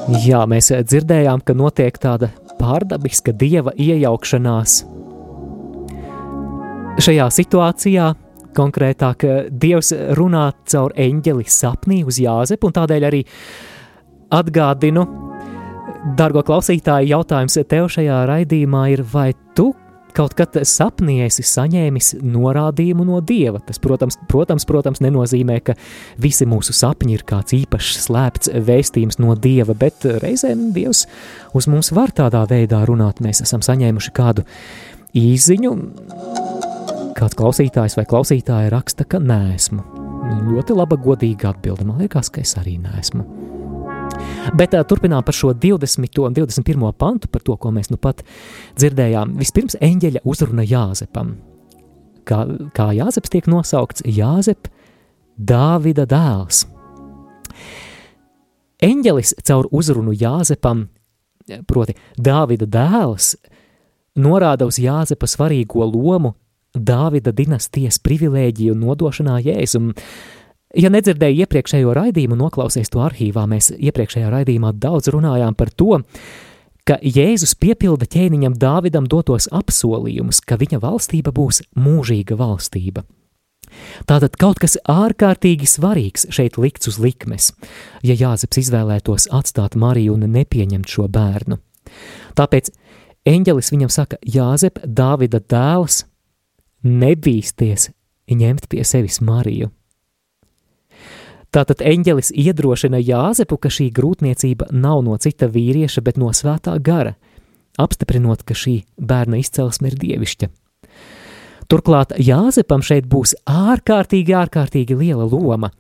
Jā, 0.09 0.45
mēs 0.49 0.71
dzirdējām, 0.73 1.43
ka 1.45 1.53
notiek 1.53 1.99
tāda 2.01 2.31
pārdabiska 2.57 3.35
dieva 3.37 3.75
iejaukšanās. 3.77 4.79
Šajā 7.05 7.27
situācijā 7.37 8.07
konkrētāk 8.57 9.27
Dievs 9.53 9.93
runā 10.17 10.47
caur 10.73 10.95
eņģeli 10.97 11.45
sapnī 11.53 12.01
uz 12.09 12.19
Jāzepu, 12.23 12.71
un 12.71 12.77
tādēļ 12.79 13.07
arī 13.11 13.21
atgādinu, 14.35 15.05
dargo 16.19 16.43
klausītāji, 16.47 17.13
jautājums 17.13 17.61
tev 17.69 17.91
šajā 17.93 18.23
raidījumā 18.33 18.87
ir, 18.95 19.05
vai 19.13 19.31
tu 19.55 19.75
kaut 20.17 20.35
kad 20.39 20.57
sapnī 20.69 21.19
esi 21.25 21.45
saņēmis 21.47 22.15
norādījumu 22.23 23.07
no 23.09 23.21
dieva. 23.25 23.61
Tas, 23.65 23.81
protams, 23.83 24.19
protams, 24.31 24.67
protams, 24.69 25.03
nenozīmē, 25.05 25.59
ka 25.65 25.77
visi 26.21 26.49
mūsu 26.49 26.75
sapņi 26.77 27.19
ir 27.19 27.27
kāds 27.29 27.57
īpašs 27.59 28.05
slēpts 28.07 28.53
vēstījums 28.69 29.21
no 29.23 29.37
dieva, 29.39 29.77
bet 29.79 30.07
reizēm 30.23 30.71
dievs 30.77 31.07
uz 31.57 31.69
mums 31.71 31.93
var 31.97 32.15
tādā 32.15 32.45
veidā 32.51 32.85
runāt. 32.89 33.23
Mēs 33.25 33.43
esam 33.47 33.65
saņēmuši 33.65 34.15
kādu 34.17 34.47
īziņu. 35.19 35.77
Kāds 37.19 37.39
klausītājs 37.39 37.99
vai 37.99 38.07
klausītāja 38.07 38.71
raksta, 38.75 39.07
ka 39.09 39.19
neesmu. 39.23 39.83
Ļoti 40.49 40.77
laba, 40.77 40.99
godīga 41.01 41.55
atbilde. 41.55 41.87
Man 41.89 42.03
liekas, 42.05 42.31
ka 42.31 42.45
es 42.45 42.55
arī 42.61 42.77
neesmu. 42.83 43.25
Bet 44.57 44.73
turpinām 44.89 45.25
par 45.25 45.37
šo 45.37 45.53
20. 45.53 46.21
un 46.25 46.35
21. 46.37 46.93
pantu, 46.97 47.29
par 47.29 47.43
to, 47.45 47.57
ko 47.57 47.73
mēs 47.75 47.91
nu 47.93 47.99
pat 48.01 48.23
dzirdējām. 48.79 49.37
Vispirms 49.41 49.77
eņģeļa 49.81 50.25
uzruna 50.25 50.65
Jāzepam. 50.65 51.37
Kā, 52.29 52.45
kā 52.77 52.91
Jāzeps 52.97 53.33
tiek 53.33 53.49
nosaukts? 53.49 54.05
Jāzep, 54.05 54.71
Dāvida 55.39 56.07
dēls. 56.09 56.65
Eņģelis 58.83 59.37
caur 59.47 59.69
uzrunu 59.75 60.15
Jāzepam, 60.15 60.87
proti 61.67 61.95
Dāvida 62.19 62.67
dēls, 62.67 63.37
norāda 64.19 64.69
uz 64.69 64.79
Jāzepa 64.83 65.29
svarīgo 65.31 65.87
lomu 65.87 66.35
Dāvida 66.75 67.33
dinastijas 67.33 67.99
privilēģiju 68.05 68.75
nodošanā 68.79 69.39
Jēzum. 69.43 69.93
Ja 70.77 70.91
nedzirdēji 70.93 71.47
iepriekšējo 71.47 71.95
raidījumu, 71.97 72.37
noklausies 72.37 72.91
to 72.93 73.01
arhīvā, 73.01 73.47
mēs 73.49 73.71
iepriekšējā 73.73 74.29
raidījumā 74.35 74.75
daudz 74.77 75.09
runājām 75.15 75.57
par 75.57 75.71
to, 75.73 76.03
ka 76.85 76.99
Jēzus 77.01 77.55
piepilda 77.57 78.05
ķēniņam 78.09 78.57
Dāvidam 78.61 79.09
dotos 79.09 79.49
apsolījumus, 79.53 80.43
ka 80.45 80.59
viņa 80.61 80.81
valstība 80.85 81.33
būs 81.33 81.63
mūžīga 81.77 82.37
valstība. 82.37 83.07
Tātad 84.09 84.37
kaut 84.41 84.61
kas 84.61 84.77
ārkārtīgi 84.89 85.69
svarīgs 85.69 86.29
šeit 86.33 86.57
likts 86.61 86.89
uz 86.89 86.99
likmes, 87.01 87.51
ja 88.05 88.17
Jāzeps 88.17 88.61
izvēlētos 88.63 89.29
atstāt 89.35 89.77
Mariju 89.77 90.17
un 90.17 90.29
nepieņemt 90.33 90.89
šo 90.89 91.09
bērnu. 91.13 91.59
Tāpēc 92.37 92.71
eņģelis 93.29 93.73
viņam 93.73 93.93
saka, 93.93 94.21
Jāzep, 94.25 94.81
Dāvida 94.85 95.41
dēls, 95.41 96.05
nebīsties 96.85 97.91
ņemt 98.29 98.69
pie 98.69 98.85
sevis 98.85 99.21
Mariju. 99.25 99.73
Tātad 101.55 101.81
eņģelis 101.81 102.29
iedrošina 102.37 103.01
Jāzepu, 103.01 103.57
ka 103.57 103.71
šī 103.73 103.89
grūtniecība 103.97 104.69
nav 104.71 105.01
no 105.07 105.17
cita 105.17 105.49
vīrieša, 105.49 106.03
bet 106.05 106.19
no 106.21 106.29
svētā 106.37 106.75
gara, 106.85 107.15
apstiprinot, 107.81 108.45
ka 108.45 108.57
šī 108.57 108.83
bērna 109.01 109.41
izcelsme 109.41 109.89
ir 109.89 109.97
dievišķa. 110.01 110.51
Turklāt 111.69 112.15
Jāzepam 112.21 112.85
šeit 112.85 113.09
būs 113.09 113.35
ārkārtīgi, 113.49 114.35
ārkārtīgi 114.37 114.97
liela 114.97 115.25
loma. 115.29 115.71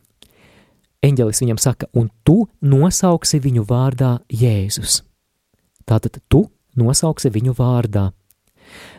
Eņģelis 1.04 1.40
viņam 1.44 1.60
saka, 1.62 1.88
un 1.96 2.08
tu 2.24 2.48
nosauksi 2.60 3.40
viņu 3.40 3.64
vārdā 3.68 4.18
Jēzus. 4.28 5.02
Tātad 5.88 6.18
tu 6.28 6.46
nosauksi 6.76 7.30
viņu 7.32 7.54
vārdā. 7.56 8.08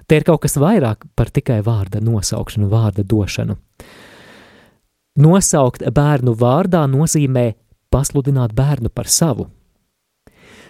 Te 0.10 0.18
ir 0.18 0.26
kaut 0.26 0.42
kas 0.46 0.58
vairāk 0.58 1.06
par 1.18 1.30
tikai 1.34 1.60
vārda 1.66 2.02
nosaukšanu, 2.02 2.70
vārda 2.72 3.06
došanu. 3.06 3.58
Nosaukt 5.20 5.84
bērnu 5.84 6.34
vārdā 6.40 6.86
nozīmē 6.88 7.52
pasludināt 7.92 8.54
bērnu 8.56 8.92
par 8.94 9.10
savu. 9.12 9.50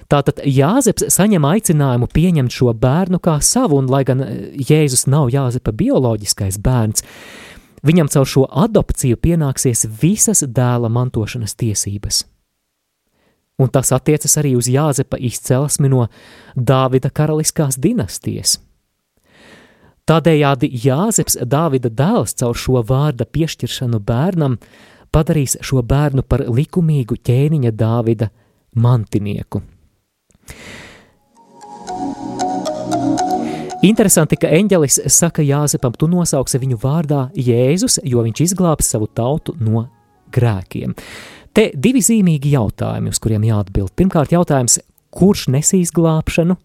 Tātad 0.10 0.40
Jāzeps 0.42 1.06
saņem 1.14 1.46
aicinājumu 1.46 2.08
pieņemt 2.10 2.54
šo 2.54 2.74
bērnu 2.74 3.20
kā 3.22 3.36
savu, 3.46 3.78
un 3.78 3.92
lai 3.92 4.02
gan 4.08 4.24
Jēzus 4.58 5.06
nav 5.06 5.30
Jāzepa 5.30 5.70
bioloģiskais 5.78 6.58
bērns, 6.66 7.06
viņam 7.86 8.10
caur 8.10 8.26
šo 8.26 8.48
adopciju 8.50 9.20
pienāksies 9.22 9.86
visas 10.02 10.42
dēla 10.42 10.90
mantošanas 10.90 11.54
tiesības. 11.54 12.24
Un 13.60 13.70
tas 13.70 13.92
attiecas 13.94 14.38
arī 14.42 14.56
uz 14.58 14.72
Jāzepa 14.72 15.20
izcelsmi 15.20 15.92
no 15.92 16.08
Dāvida 16.56 17.12
karaliskās 17.14 17.78
dinastijas. 17.78 18.58
Tādējādi 20.10 20.72
Jāzeps, 20.74 21.36
Dāvida 21.46 21.92
dēls, 21.94 22.34
caur 22.40 22.58
šo 22.58 22.80
vārda 22.82 23.28
piešķiršanu 23.30 24.00
bērnam, 24.02 24.56
padarīs 25.14 25.54
šo 25.62 25.84
bērnu 25.86 26.24
par 26.26 26.48
likumīgu 26.50 27.20
ķēniņa 27.30 27.72
Dāvida 27.78 28.32
mantinieku. 28.74 29.62
Interesanti, 33.86 34.40
ka 34.42 34.50
eņģelis 34.58 34.98
saka 35.14 35.46
Jāzepam, 35.46 35.94
tu 35.94 36.10
nosauksi 36.10 36.60
viņu 36.60 36.80
vārdā 36.82 37.28
Jēzus, 37.38 38.00
jo 38.02 38.26
viņš 38.26 38.42
izglābs 38.48 38.90
savu 38.90 39.08
tautu 39.14 39.54
no 39.62 39.86
grēkiem. 40.34 40.98
Te 41.54 41.70
divi 41.78 42.02
zīmīgi 42.02 42.56
jautājumi, 42.58 43.14
uz 43.14 43.22
kuriem 43.22 43.46
jāatbild. 43.46 43.94
Pirmkārt, 43.94 44.34
jautājums, 44.34 44.82
kurš 45.14 45.48
nesīs 45.54 45.94
glābšanu, 45.94 46.58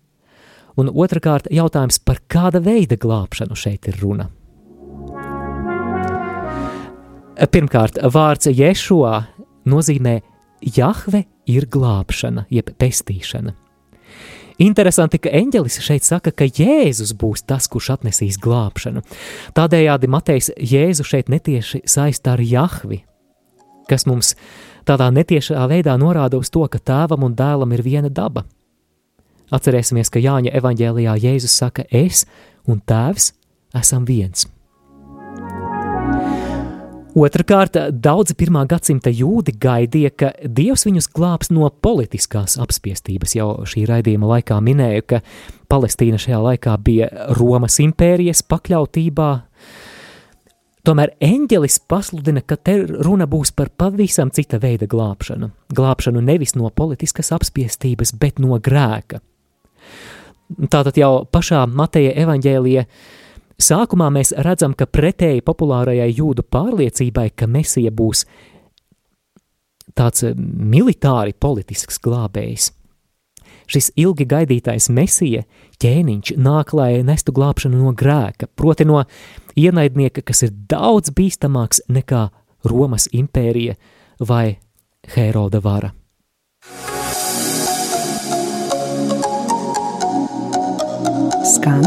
un 0.81 0.91
otrkārt 0.91 1.51
jautājums 1.53 2.01
par 2.03 2.21
kāda 2.31 2.63
veida 2.65 2.99
glābšanu 3.01 3.57
šeit 3.59 3.89
ir 3.91 3.99
runa. 4.03 4.29
Pirmkārt, 7.35 7.99
vārds 8.15 8.47
Ješua 8.47 9.25
nozīmē 9.67 10.21
Jahve 10.75 11.25
ir 11.51 11.67
glābšana, 11.69 12.47
jeb 12.51 12.71
pestīšana. 12.79 13.53
Interesanti, 14.63 15.19
ka 15.19 15.33
eņģelis 15.35 15.81
šeit 15.83 16.07
saka, 16.07 16.31
ka 16.31 16.47
Jēzus 16.47 17.11
būs 17.19 17.43
tas, 17.43 17.67
kurš 17.67 17.91
atnesīs 17.97 18.39
glābšanu. 18.39 19.03
Tādējādi 19.57 20.11
Matejs 20.15 20.53
Jēzu 20.55 21.07
šeit 21.07 21.33
netieši 21.33 21.83
saistā 21.91 22.37
ar 22.37 22.43
Jahvi, 22.45 23.01
kas 23.91 24.07
mums 24.07 24.37
tādā 24.87 25.11
netiešā 25.11 25.67
veidā 25.69 25.99
norāda 25.99 26.39
uz 26.39 26.55
to, 26.55 26.63
ka 26.71 26.79
tēvam 26.79 27.27
un 27.27 27.35
dēlam 27.35 27.75
ir 27.75 27.83
viena 27.83 28.15
daba– 28.15 28.47
Atcerēsimies, 29.53 30.09
ka 30.09 30.23
Jāņa 30.23 30.55
evanģēlijā 30.57 31.19
Jēzus 31.21 31.57
saka, 31.61 31.85
es 31.93 32.25
un 32.65 32.81
tēvs 32.81 33.33
esam 33.77 34.07
viens. 34.09 34.47
Otrakārt, 37.15 37.77
daudzi 38.03 38.35
pirmā 38.35 38.65
gadsimta 38.67 39.13
jūdi 39.15 39.53
gaidīja, 39.63 40.11
ka 40.19 40.31
Dievs 40.51 40.83
viņus 40.83 41.07
glābs 41.15 41.53
no 41.55 41.69
politiskās 41.71 42.57
apspiestības. 42.59 43.37
Jau 43.39 43.51
šī 43.71 43.85
raidījuma 43.87 44.33
laikā 44.33 44.59
minēju, 44.59 45.05
ka 45.13 45.21
Palestīna 45.71 46.19
šajā 46.19 46.41
laikā 46.43 46.75
bija 46.83 47.07
Romas 47.39 47.79
impērijas 47.85 48.43
pakļautībā. 48.51 49.29
Tomēr 50.85 51.15
eņģelis 51.23 51.79
pasludina, 51.89 52.43
ka 52.43 52.59
te 52.59 52.81
runa 52.83 53.29
būs 53.31 53.55
par 53.55 53.71
pavisam 53.71 54.35
cita 54.35 54.59
veida 54.59 54.91
glābšanu. 54.91 55.53
Glābšanu 55.71 56.25
nevis 56.25 56.57
no 56.59 56.67
politiskas 56.75 57.31
apspiestības, 57.37 58.11
bet 58.19 58.43
no 58.43 58.59
grēka. 58.59 59.23
Tātad 60.71 60.99
jau 61.01 61.25
pašā 61.33 61.65
Mateja 61.67 62.13
evaņģēlija 62.25 62.85
sākumā 63.61 64.11
mēs 64.13 64.35
redzam, 64.45 64.75
ka 64.77 64.87
pretēji 64.87 65.45
populārajai 65.47 66.11
jūdu 66.13 66.45
pārliecībai, 66.47 67.31
ka 67.37 67.49
Mesija 67.51 67.93
būs 67.95 68.27
tāds 69.99 70.25
eh, 70.27 70.35
militāri 70.37 71.35
politisks 71.35 72.01
glābējs. 72.05 72.73
Šis 73.71 73.91
ilgi 73.97 74.27
gaidītais 74.29 74.91
mesija 74.93 75.45
ķēniņš 75.81 76.35
nāk, 76.37 76.75
lai 76.77 77.01
nestu 77.07 77.33
glābšanu 77.33 77.81
no 77.81 77.95
grēka, 77.97 78.51
proti 78.53 78.85
no 78.85 79.01
ienaidnieka, 79.57 80.21
kas 80.21 80.45
ir 80.45 80.53
daudz 80.69 81.15
bīstamāks 81.17 81.81
nekā 81.89 82.27
Romas 82.69 83.09
impērija 83.13 83.79
vai 84.21 84.59
Heroda 85.17 85.65
vara. 85.65 85.95
Skan 91.45 91.85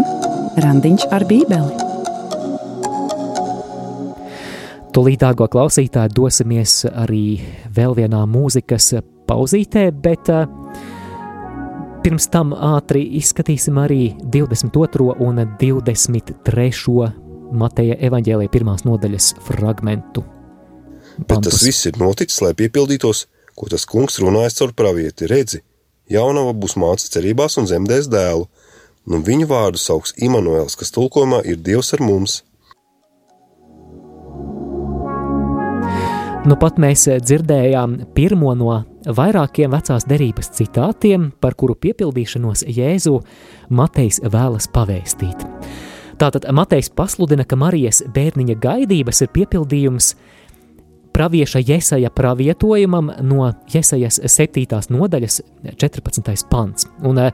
randiņš 0.62 1.08
ar 1.14 1.24
bībeli. 1.26 1.86
Tūlīt, 4.94 5.22
dārgo 5.22 5.48
klausītāji, 5.50 6.14
dosimies 6.14 6.84
arī 6.90 7.40
vēl 7.74 7.96
vienā 7.98 8.24
mūzikas 8.30 8.92
pauzītē, 9.30 9.88
bet 10.04 10.30
uh, 10.34 10.46
pirms 12.06 12.30
tam 12.34 12.54
ātri 12.54 13.04
izskatīsim 13.20 13.78
arī 13.82 14.12
22. 14.22 15.18
un 15.26 15.42
23. 15.62 17.10
Mateja 17.58 17.98
evaņģēlīja 18.10 18.54
pirmās 18.54 18.86
nodaļas 18.86 19.32
fragmentu. 19.48 20.26
Pantus. 21.18 21.26
Bet 21.26 21.50
tas 21.50 21.66
viss 21.66 21.90
ir 21.90 21.98
noticis, 21.98 22.42
lai 22.46 22.54
piepildītos, 22.58 23.26
ko 23.58 23.70
tas 23.72 23.88
kungs 23.90 24.20
runājas 24.22 24.60
caur 24.60 24.74
pravieti. 24.78 25.30
Redzi, 25.30 25.64
jaunava 26.14 26.54
būs 26.54 26.78
māca 26.78 27.10
cerībās 27.18 27.58
un 27.58 27.70
zemdēs 27.70 28.10
dēlu, 28.12 28.46
un 29.08 29.24
viņu 29.24 29.48
vārdu 29.50 29.80
sauks 29.82 30.14
Imants, 30.18 30.76
kas 30.76 30.94
tulkojumā 30.96 31.44
ir 31.48 31.58
Dievs 31.64 31.94
ar 31.96 32.04
mums. 32.04 32.42
Nu 36.48 36.56
pat 36.56 36.78
mēs 36.80 37.02
dzirdējām 37.28 37.98
pirmo 38.16 38.54
no 38.56 38.78
vairākiem 39.04 39.74
vecās 39.74 40.06
derības 40.08 40.54
citātiem, 40.56 41.32
par 41.44 41.58
kuru 41.60 41.76
piepildīšanos 41.76 42.64
Jēzu 42.72 43.18
Matejs 43.68 44.22
vēlas 44.24 44.70
pavēstīt. 44.72 45.44
Tātad 46.18 46.48
Matejs 46.56 46.88
pasludina, 46.96 47.44
ka 47.44 47.60
Marijas 47.60 48.00
bērniņa 48.16 48.56
gaidības 48.64 49.26
ir 49.26 49.34
piepildījums 49.36 50.14
pravieša 51.18 51.60
Jesaja 51.66 52.10
pravietojumam 52.10 53.10
no 53.22 53.54
Jesajas 53.74 54.20
7. 54.26 54.82
nodaļas 54.90 55.42
14. 55.78 56.46
pants. 56.50 56.86
Un 57.02 57.18
eh, 57.18 57.32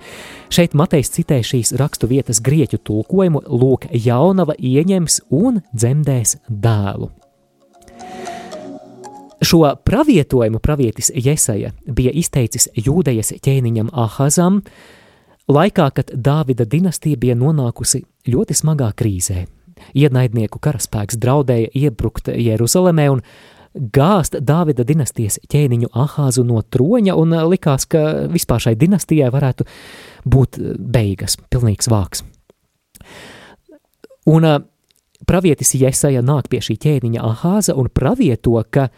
šeit 0.47 0.71
Matejs 0.71 1.11
citē 1.11 1.41
šīs 1.43 1.73
rakstu 1.75 2.07
vietas 2.07 2.39
grieķu 2.39 2.79
tulkojumu 2.79 3.41
Lūk, 3.43 3.89
jaunava 3.91 4.55
ieņems 4.55 5.19
un 5.35 5.59
dzemdēs 5.75 6.37
dēlu. 6.47 7.09
Šo 9.43 9.59
pravietojumu 9.83 10.63
pravietis 10.63 11.11
Jesaja 11.15 11.73
bija 11.83 12.13
izteicis 12.15 12.69
jūdejas 12.79 13.33
ķēniņam 13.43 13.89
Ahazam, 13.91 14.61
laikā, 15.51 15.89
kad 15.91 16.13
Dāvida 16.15 16.63
dinastija 16.63 17.19
bija 17.19 17.35
nonākusi 17.35 18.05
ļoti 18.31 18.55
smagā 18.63 18.93
krīzē. 18.95 19.43
Ienaidnieku 19.91 20.63
karaspēks 20.63 21.19
draudēja 21.19 21.73
iebrukt 21.75 22.31
Jeruzalemē, 22.31 23.09
un 23.11 23.25
gāzt 23.73 24.37
Dāvida 24.45 24.85
dinastijas 24.85 25.39
ķēniņu 25.49 25.89
Ahāzu 25.97 26.45
no 26.45 26.61
troņa, 26.61 27.15
un 27.17 27.33
eh, 27.33 27.45
likās, 27.49 27.87
ka 27.89 28.27
vispār 28.31 28.67
šai 28.67 28.75
dinastijai 28.79 29.31
varētu 29.33 29.65
būt 30.29 30.59
eh, 30.59 30.75
beigas, 30.77 31.37
pilnīgs 31.49 31.89
vāks. 31.91 32.23
Un 34.29 34.47
eh, 34.47 34.59
pravietis 35.27 35.75
Jesaja 35.79 36.23
nāk 36.25 36.49
pie 36.51 36.61
šī 36.63 36.77
ķēniņa 36.85 37.23
Ahāza 37.31 37.77
un 37.79 37.89
pravieto, 37.93 38.59
ka, 38.69 38.89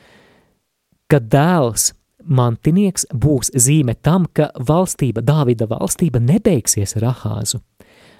ka 1.07 1.21
dēls 1.21 1.93
mantinieks 2.25 3.05
būs 3.13 3.53
zīme 3.55 3.95
tam, 4.01 4.25
ka 4.33 4.49
valstība, 4.57 5.23
Dāvida 5.23 5.69
valstība 5.69 6.19
nebeigsies 6.19 6.97
ar 6.99 7.11
Ahāzu, 7.13 7.61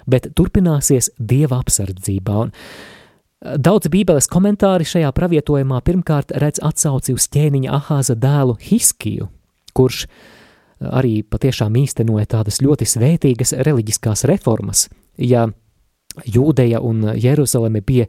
bet 0.08 0.30
turpināsies 0.38 1.12
dieva 1.18 1.60
apsardzībā. 1.64 2.44
Un 2.46 2.54
daudz 3.42 3.90
bībeles 3.92 4.30
komentāri 4.32 4.88
šajā 4.88 5.12
pravietojumā 5.16 5.82
pirmkārt 5.86 6.34
redz 6.40 6.62
atsauci 6.64 7.16
uz 7.16 7.28
ķēniņa 7.34 7.74
Ahāza 7.78 8.16
dēlu 8.20 8.58
Hiskiju, 8.62 9.30
kurš 9.76 10.06
arī 10.86 11.22
patiešām 11.24 11.76
īstenoja 11.80 12.28
tādas 12.38 12.62
ļoti 12.64 12.88
svētīgas 12.90 13.56
reliģiskās 13.66 14.26
reformas. 14.30 14.88
Ja 15.18 15.48
Jūdeja 16.24 16.80
un 16.80 17.04
Jeruzaleme 17.20 17.82
bija 17.84 18.06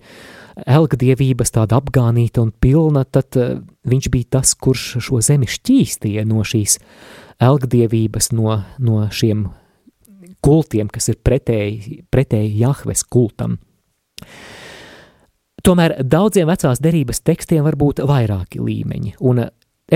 elgdievības 0.63 1.51
tāda 1.57 1.81
apgānīta 1.81 2.45
un 2.45 2.53
pilna, 2.55 3.03
tad 3.03 3.35
uh, 3.35 3.57
viņš 3.89 4.09
bija 4.15 4.37
tas, 4.39 4.55
kurš 4.55 4.85
šo 5.03 5.19
zemi 5.25 5.49
šķīstīja 5.51 6.23
no 6.29 6.45
šīs 6.47 6.79
elgdievības, 7.43 8.31
no, 8.37 8.61
no 8.79 9.01
šiem 9.11 9.49
kultiem, 10.47 10.89
kas 10.93 11.11
ir 11.11 11.19
pretēji, 11.27 12.05
pretēji 12.13 12.55
Jahves 12.63 13.03
kultam. 13.11 13.59
Tomēr 15.67 15.97
daudziem 15.99 16.47
vecās 16.47 16.79
derības 16.79 17.25
tekstiem 17.27 17.65
var 17.67 17.75
būt 17.75 17.99
vairāki 18.07 18.61
līmeņi, 18.63 19.17
un 19.27 19.41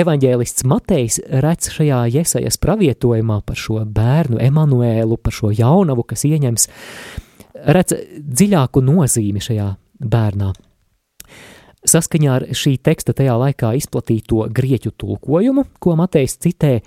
evaņģēlists 0.02 0.64
Matejs 0.66 1.20
redz 1.44 1.68
šajā 1.70 2.00
iesajas 2.11 2.56
pravietojumā 2.59 3.37
par 3.46 3.59
šo 3.59 3.85
bērnu 3.87 4.40
Emanuēlu, 4.42 5.14
par 5.22 5.37
šo 5.37 5.52
jaunavu, 5.54 6.02
kas 6.11 6.26
ieņems, 6.26 6.66
redz 7.76 7.94
dziļāku 8.18 8.83
nozīmi 8.83 9.42
šajā 9.46 9.68
bērnā. 10.11 10.48
Saskaņā 11.87 12.33
ar 12.35 12.46
šī 12.50 12.74
teksta 12.83 13.14
tajā 13.14 13.37
laikā 13.38 13.70
izplatīto 13.78 14.48
grieķu 14.50 14.90
tulkojumu, 14.98 15.68
ko 15.78 15.94
Matejs 16.00 16.35
citē, 16.42 16.80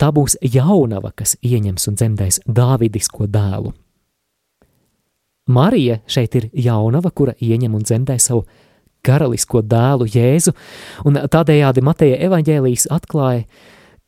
tā 0.00 0.08
būs 0.16 0.38
jaunava, 0.40 1.12
kas 1.12 1.36
ieņems 1.44 1.90
un 1.92 2.00
dzemdēs 2.00 2.40
dāvidisko 2.48 3.28
dēlu. 3.28 3.74
Marija 5.48 5.98
šeit 6.06 6.36
ir 6.38 6.48
jaunava, 6.52 7.10
kura 7.10 7.34
ieņem 7.40 7.74
un 7.74 7.84
dzemdē 7.86 8.18
savu 8.20 8.44
karalisko 9.06 9.62
dēlu 9.64 10.08
Jēzu, 10.10 10.52
un 11.08 11.18
tādējādi 11.30 11.84
Mateja 11.86 12.18
evaņģēlijas 12.28 12.88
atklāja, 12.92 13.46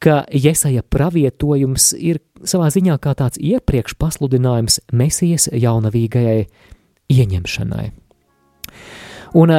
ka 0.00 0.22
Jesaja 0.33 0.83
pravietojums 0.83 1.92
ir 1.96 2.20
savā 2.44 2.70
ziņā 2.72 2.96
kā 3.03 3.12
tāds 3.16 3.40
iepriekš 3.40 3.96
pasludinājums 4.00 4.81
Mesijas 4.96 5.48
jaunavīgajai 5.53 6.46
ieņemšanai. 7.12 7.90
Un 9.37 9.53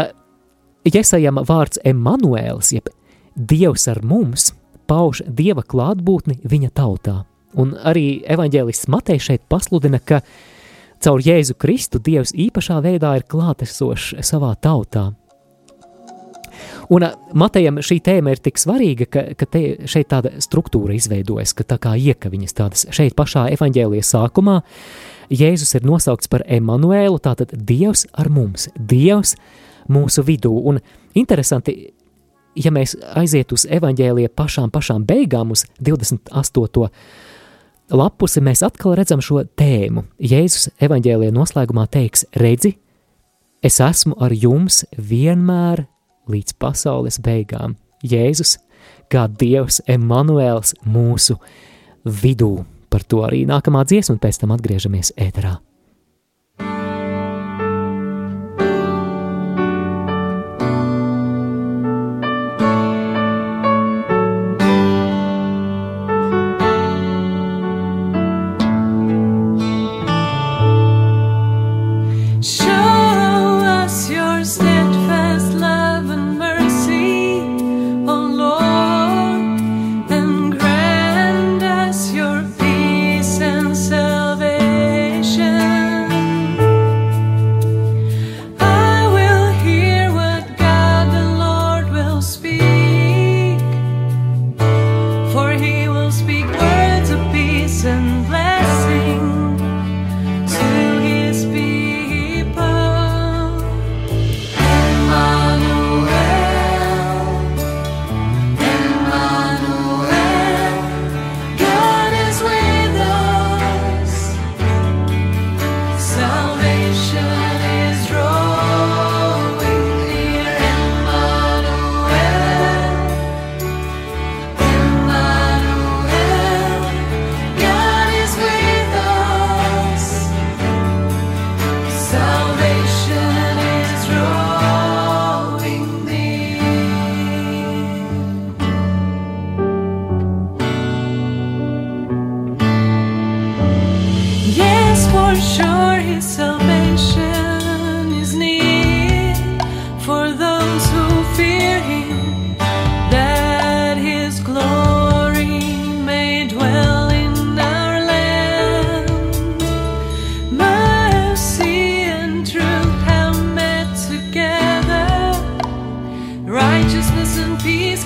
Iesajam 0.82 1.38
vārds 1.46 1.78
Emanuēls, 1.86 2.72
jeb 2.74 2.90
Dievs 3.38 3.86
ar 3.92 4.02
mums, 4.04 4.50
pauž 4.90 5.22
Dieva 5.28 5.62
klātbūtni 5.62 6.40
viņa 6.42 6.72
tautā. 6.74 7.22
Un 7.54 7.76
arī 7.78 8.24
evaņģēlists 8.26 8.90
Matejs 8.90 9.28
šeit 9.28 9.44
pasludina, 9.52 10.00
ka 10.00 10.24
caur 11.04 11.24
Jēzu 11.24 11.56
Kristu 11.60 12.02
Dievs 12.04 12.36
īpašā 12.38 12.82
veidā 12.84 13.16
ir 13.18 13.28
klātesošs 13.30 14.22
savā 14.26 14.54
tautā. 14.62 15.12
Un 16.92 17.06
Matejam 17.38 17.80
šī 17.80 18.02
tēma 18.04 18.34
ir 18.34 18.42
tik 18.44 18.60
svarīga, 18.60 19.08
ka, 19.08 19.24
ka 19.40 19.48
te, 19.48 19.62
šeit 19.90 20.10
tāda 20.12 20.34
struktūra 20.44 20.94
izveidojas, 20.98 21.56
ka 21.56 21.66
tā 21.68 21.78
kā 21.82 21.96
iekaviņas 21.96 22.58
tādas 22.58 22.86
šeit 22.94 23.16
pašā 23.18 23.48
evaņģēlijas 23.56 24.12
sākumā 24.14 24.60
Jēzus 25.32 25.78
ir 25.78 25.86
nosaukts 25.88 26.28
par 26.28 26.44
Emanuēlu, 26.44 27.22
tātad 27.24 27.54
Dievs 27.56 28.04
ar 28.20 28.28
mums, 28.34 28.68
Dievs 28.76 29.38
mūsu 29.92 30.26
vidū. 30.28 30.52
Un 30.52 30.82
interesanti, 31.16 31.94
ja 32.60 32.74
mēs 32.76 32.98
aiziet 33.16 33.54
uz 33.56 33.64
evaņģēlija 33.72 34.34
pašām, 34.36 34.74
pašām 34.76 35.06
beigām, 35.08 35.54
uz 35.56 35.64
28. 35.80 36.90
Lapusi, 37.92 38.42
mēs 38.44 38.64
atkal 38.66 38.96
redzam 38.98 39.22
šo 39.24 39.44
tēmu. 39.60 40.06
Jēzus 40.20 40.72
evaņģēlija 40.82 41.36
noslēgumā 41.36 41.88
teiks, 41.92 42.26
redzi, 42.40 42.76
es 43.64 43.80
esmu 43.84 44.18
ar 44.22 44.34
jums 44.36 44.84
vienmēr 44.98 45.86
līdz 46.32 46.58
pasaules 46.62 47.20
beigām. 47.24 47.78
Jēzus, 48.02 48.58
kā 49.12 49.28
Dievs 49.28 49.82
Emanuēls 49.90 50.76
mūsu 50.88 51.38
vidū. 52.06 52.56
Par 52.92 53.06
to 53.08 53.22
arī 53.24 53.46
nākamā 53.48 53.86
dziesma, 53.88 54.18
un 54.18 54.24
pēc 54.24 54.42
tam 54.42 54.56
atgriežamies 54.56 55.14
ēterā. 55.20 55.60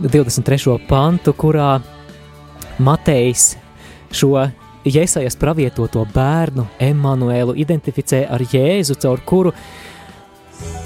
23. 0.00 0.78
pantu, 0.88 1.34
kurā 1.36 1.76
Matejs 2.82 3.52
šo 4.12 4.36
Jēzus 4.82 5.36
pravietoto 5.38 6.02
bērnu 6.14 6.66
Emanuēlu 6.82 7.54
identificē 7.62 8.24
ar 8.30 8.42
Jēzu, 8.42 8.96
caur 9.02 9.22
kuru 9.26 9.52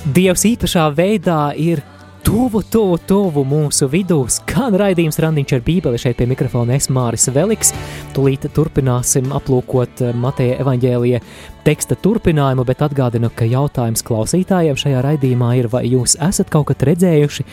Dievs 0.06 0.44
īpašā 0.46 0.84
veidā 0.94 1.50
ir 1.58 1.82
tuvu, 2.26 2.60
tuvu, 2.62 2.98
tuvu 3.06 3.42
mūsu 3.46 3.88
vidū. 3.90 4.18
Skan 4.30 4.74
raidījums 4.78 5.18
Randiņš 5.22 5.54
ar 5.56 5.64
Bībeli 5.66 5.98
šeit 6.00 6.18
pie 6.18 6.26
mikrofona 6.30 6.76
es 6.76 6.88
Māris 6.90 7.28
Veliks. 7.34 7.72
Tūlīt 8.14 8.48
turpināsim 8.54 9.30
aplūkot 9.36 10.02
eh, 10.02 10.14
Mateja 10.14 10.58
evaņģēlija 10.64 11.22
teksta 11.66 11.98
turpinājumu, 12.02 12.66
bet 12.66 12.82
atgādinu, 12.86 13.30
ka 13.34 13.48
jautājums 13.50 14.04
klausītājiem 14.06 14.78
šajā 14.78 15.02
raidījumā 15.06 15.52
ir, 15.60 15.70
vai 15.70 15.84
jūs 15.90 16.18
esat 16.22 16.50
kaut 16.50 16.70
kad 16.72 16.86
redzējuši 16.90 17.46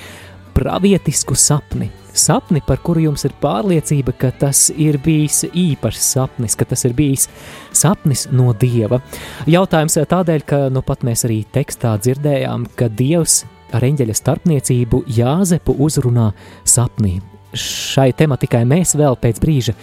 pravietisku 0.54 1.36
sapni. 1.36 1.90
Sapni, 2.14 2.62
par 2.62 2.78
kuru 2.86 3.08
jums 3.08 3.26
ir 3.26 3.34
pārliecība, 3.42 4.14
ka 4.18 4.30
tas 4.38 4.68
ir 4.70 5.00
bijis 5.02 5.48
īpašs 5.50 6.12
sapnis, 6.14 6.54
ka 6.56 6.68
tas 6.70 6.86
ir 6.86 6.94
bijis 6.94 7.26
sapnis 7.74 8.28
no 8.32 8.54
dieva. 8.54 9.02
Jautājums 9.50 9.98
tādēļ, 9.98 10.46
ka 10.46 10.60
nu 10.70 10.86
pat 10.86 11.02
mēs 11.08 11.26
arī 11.26 11.42
tekstā 11.56 11.96
dzirdējām, 11.98 12.68
ka 12.78 12.92
dievs 12.94 13.42
ar 13.74 13.86
eņģeļa 13.88 14.18
starpniecību 14.20 15.04
Jāzepu 15.18 15.76
uzrunā 15.82 16.30
sapnī. 16.70 17.18
Šai 17.54 18.12
tematikai 18.18 18.64
mēs 18.70 18.94
vēl 18.98 19.18
pēc 19.22 19.42
brīža 19.42 19.74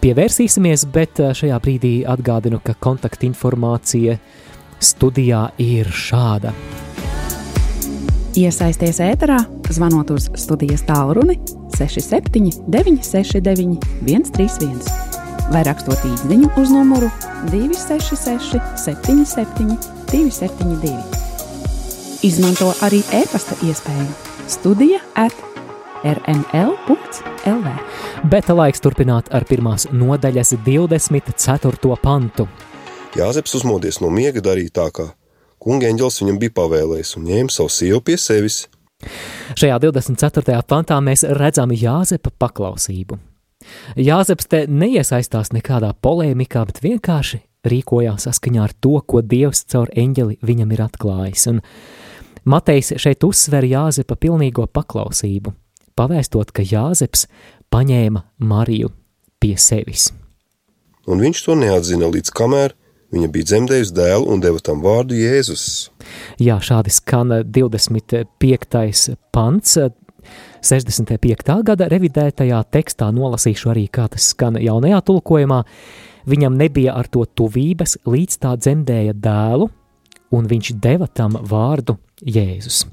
pievērsīsimies, 0.00 0.86
bet 0.92 1.20
eh, 1.20 1.32
šajā 1.36 1.60
brīdī 1.60 1.94
atgādinu, 2.08 2.60
ka 2.64 2.76
kontaktinformācija 2.80 4.18
studijā 4.80 5.46
ir 5.60 5.92
šāda. 5.92 6.54
Iesaisties 8.38 9.00
ēterā, 9.02 9.40
zvanot 9.74 10.12
uz 10.14 10.28
studijas 10.38 10.84
tālruni 10.86 11.34
67 11.74 12.60
969 12.70 13.80
131 14.06 15.50
vai 15.50 15.64
rakstot 15.66 15.98
īsiņu 16.06 16.52
uz 16.60 16.70
numuru 16.70 17.10
266 17.50 18.60
77 18.84 19.74
272. 20.12 20.94
Izmanto 22.26 22.70
arī 22.86 23.02
e-pasta 23.18 23.58
iespēju 23.66 24.06
Studija 24.50 25.00
at 25.18 25.34
rml.lv. 26.06 27.76
Bet 28.30 28.50
laiks 28.54 28.82
turpināt 28.84 29.30
ar 29.34 29.46
pirmās 29.48 29.88
nodaļas 29.90 30.54
24. 30.66 31.96
pantu. 32.02 32.46
Jāzeps 33.18 33.58
uzmodies 33.58 33.98
no 34.04 34.10
miega 34.14 34.42
darīja 34.44 34.76
eņģels 35.66 36.20
viņam 36.22 36.38
bija 36.40 36.56
pavēlējis 36.56 37.16
un 37.18 37.26
ņēma 37.28 37.52
savu 37.52 37.72
sievu 37.72 38.00
pie 38.00 38.16
sevis. 38.16 38.66
Šajā 39.56 39.78
24. 39.80 40.60
pantā 40.68 41.00
mēs 41.04 41.24
redzam 41.24 41.72
Jāzepa 41.72 42.32
paklausību. 42.38 43.18
Jāzeps 44.00 44.48
te 44.48 44.64
neiesaistās 44.68 45.52
nekādā 45.52 45.92
polēmikā, 46.02 46.64
bet 46.68 46.80
vienkārši 46.84 47.42
rīkojās 47.68 48.24
saskaņā 48.28 48.62
ar 48.64 48.72
to, 48.80 48.96
ko 49.04 49.20
Dievs 49.20 49.64
caur 49.68 49.90
eņģeli 49.92 50.40
viņam 50.46 50.72
ir 50.72 50.84
atklājis. 50.86 51.46
Un 51.52 51.60
Matejs 52.48 52.94
šeit 52.96 53.24
uzsver 53.26 53.66
Jāzepa 53.68 54.16
pilnīgo 54.16 54.64
paklausību, 54.72 55.52
pavēstot, 55.98 56.54
ka 56.56 56.64
Jāzeps 56.64 57.26
paņēma 57.72 58.24
Mariju 58.40 58.94
pie 59.40 59.56
sevis. 59.60 60.10
Un 61.10 61.20
viņš 61.20 61.44
to 61.44 61.56
neatzina 61.58 62.08
līdz 62.12 62.32
kamēr 62.36 62.76
viņa 63.14 63.30
bija 63.32 63.48
dzemdējusi 63.52 63.96
dēlu 63.96 64.28
un 64.32 64.42
deva 64.42 64.60
tam 64.62 64.82
vārdu 64.84 65.16
Jēzus. 65.18 65.64
Jā, 66.42 66.60
šādi 66.62 66.92
skan 66.94 67.40
25. 67.46 69.16
pants. 69.34 69.78
65. 70.60 71.56
gada 71.64 71.88
revidētajā 71.88 72.60
tekstā 72.70 73.08
nolasīšu 73.16 73.70
arī, 73.72 73.86
kā 73.88 74.06
tas 74.12 74.30
skan 74.34 74.58
jaunajā 74.60 75.00
tulkojumā. 75.08 75.62
Viņam 76.28 76.58
nebija 76.60 76.94
ar 77.00 77.08
to 77.08 77.24
tuvības, 77.24 77.96
līdz 78.04 78.40
tā 78.42 78.54
dzemdēja 78.60 79.16
dēlu, 79.16 79.70
un 80.36 80.48
viņš 80.50 80.74
deva 80.82 81.08
tam 81.08 81.38
vārdu 81.40 81.96
Jēzus. 82.20 82.84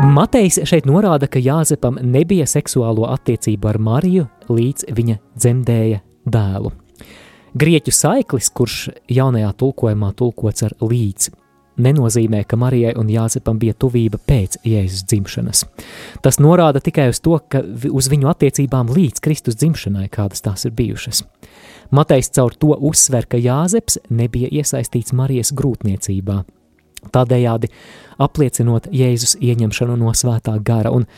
Matejs 0.00 0.60
šeit 0.68 0.86
norāda, 0.88 1.26
ka 1.28 1.40
Jāzepam 1.42 1.98
nebija 2.04 2.46
seksuālo 2.48 3.08
attiecību 3.10 3.72
ar 3.72 3.78
Mariju, 3.82 4.28
līdz 4.48 4.86
viņa 4.96 5.16
dzemdēja 5.34 6.04
dēlu. 6.30 6.72
Grieķu 7.58 7.90
saiklis, 7.90 8.50
kurš 8.54 8.76
jaunajā 9.10 9.50
tulkojumā 9.58 10.12
tulkots 10.14 10.62
ar 10.62 10.74
līdz, 10.78 11.32
nenozīmē, 11.82 12.44
ka 12.46 12.58
Marijai 12.60 12.92
un 13.00 13.08
Jāzepam 13.10 13.58
bija 13.58 13.74
tuvība 13.74 14.20
pēc 14.22 14.60
Jēzus 14.66 15.02
dzimšanas. 15.10 15.64
Tas 16.22 16.38
norāda 16.38 16.82
tikai 16.84 17.08
uz 17.10 17.18
to, 17.24 17.38
ka 17.50 17.62
uz 17.90 18.10
viņu 18.12 18.30
attiecībām 18.30 18.92
līdz 18.94 19.22
Kristus 19.24 19.58
dzimšanai, 19.58 20.06
kādas 20.12 20.44
tās 20.44 20.66
ir 20.68 20.76
bijušas. 20.78 21.24
Matejs 21.90 22.30
caur 22.36 22.54
to 22.54 22.76
uzsver, 22.76 23.26
ka 23.26 23.40
Jāzeps 23.40 23.98
nebija 24.14 24.50
iesaistīts 24.60 25.14
Marijas 25.16 25.50
grūtniecībā, 25.56 26.44
tādējādi 27.10 27.72
apliecinot 28.22 28.86
Jēzus 28.94 29.34
ieņemšanu 29.42 29.96
no 29.98 30.14
svētā 30.14 30.54
gara. 30.62 30.94
Un 30.94 31.08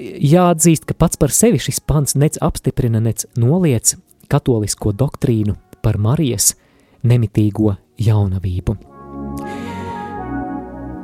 jāatzīst, 0.00 0.88
ka 0.88 0.96
pats 0.96 1.20
par 1.20 1.34
sevi 1.34 1.60
šis 1.60 1.82
pants 1.84 2.16
nec 2.16 2.40
apstiprina, 2.40 3.02
nec 3.04 3.26
noliec 3.36 3.98
katolisko 4.32 4.94
doktrīnu 4.96 5.58
par 5.84 5.98
Marijas 6.00 6.54
nemitīgo 7.04 7.76
jaunavību. 8.00 8.78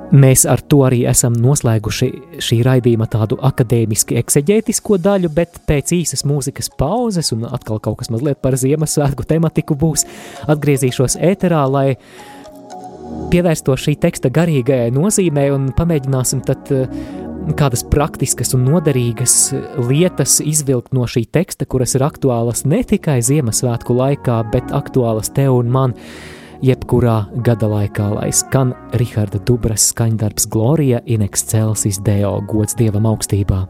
Mēs 0.09 0.47
ar 0.49 0.63
to 0.65 0.79
arī 0.87 1.03
esam 1.11 1.35
noslēguši 1.37 2.07
šī 2.41 2.57
raidījuma 2.65 3.05
tādu 3.13 3.37
akadēmiski 3.45 4.17
ekseģētisko 4.17 4.97
daļu, 5.05 5.29
bet 5.37 5.59
pēc 5.69 5.93
īsas 5.99 6.25
mūzikas 6.25 6.71
pauzes 6.81 7.29
un 7.37 7.45
atkal 7.45 7.77
kaut 7.85 7.99
kas 8.01 8.09
mazliet 8.15 8.41
par 8.41 8.57
Ziemassvētku 8.57 9.27
tematiku 9.29 9.77
būs, 9.77 10.07
atgriezīšos 10.49 11.19
ēterā, 11.29 11.61
lai 11.69 11.99
pievērstos 13.29 13.85
šī 13.85 13.99
teksta 14.01 14.33
garīgajai 14.33 14.89
nozīmē 14.97 15.45
un 15.53 15.69
pamēģināsim 15.77 16.41
tad 16.49 16.73
eh, 16.73 16.89
kādas 17.57 17.85
praktiskas 17.87 18.53
un 18.57 18.67
noderīgas 18.69 19.35
lietas 19.89 20.39
izvilkt 20.45 20.93
no 20.97 21.07
šī 21.09 21.25
teksta, 21.33 21.69
kuras 21.71 21.95
ir 21.97 22.05
aktuālas 22.07 22.65
ne 22.69 22.83
tikai 22.85 23.21
Ziemassvētku 23.25 23.97
laikā, 23.97 24.41
bet 24.53 24.75
aktuālas 24.77 25.33
tev 25.37 25.61
un 25.61 25.73
man 25.73 25.97
jebkurā 26.65 27.19
gada 27.47 27.71
laikā, 27.71 28.11
lai 28.19 28.31
skan 28.35 28.75
Riharda 28.99 29.41
Dubras 29.47 29.91
skaņdarbs 29.93 30.49
Glorija 30.53 31.03
in 31.07 31.23
excelsis 31.25 32.03
Deo 32.05 32.39
gods 32.51 32.77
Dievam 32.79 33.09
augstībā. 33.09 33.67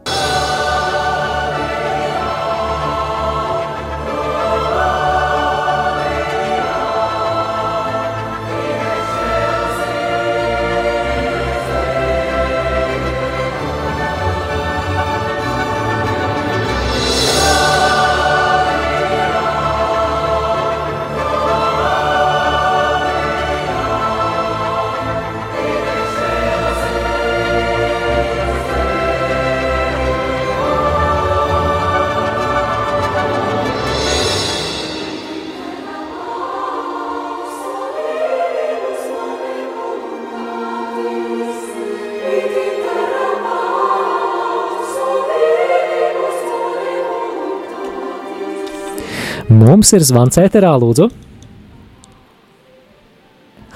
Mums 49.79 49.93
ir 49.95 50.03
zvans 50.03 50.35
ēterā, 50.35 50.73
lūdzu. 50.75 51.05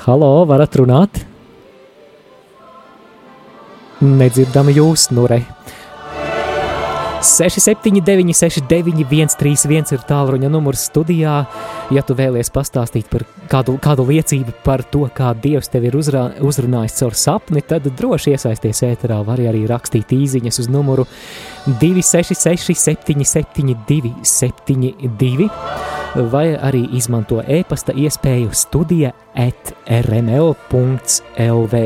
Halo, 0.04 0.32
varat 0.50 0.76
runāt? 0.76 1.22
Nedzirdam 4.04 4.68
jūs, 4.76 5.14
nu 5.16 5.30
re. 5.32 5.46
679, 7.24 8.34
691, 8.36 9.32
131 9.32 9.94
ir 9.96 10.04
tālruņa 10.04 10.50
numurs 10.52 10.84
studijā. 10.90 11.38
Ja 11.96 12.04
tu 12.04 12.16
vēlies 12.20 12.52
pastāstīt 12.52 13.08
par 13.12 13.24
kādu, 13.52 13.78
kādu 13.82 14.04
liecību 14.10 14.58
par 14.66 14.84
to, 14.92 15.06
kā 15.16 15.32
Dievs 15.40 15.72
tevi 15.72 15.88
ir 15.88 15.98
uzrā, 16.00 16.26
uzrunājis 16.44 17.00
caur 17.00 17.16
sapni, 17.16 17.64
tad 17.64 17.88
droši 17.88 18.36
iesaisties 18.36 18.84
ēterā. 18.90 19.22
Var 19.24 19.46
arī 19.54 19.64
rakstīt 19.72 20.12
īsiņas 20.16 20.60
uz 20.66 20.70
numuru 20.72 21.08
266, 21.80 22.76
772, 22.84 24.14
72, 24.28 25.50
vai 26.16 26.54
arī 26.54 26.86
izmanto 26.98 27.42
e-pasta 27.48 27.94
iespēju 27.98 28.54
studija 28.54 29.12
at 29.34 29.74
rml.lv. 29.90 31.84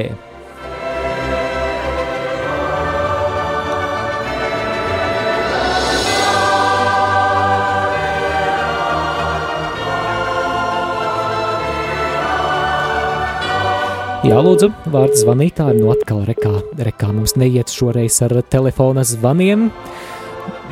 Jā, 14.28 14.42
lūdzu, 14.44 14.68
vārds 14.92 15.22
zvanītājiem, 15.24 15.78
no 15.80 15.94
atkal 15.94 16.26
rekā, 16.28 16.50
rekā 16.84 17.14
mums 17.16 17.38
neiet 17.40 17.72
šoreiz 17.72 18.18
ar 18.26 18.34
telefona 18.52 19.06
zvaniem, 19.08 19.70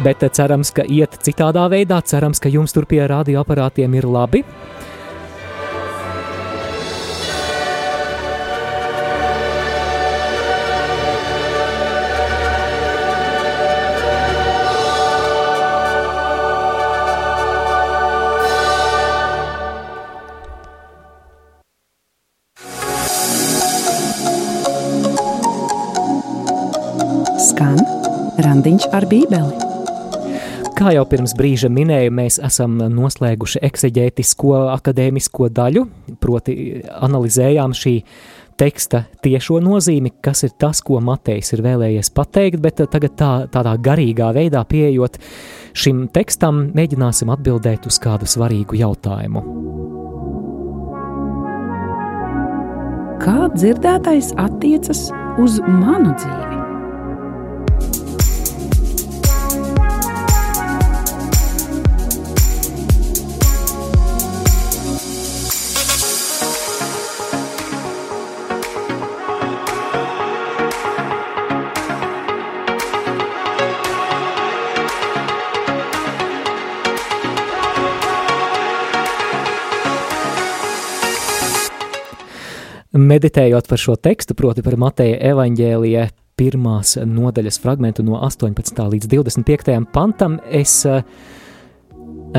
bet 0.04 0.24
cerams, 0.34 0.72
ka 0.76 0.84
iet 0.84 1.20
citādā 1.24 1.68
veidā, 1.72 2.02
cerams, 2.04 2.42
ka 2.42 2.50
jums 2.50 2.74
tur 2.76 2.88
pie 2.90 3.04
radioaparātiem 3.08 3.96
ir 4.02 4.10
labi. 4.10 4.44
Randiņš 28.46 28.90
ar 28.98 29.06
Bībeli. 29.12 29.65
Kā 30.86 30.92
jau 30.94 31.02
pirms 31.10 31.32
brīža 31.34 31.66
minēju, 31.74 32.12
mēs 32.14 32.36
esam 32.46 32.76
noslēguši 32.78 33.58
ekseģētisko 33.66 34.52
akadēmisko 34.76 35.48
daļu, 35.58 35.82
proti 36.22 36.54
analizējām 37.08 37.74
šī 37.74 37.94
teksta 38.62 39.02
tiešo 39.26 39.58
nozīmi, 39.66 40.12
kas 40.22 40.46
ir 40.46 40.54
tas, 40.62 40.84
ko 40.86 41.00
Matejs 41.02 41.56
ir 41.58 41.66
vēlējies 41.66 42.14
pateikt, 42.14 42.62
bet 42.62 42.86
tagad 42.86 43.18
tā, 43.18 43.32
tādā 43.50 43.74
garīgā 43.82 44.30
veidā 44.38 44.62
pieejot 44.62 45.18
šim 45.74 46.06
tekstam, 46.14 46.68
mēģināsim 46.78 47.34
atbildēt 47.34 47.90
uz 47.90 47.98
kādu 48.04 48.30
svarīgu 48.30 48.78
jautājumu. 48.78 49.42
Kā 53.26 53.50
dzirdētais 53.58 54.36
attiecas 54.38 55.08
uz 55.42 55.58
manu 55.66 56.14
dzīvi? 56.14 56.55
Meditējot 82.96 83.66
par 83.68 83.80
šo 83.82 83.98
tekstu, 84.00 84.38
proti 84.40 84.64
par 84.64 84.78
Mateja 84.80 85.18
evaņģēlija 85.34 86.06
pirmās 86.40 86.94
nodaļas 87.04 87.58
fragmentu 87.60 88.04
no 88.08 88.22
18. 88.24 88.78
līdz 88.94 89.10
25. 89.12 89.74
pantam, 89.92 90.38
es 90.48 90.78
eh, 90.88 91.02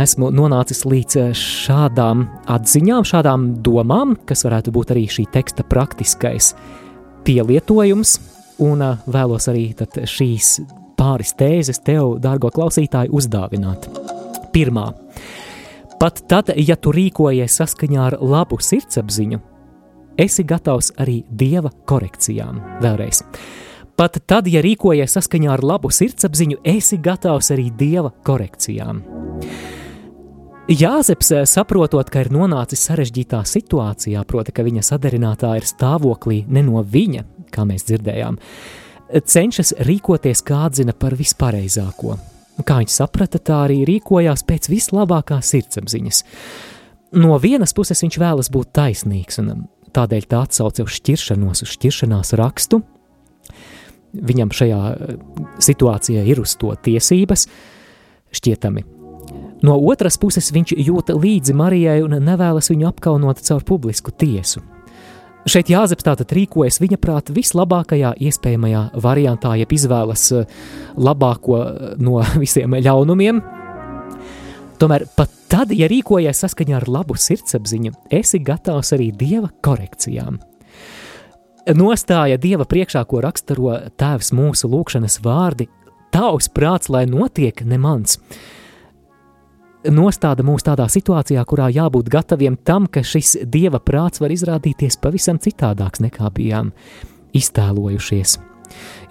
esmu 0.00 0.30
nonācis 0.32 0.80
līdz 0.88 1.18
eh, 1.20 1.34
šādām 1.36 2.22
atziņām, 2.54 3.04
šādām 3.04 3.44
domām, 3.66 4.14
kas 4.24 4.46
varētu 4.48 4.72
būt 4.72 4.94
arī 4.94 5.02
šī 5.12 5.26
teksta 5.34 5.66
praktiskais 5.68 6.54
pielietojums, 7.28 8.14
un 8.64 8.84
eh, 8.86 9.02
vēlos 9.12 9.50
arī 9.52 9.66
šīs 10.09 10.54
pāris 10.96 11.34
tēzes 11.36 11.82
tev, 11.84 12.14
dārgo 12.24 12.48
klausītāju, 12.54 13.12
uzdāvināt. 13.12 13.90
Pirmā. 14.57 14.86
Pat 16.00 16.24
tad, 16.32 16.54
ja 16.57 16.78
tu 16.80 16.96
rīkojies 16.96 17.59
saskaņā 17.61 18.09
ar 18.09 18.18
labu 18.24 18.57
sirdsapziņu, 18.64 19.42
esi 20.18 20.44
gatavs 20.44 20.92
arī 20.98 21.22
dieva 21.30 21.70
korekcijām. 21.86 22.60
Vēlreiz. 22.82 23.22
Pat 23.96 24.18
tad, 24.28 24.48
ja 24.52 24.60
rīkojies 24.60 25.14
saskaņā 25.16 25.54
ar 25.54 25.62
labu 25.64 25.88
sirdsapziņu, 25.88 26.58
esi 26.68 26.98
gatavs 27.00 27.48
arī 27.54 27.70
dieva 27.72 28.10
korekcijām. 28.24 29.00
Jāzeps, 30.66 31.30
eh, 31.30 31.44
saprotot, 31.46 32.10
ka 32.10 32.20
ir 32.24 32.28
nonācis 32.34 32.82
sarežģītā 32.88 33.40
situācijā, 33.46 34.24
proti, 34.26 34.52
ka 34.52 34.64
viņa 34.66 34.82
sadarinātā 34.82 35.56
ir 35.56 35.62
stāvoklī 35.62 36.44
ne 36.48 36.62
no 36.62 36.82
viņa, 36.82 37.22
kā 37.50 37.62
mēs 37.62 37.86
dzirdējām, 37.86 38.36
cenšas 39.24 39.72
rīkoties 39.78 40.42
kā 40.42 40.66
atzina 40.66 40.92
par 40.92 41.14
vispareizāko. 41.14 42.18
Kā 42.64 42.80
viņš 42.80 42.90
saprata, 42.90 43.38
tā 43.38 43.68
arī 43.68 43.84
rīkojās 43.86 44.42
pēc 44.42 44.68
vislabākās 44.72 45.52
sirdsapziņas. 45.54 46.22
No 47.12 47.38
vienas 47.38 47.72
puses 47.72 48.02
viņš 48.02 48.18
vēlas 48.18 48.50
būt 48.50 48.72
taisnīgs 48.74 49.38
un 49.38 49.68
tādēļ 49.97 50.28
tā 50.30 50.42
atsauce 50.47 50.84
uz 50.84 50.99
šķiršanos, 50.99 51.64
uz 51.64 51.72
šķiršanās 51.76 52.34
rakstu. 52.38 52.82
Viņam 54.16 54.53
šajā 54.55 54.82
eh, 54.92 55.16
situācijā 55.62 56.24
ir 56.28 56.42
uz 56.42 56.57
to 56.61 56.74
tiesības, 56.76 57.49
šķietami. 58.36 58.84
No 59.64 59.78
otras 59.88 60.18
puses, 60.20 60.53
viņš 60.53 60.76
jūt 60.76 61.11
līdzi 61.16 61.55
Marijai 61.57 62.01
un 62.05 62.18
nevēlas 62.22 62.70
viņu 62.70 62.90
apkaunot 62.90 63.40
caur 63.42 63.64
publisku 63.66 64.12
tiesu. 64.12 64.62
Šeit 65.47 65.70
Jāzeps 65.70 66.03
tātad 66.03 66.32
rīkojas 66.34 66.80
viņa 66.82 66.97
prāta 66.99 67.34
vislabākajā 67.34 68.16
iespējamajā 68.26 68.80
variantā, 69.03 69.53
jeb 69.61 69.72
izvēlas 69.76 70.24
eh, 70.34 70.49
labāko 70.99 71.61
eh, 71.62 71.94
no 72.03 72.18
visiem 72.42 72.76
ļaunumiem, 72.82 73.42
Tomēr 74.77 75.07
pat 75.16 75.33
tad, 75.49 75.70
ja 75.72 75.89
rīkojies 75.89 76.43
saskaņā 76.43 76.77
ar 76.77 76.85
labu 76.91 77.16
sirdsapziņu, 77.16 77.95
esi 78.12 78.41
gatavs 78.45 78.93
arī 78.93 79.09
dieva 79.16 79.49
korekcijām. 79.64 80.37
Nostāja 81.77 82.37
dieva 82.39 82.66
priekšā, 82.68 83.03
ko 83.09 83.22
raksturo 83.24 83.72
tēvs 83.99 84.31
mūsu 84.37 84.68
lūgšanas 84.70 85.18
vārdi, 85.24 85.66
tavs 86.14 86.51
prāts, 86.53 86.91
lai 86.93 87.07
notiek 87.09 87.62
ne 87.64 87.79
mans. 87.81 88.18
Nostāda 89.87 90.45
mūs 90.47 90.66
tādā 90.66 90.87
situācijā, 90.93 91.43
kurā 91.49 91.70
jābūt 91.72 92.11
gataviem 92.12 92.59
tam, 92.66 92.87
ka 92.91 93.01
šis 93.07 93.37
dieva 93.47 93.81
prāts 93.81 94.20
var 94.20 94.35
izrādīties 94.35 94.99
pavisam 95.01 95.41
citādāks 95.43 96.03
nekā 96.05 96.31
bijām 96.37 96.74
iztēlojušies. 97.37 98.37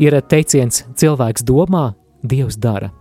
Ir 0.03 0.19
teiciens, 0.29 0.83
cilvēks 0.99 1.47
domā, 1.47 1.87
dievs 2.23 2.59
dara 2.59 2.91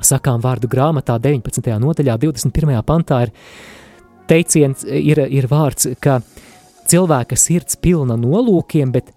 sakām 0.00 0.40
vārdu 0.42 0.70
grāmatā 0.72 1.18
19. 1.20 1.68
nodaļā, 1.82 2.16
21. 2.22 2.80
pantā 2.86 3.22
ir 3.26 3.32
teiciens, 4.30 4.84
ir, 4.86 5.20
ir 5.28 5.48
vārds, 5.50 5.90
ka 6.00 6.20
cilvēka 6.88 7.36
sirds 7.36 7.76
pilna 7.76 8.16
nolūkiem, 8.20 8.92
bet 8.94 9.12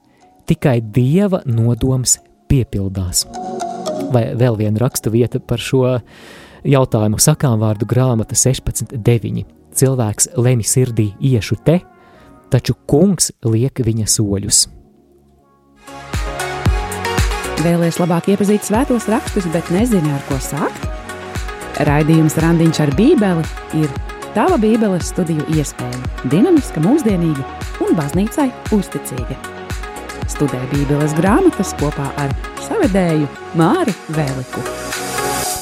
tikai 0.49 0.79
dieva 0.81 1.41
nodoms 1.45 2.19
piepildās. 2.51 3.25
Vai 4.13 4.27
vēl 4.37 4.59
viena 4.59 4.83
rakstu 4.83 5.13
vieta 5.13 5.39
par 5.39 5.61
šo 5.61 5.85
jautājumu 6.65 7.19
sakām 7.21 7.59
vārdu 7.61 7.87
grāmata 7.89 8.37
16.9. 8.37 9.45
Cilvēks 9.75 10.31
lemj 10.39 10.67
sirdī 10.69 11.09
iešu 11.19 11.57
te, 11.65 11.81
taču 12.51 12.77
kungs 12.87 13.31
liek 13.43 13.81
viņa 13.83 14.07
soļus. 14.07 14.65
Vēlēs 17.63 17.97
labāk 18.01 18.27
iepazīt 18.33 18.65
svētos 18.67 19.07
rakstus, 19.07 19.45
bet 19.53 19.69
nezini, 19.73 20.11
ar 20.11 20.23
ko 20.27 20.35
sākt? 20.43 20.83
Raidījums 21.87 22.35
Randiņš 22.43 22.81
ar 22.83 22.91
Bībeli 22.97 23.45
ir 23.79 23.91
tava 24.35 24.57
Bībeles 24.59 25.09
studiju 25.13 25.45
iespēja. 25.55 26.01
Dinamiska, 26.31 26.83
mūsdienīga 26.83 27.45
un 27.85 27.95
baznīcai 27.95 28.49
uzticīga. 28.75 29.39
Studē 30.31 30.59
Bībeles 30.73 31.15
grāmatas 31.15 31.71
kopā 31.79 32.09
ar 32.19 32.35
savedēju 32.65 33.29
Māri 33.59 33.95
Vēliku. 34.15 34.63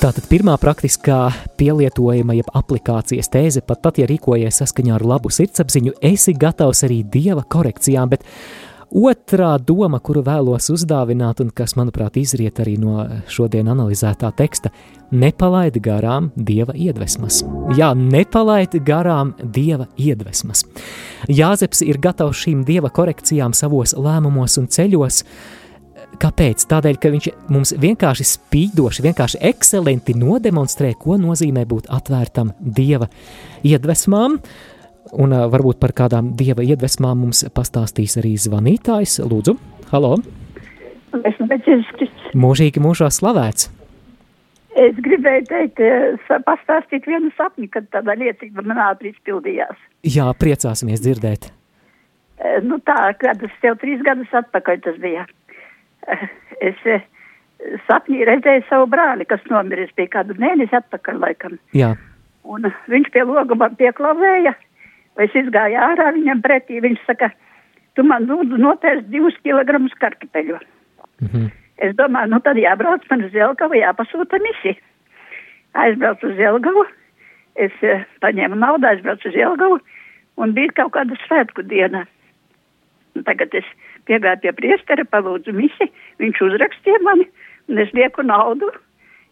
Tātad 0.04 0.26
pirmā 0.28 0.58
praktiskā 0.60 1.30
pielietojama, 1.56 2.34
jeb 2.36 2.50
aplikācijas 2.58 3.30
tēze, 3.32 3.62
pat 3.64 3.86
tad, 3.86 4.02
ja 4.02 4.08
rīkojies 4.10 4.58
saskaņā 4.60 4.98
ar 4.98 5.06
labu 5.14 5.32
sirdsapziņu, 5.32 5.94
esi 6.04 6.34
gatavs 6.36 6.84
arī 6.84 6.98
dieva 7.08 7.46
korekcijām, 7.48 8.12
bet 8.12 8.26
Otrā 8.94 9.56
doma, 9.58 9.98
kuru 9.98 10.22
vēlos 10.22 10.68
uzdāvināt, 10.70 11.40
un 11.42 11.50
kas, 11.56 11.72
manuprāt, 11.74 12.14
izriet 12.22 12.60
arī 12.62 12.76
no 12.78 13.02
šodien 13.26 13.72
analizētā 13.74 14.30
teksta, 14.38 14.70
nepalaid 15.10 15.80
garām 15.82 16.28
dieva 16.38 16.76
iedvesmas. 16.78 17.40
Jā, 17.74 17.90
nepalaid 17.98 18.76
garām 18.86 19.32
dieva 19.42 19.88
iedvesmas. 19.98 20.62
Jāzeps 21.26 21.82
ir 21.82 21.98
gatavs 22.04 22.44
šīm 22.46 22.62
dieva 22.68 22.92
korekcijām 22.94 23.56
savos 23.58 23.96
lēmumos 23.98 24.60
un 24.62 24.70
ceļos. 24.70 25.24
Kāpēc? 26.22 26.68
Tādēļ, 26.70 27.00
ka 27.02 27.10
viņš 27.16 27.30
mums 27.50 27.74
vienkārši 27.82 28.28
spīdoši, 28.30 29.08
vienkārši 29.08 29.42
ekscelenti 29.50 30.14
nodemonstrē, 30.22 30.94
ko 31.02 31.18
nozīmē 31.18 31.66
būt 31.66 31.90
atvērtam 31.98 32.54
dieva 32.62 33.10
iedvesmām. 33.66 34.38
Uh, 34.38 34.73
Un 35.14 35.34
uh, 35.36 35.46
varbūt 35.52 35.80
par 35.82 35.94
kādām 35.96 36.32
dieva 36.38 36.66
iedvesmām 36.66 37.22
mums 37.26 37.44
pastāstīs 37.54 38.18
arī 38.22 38.34
zvanītājs. 38.42 39.20
Lūdzu, 39.30 39.56
halo! 39.92 40.18
Mūžīgi 42.34 42.82
mūžā 42.82 43.10
slavēts! 43.14 43.70
Es 44.74 44.96
gribēju 45.06 45.46
teikt, 45.52 45.82
pastāstīt 46.48 47.06
vienu 47.06 47.30
sapni, 47.38 47.68
kad 47.70 47.86
tāda 47.94 48.16
liecība 48.18 48.64
man 48.66 48.80
ātri 48.88 49.12
izpildījās. 49.14 49.78
Jā, 50.10 50.32
priecāsimies 50.34 51.04
dzirdēt. 51.04 51.52
Eh, 52.42 52.58
Nu 52.66 52.80
tā, 52.82 53.14
kad 53.22 53.38
tas 53.42 53.54
jau 53.62 53.76
trīs 53.78 54.02
gadus 54.06 54.34
atpakaļ 54.34 54.82
tas 54.86 54.98
bija. 55.04 55.28
Eh, 56.08 56.26
Es 56.64 56.80
eh, 56.88 57.02
sapnī 57.90 58.24
redzēju 58.26 58.64
savu 58.70 58.88
brāli, 58.88 59.26
kas 59.28 59.46
nomiris 59.52 59.94
bija 59.98 60.10
kādu 60.18 60.38
mēnesi 60.40 60.78
atpakaļ 60.78 61.18
laikam. 61.20 61.58
Jā, 61.76 61.94
Un 62.44 62.68
viņš 62.92 63.10
pie 63.14 63.24
loga 63.24 63.56
man 63.56 63.76
pieklavēja, 63.80 64.54
es 65.22 65.36
izgāju 65.38 65.80
ārā 65.80 66.12
viņam 66.16 66.42
pretī. 66.46 66.80
Viņš 66.84 67.04
saka, 67.08 67.32
tu 67.98 68.06
man 68.08 68.26
lūdzu 68.30 68.60
nopērst 68.62 69.10
divus 69.14 69.38
kilogramus 69.44 69.94
kartupeļu. 70.00 70.60
mhm. 71.22 71.52
Es 71.84 71.96
domāju, 71.98 72.30
nu 72.30 72.40
tad 72.40 72.56
jābrauc 72.56 73.02
man 73.10 73.24
uz 73.26 73.34
Jelgavu, 73.34 73.74
jāpasūta 73.74 74.38
misija. 74.40 74.76
Aizbraucu 75.74 76.30
uz 76.30 76.38
Jelgavu, 76.38 76.84
es 77.56 77.74
eh, 77.82 78.06
paņēmu 78.22 78.56
naudu, 78.62 78.88
aizbraucu 78.88 79.28
uz 79.28 79.36
Jelgavu 79.36 79.80
un 80.38 80.54
bija 80.54 80.72
kaut 80.78 80.94
kāda 80.94 81.18
svētku 81.26 81.66
diena. 81.66 82.06
Tagad 83.26 83.58
es 83.58 83.66
piegāju 84.06 84.42
pie 84.46 84.54
priestera, 84.54 85.04
palūdzu 85.04 85.52
misi, 85.58 85.90
viņš 86.22 86.42
uzrakstīja 86.46 87.02
mani 87.02 87.26
un 87.70 87.80
es 87.84 87.92
lieku 87.96 88.26
naudu 88.26 88.70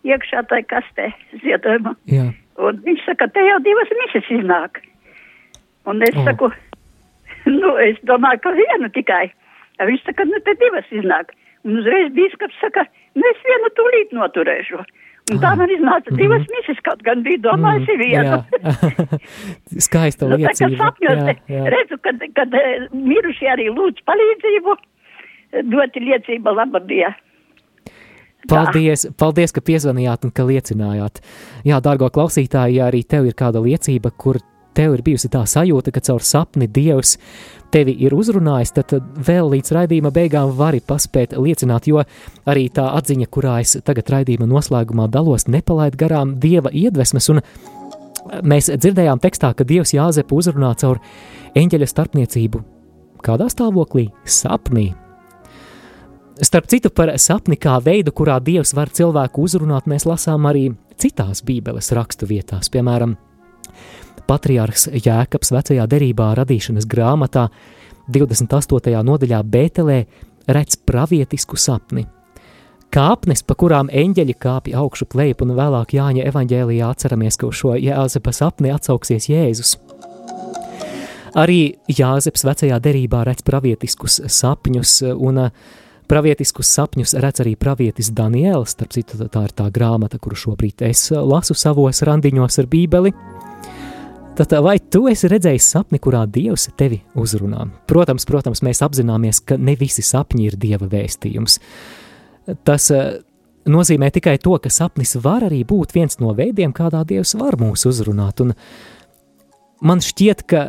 iekšā 0.08 0.46
tai 0.50 0.64
kastē 0.68 1.12
ziedojumu. 1.44 1.96
jā. 2.10 2.32
Un 2.62 2.82
viņš 2.86 3.06
saka, 3.08 3.28
te 3.32 3.42
jau 3.42 3.58
divas 3.64 3.90
mises 4.04 4.28
iznāk. 4.30 4.82
Un 5.90 6.02
es 6.06 6.18
oh. 6.18 6.26
saku, 6.28 6.52
nu, 7.60 7.76
es 7.82 8.02
domāju, 8.08 8.44
ka 8.44 8.56
viena 8.58 8.90
tikai. 8.94 9.28
A 9.82 9.88
viņš 9.90 10.04
saka, 10.10 10.28
nu, 10.30 10.42
te 10.46 10.56
divas 10.62 10.90
iznāk. 10.94 11.34
Un 11.66 11.78
uzreiz 11.82 12.12
bīskaps 12.18 12.58
saka, 12.62 12.86
nu, 13.18 13.24
es 13.30 13.48
vienu 13.48 13.72
tūlīt 13.78 14.14
noturēšu. 14.18 14.82
Un 15.32 15.40
tā 15.40 15.52
Ah. 15.52 15.58
man 15.58 15.70
iznāca 15.70 16.14
divas 16.18 16.46
mises, 16.50 16.80
kaut 16.84 17.02
gan 17.06 17.22
bija 17.24 17.40
domājis 17.46 17.88
mm, 17.88 18.00
vienu. 18.02 18.38
Skaista 19.88 20.28
Nu, 20.28 20.40
tā 20.42 20.54
kā 20.58 20.70
sapņos 20.74 21.22
Jā, 21.22 21.36
jā. 21.48 21.66
redzu, 21.76 22.00
kad, 22.04 22.24
kad 22.36 22.56
eh, 22.58 22.88
mirušie 22.92 23.52
arī 23.54 23.70
lūdz 23.70 24.02
palīdzību, 24.10 24.76
doti 25.70 26.04
liecība 26.04 26.56
laba 26.58 26.82
bija. 26.84 27.14
Paldies, 28.50 29.06
paldies, 29.22 29.54
ka 29.54 29.62
piezvanījāt 29.62 30.26
un 30.26 30.34
ka 30.34 30.44
liecinājāt. 30.48 31.22
Jā, 31.68 31.78
dārgo 31.86 32.10
klausītāji, 32.10 32.80
ja 32.80 32.90
arī 32.90 33.04
tev 33.06 33.30
ir 33.30 33.38
kāda 33.38 33.62
liecība, 33.62 34.10
kur 34.18 34.42
tev 34.78 34.96
ir 34.96 35.04
bijusi 35.06 35.30
tā 35.32 35.44
sajūta, 35.48 35.94
ka 35.94 36.04
caur 36.06 36.24
sapni 36.26 36.68
Dievs 36.68 37.18
tevi 37.72 37.96
ir 38.04 38.16
uzrunājis, 38.16 38.74
tad 38.76 38.94
vēl 39.28 39.52
līdz 39.56 39.74
raidījuma 39.78 40.12
beigām 40.16 40.52
vari 40.58 40.82
paspēt 40.84 41.38
liecināt, 41.40 41.88
jo 41.88 42.04
arī 42.50 42.68
tā 42.74 42.90
atziņa, 42.98 43.30
kurā 43.32 43.60
es 43.64 43.78
tagad 43.88 44.12
raidījuma 44.12 44.50
noslēgumā 44.52 45.08
dalos, 45.12 45.48
nepalaid 45.48 45.96
garām 46.00 46.36
Dieva 46.44 46.74
iedvesmas, 46.74 47.30
un 47.32 47.42
mēs 48.44 48.72
dzirdējām 48.74 49.22
tekstā, 49.24 49.54
ka 49.56 49.68
Dievs 49.68 49.96
Jāzepu 49.96 50.42
uzrunā 50.42 50.74
caur 50.82 51.00
eņģeļa 51.56 51.88
starpniecību. 51.94 52.66
Kādā 53.22 53.48
stāvoklī? 53.54 54.10
Sapnī. 54.26 54.92
Starp 56.42 56.66
citu, 56.72 56.90
par 56.90 57.12
sapni 57.22 57.54
kā 57.60 57.76
veidu, 57.84 58.14
kurā 58.18 58.40
Dievs 58.42 58.74
var 58.74 58.90
cilvēku 58.90 59.44
uzrunāt, 59.46 59.86
mēs 59.86 60.08
lasām 60.10 60.48
arī 60.50 60.72
citās 60.98 61.44
Bībeles 61.46 61.92
rakstu 61.94 62.26
vietās. 62.30 62.72
Piemēram, 62.74 63.14
Patriarhs 64.32 64.88
Jēkabs 64.96 65.52
vecajā 65.52 65.84
derībā 65.92 66.30
radīšanas 66.40 66.86
grāmatā 66.88 67.50
28. 68.16 68.94
nodaļā 69.04 69.42
Bētelē 69.44 69.98
redz 70.48 70.78
pravietisku 70.88 71.60
sapni. 71.60 72.06
Kāpnes, 72.92 73.44
pa 73.44 73.58
kurām 73.60 73.92
eņģeļi 73.92 74.36
kāpj 74.40 74.76
augšu 74.80 75.10
plejup, 75.12 75.44
un 75.44 75.52
vēlāk 75.60 75.98
Jāņa 75.98 76.30
evanģēlijā 76.32 76.94
atceramies, 76.96 77.40
ka 77.40 77.50
uz 77.50 77.60
šo 77.60 77.76
Jāzepa 77.76 78.32
sapni 78.36 78.72
atsauksies 78.72 79.28
Jēzus. 79.32 79.76
Arī 81.40 81.60
Jāzeps 81.92 82.48
vecajā 82.48 82.80
derībā 82.84 83.26
redz 83.28 83.44
pravietiskus 83.48 84.20
sapņus, 84.32 84.98
un 85.12 85.46
uh, 85.46 85.78
pravietiskus 86.12 86.72
sapņus 86.72 87.16
redz 87.24 87.44
arī 87.44 87.58
pravietis 87.60 88.12
Daniels. 88.16 88.76
Starp 88.76 88.96
citu, 88.96 89.20
tā 89.32 89.46
ir 89.48 89.56
tā 89.56 89.68
grāmata, 89.72 90.20
kuru 90.20 90.40
šobrīd 90.40 90.88
es 90.88 91.10
lasu 91.12 91.56
savos 91.56 92.04
randiņos 92.08 92.64
ar 92.64 92.72
Bībeli. 92.72 93.16
Tad 94.32 94.54
vai 94.64 94.78
tu 94.80 95.10
esi 95.12 95.28
redzējis 95.28 95.66
sapni, 95.74 96.00
kurā 96.00 96.22
Dievs 96.24 96.70
tevi 96.80 97.02
uzrunā? 97.20 97.66
Protams, 97.90 98.24
protams, 98.26 98.62
mēs 98.64 98.80
apzināmies, 98.86 99.42
ka 99.44 99.58
ne 99.60 99.76
visi 99.76 100.04
sapņi 100.08 100.46
ir 100.48 100.56
Dieva 100.60 100.88
vēstījums. 100.88 101.58
Tas 102.64 102.86
uh, 102.96 103.18
nozīmē 103.68 104.08
tikai 104.16 104.38
to, 104.40 104.56
ka 104.64 104.72
sapnis 104.72 105.18
var 105.20 105.44
arī 105.50 105.66
būt 105.68 105.92
viens 105.98 106.16
no 106.24 106.32
veidiem, 106.38 106.72
kādā 106.72 107.04
Dievs 107.08 107.36
var 107.42 107.60
mūs 107.60 107.84
uzrunāt. 107.92 108.40
Un 108.46 108.56
man 109.84 110.00
šķiet, 110.00 110.46
ka 110.48 110.64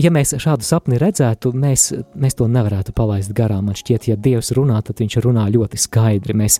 ja 0.00 0.10
mēs 0.14 0.32
šādu 0.40 0.64
sapni 0.64 0.96
redzētu, 0.98 1.52
mēs, 1.52 1.90
mēs 2.16 2.40
to 2.40 2.48
nevarētu 2.48 2.96
palaist 2.96 3.36
garām. 3.36 3.68
Man 3.68 3.78
šķiet, 3.78 4.08
ja 4.10 4.16
Dievs 4.16 4.54
runā, 4.56 4.80
tad 4.80 5.04
viņš 5.04 5.20
runā 5.28 5.44
ļoti 5.52 5.84
skaidri. 5.84 6.40
Mēs 6.40 6.56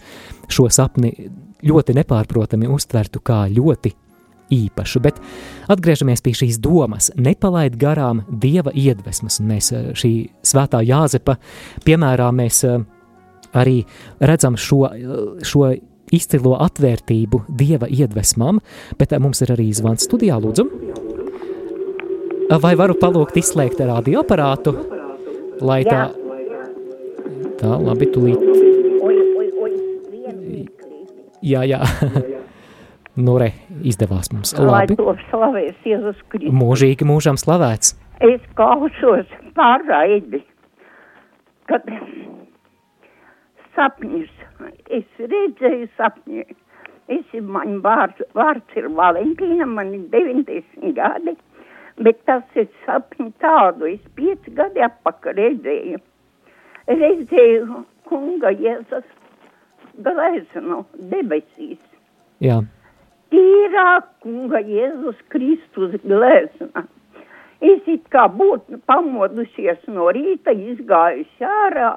šo 0.53 0.69
sapni 0.69 1.17
ļoti 1.65 1.97
nepārprotami 1.97 2.69
uztvertu 2.69 3.25
kā 3.25 3.47
ļoti 3.49 3.97
īpašu. 4.53 5.03
Bet 5.05 5.21
atgriežamies 5.73 6.23
pie 6.25 6.35
šīs 6.37 6.59
domas, 6.63 7.11
nepalaid 7.17 7.79
garām 7.81 8.25
Dieva 8.29 8.73
iedvesmas. 8.75 9.41
Un 9.41 9.51
mēs 9.53 9.73
eh, 9.73 9.91
šī 9.97 10.13
svētā 10.45 10.83
Jāzepa 10.85 11.39
piemērā 11.87 12.31
mēs 12.35 12.65
eh, 12.69 12.79
arī 13.55 13.81
redzam 14.21 14.59
šo, 14.61 14.85
eh, 14.91 15.45
šo 15.47 15.73
izcilo 16.15 16.59
atvērtību 16.63 17.45
Dieva 17.49 17.89
iedvesmām, 17.91 18.61
bet 18.99 19.17
mums 19.19 19.43
ir 19.43 19.55
arī 19.57 19.71
zvans 19.75 20.07
studijā, 20.09 20.39
lūdzu. 20.43 20.69
Vai 22.61 22.75
varu 22.77 22.95
palūgt 23.01 23.39
izslēgt 23.41 23.81
radioaparātu, 23.81 24.77
lai 25.65 25.81
tā... 25.89 26.11
Tā, 27.55 27.79
labi, 27.81 28.09
tūlīt. 28.13 28.43
Jā, 31.45 31.65
jā. 31.69 31.81
Nu, 33.17 33.37
re, 33.39 33.53
izdevās 33.87 34.31
mums. 34.33 34.55
Lai 34.59 34.85
Labi. 34.85 34.97
to 34.99 35.15
slavēs 35.29 35.87
Jēzus 35.87 36.21
Kristus. 36.33 36.57
Mūžīgi 36.59 37.07
mūžam 37.09 37.39
slavēts. 37.41 37.95
Es 38.25 38.43
klausos 38.59 39.31
pārraidi, 39.57 40.41
kad 41.71 41.87
sapņus, 43.75 44.31
es 44.91 45.07
redzēju 45.19 45.89
sapņu. 45.99 46.45
Es, 47.13 47.33
man 47.45 47.83
vārds, 47.85 48.23
vārds 48.33 48.79
ir 48.81 48.87
Valentīna, 48.97 49.67
man 49.69 49.91
ir 49.93 50.07
90 50.15 50.95
gadi, 50.97 51.35
bet 52.01 52.23
tas 52.25 52.45
ir 52.57 52.71
sapņi 52.87 53.29
tādu, 53.45 53.91
es 53.91 54.01
5 54.17 54.49
gadi 54.57 54.85
apakaļ 54.87 55.37
redzēju. 55.41 56.01
Redzēju 56.89 57.83
kunga 58.09 58.55
Jēzus 58.57 59.05
gleznu 60.01 60.81
debesīs. 61.13 61.83
Jā, 62.43 62.63
tīrā 63.35 63.91
kunga 64.23 64.61
Jēzus 64.63 65.19
Kristus 65.33 65.95
glezna. 66.05 66.85
Es 67.65 67.87
it 67.91 68.05
kā 68.13 68.27
būtu 68.31 68.79
pamodusies 68.87 69.81
no 69.91 70.11
rīta, 70.15 70.53
izgājusi 70.53 71.47
ārā, 71.49 71.95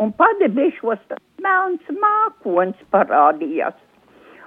un 0.00 0.12
padebešos 0.16 1.02
tas 1.10 1.20
melns 1.44 1.90
mākonis 2.04 2.80
parādījās. 2.94 3.76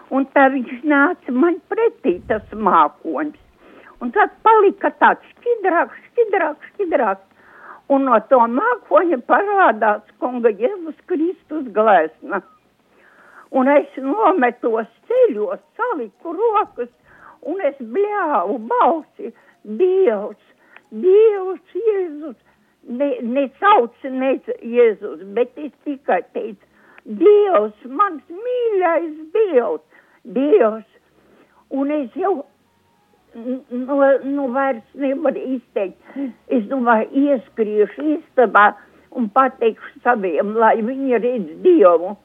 Un 0.09 0.25
tā 0.33 0.47
viņš 0.53 0.85
nāca 0.87 1.35
man 1.35 1.59
pretī, 1.69 2.15
tas 2.31 2.45
mākonis. 2.53 3.37
Un 4.01 4.13
tad 4.15 4.33
palika 4.45 4.93
tāds 5.01 5.25
šķidrāks, 5.35 5.97
šķidrāks, 6.11 6.73
šķidrāks. 6.73 7.25
Un 7.93 8.07
no 8.07 8.17
to 8.31 8.39
mākoņa 8.51 9.19
parādās 9.29 10.05
kunga 10.21 10.53
Jēzus 10.63 10.97
Kristus 11.11 11.67
glezna. 11.75 12.41
Un 13.55 13.69
es 13.71 13.87
nometos 14.01 14.89
ceļos, 15.07 15.61
saliku 15.77 16.33
rokas, 16.35 16.89
un 17.47 17.61
es 17.63 17.77
bļāvu 17.79 18.57
balsi. 18.67 19.31
Dievs, 19.63 20.43
Dievs, 20.91 21.77
Jēzus. 21.87 22.37
Ne, 22.87 23.09
ne 23.21 23.47
sauc 23.59 23.95
ne 24.03 24.33
Jēzus, 24.63 25.23
bet 25.35 25.57
es 25.59 25.71
tikai 25.87 26.21
teicu, 26.35 26.63
Dievs, 27.07 27.87
mans 27.87 28.23
mīļais 28.31 29.15
Dievs, 29.35 30.03
Dievs. 30.23 30.85
Un 31.71 31.91
es 31.91 32.13
jau 32.15 32.45
nu, 33.35 33.97
nu 34.23 34.47
vairs 34.51 34.83
nevaru 34.93 35.43
izteikt. 35.55 35.99
Es 36.47 36.63
domāju, 36.71 37.09
ieskriešu 37.11 38.05
istabā 38.17 38.69
un 39.17 39.29
pateikšu 39.33 40.01
saviem, 40.05 40.55
lai 40.57 40.77
viņi 40.81 41.19
redz 41.23 41.51
Dievu. 41.65 42.15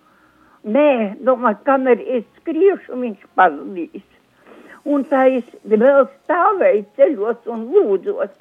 Nē, 0.63 1.17
domāju, 1.27 1.59
kamēr 1.67 2.03
es 2.19 2.25
skriešu, 2.39 2.95
viņš 3.03 3.23
pazudīs. 3.39 4.05
Un 4.87 5.05
tā 5.11 5.25
es 5.39 5.47
vēl 5.67 6.07
stāvēju 6.11 6.85
ceļos 6.99 7.51
un 7.51 7.67
lūdzos. 7.73 8.33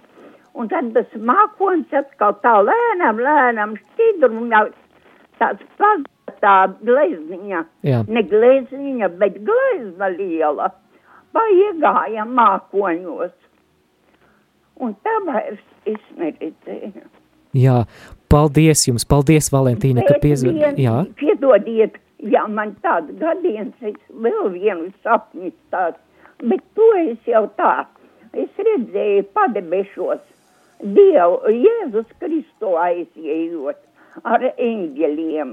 Un 0.57 0.67
tad 0.69 0.91
tas 0.93 1.11
mākonis 1.15 1.93
atkal 1.95 2.35
tā 2.43 2.57
lēnām, 2.67 3.21
lēnām 3.25 3.77
šķidru 3.79 4.41
un 4.41 4.51
jau 4.53 4.65
tāds 5.39 5.63
pazuda 5.79 6.35
tā 6.41 6.55
glezniņa. 6.81 7.63
jā. 7.87 8.03
Ne 8.07 8.23
glezniņa, 8.27 9.09
bet 9.21 9.39
glezna 9.47 10.11
liela. 10.13 10.71
Paiegāja 11.31 12.25
mākoņos. 12.27 13.33
Un 14.81 14.93
tā 15.05 15.15
vairs 15.25 15.63
es 15.85 16.01
neredzēju. 16.17 17.05
Jā, 17.55 17.83
paldies 18.31 18.85
jums, 18.87 19.05
paldies, 19.07 19.49
Valentīna, 19.51 20.05
ka 20.07 20.17
piezvanījāt. 20.23 20.79
Jā, 20.79 21.01
piedodiet, 21.19 21.97
ja 22.21 22.45
man 22.47 22.75
tāds 22.83 23.11
gadiens, 23.19 23.75
es 23.81 23.97
vēl 24.09 24.51
vienu 24.53 24.91
sapņu 25.05 25.51
tāds, 25.73 25.99
bet 26.41 26.63
to 26.77 26.87
es 27.01 27.29
jau 27.29 27.45
tā, 27.57 27.85
es 28.33 28.49
redzēju 28.57 29.25
padebešos 29.35 30.21
Dievu, 30.81 31.35
Jēzus 31.53 32.09
Kristu 32.17 32.71
aizjējot 32.81 33.77
ar 34.25 34.47
eņģeļiem. 34.51 35.51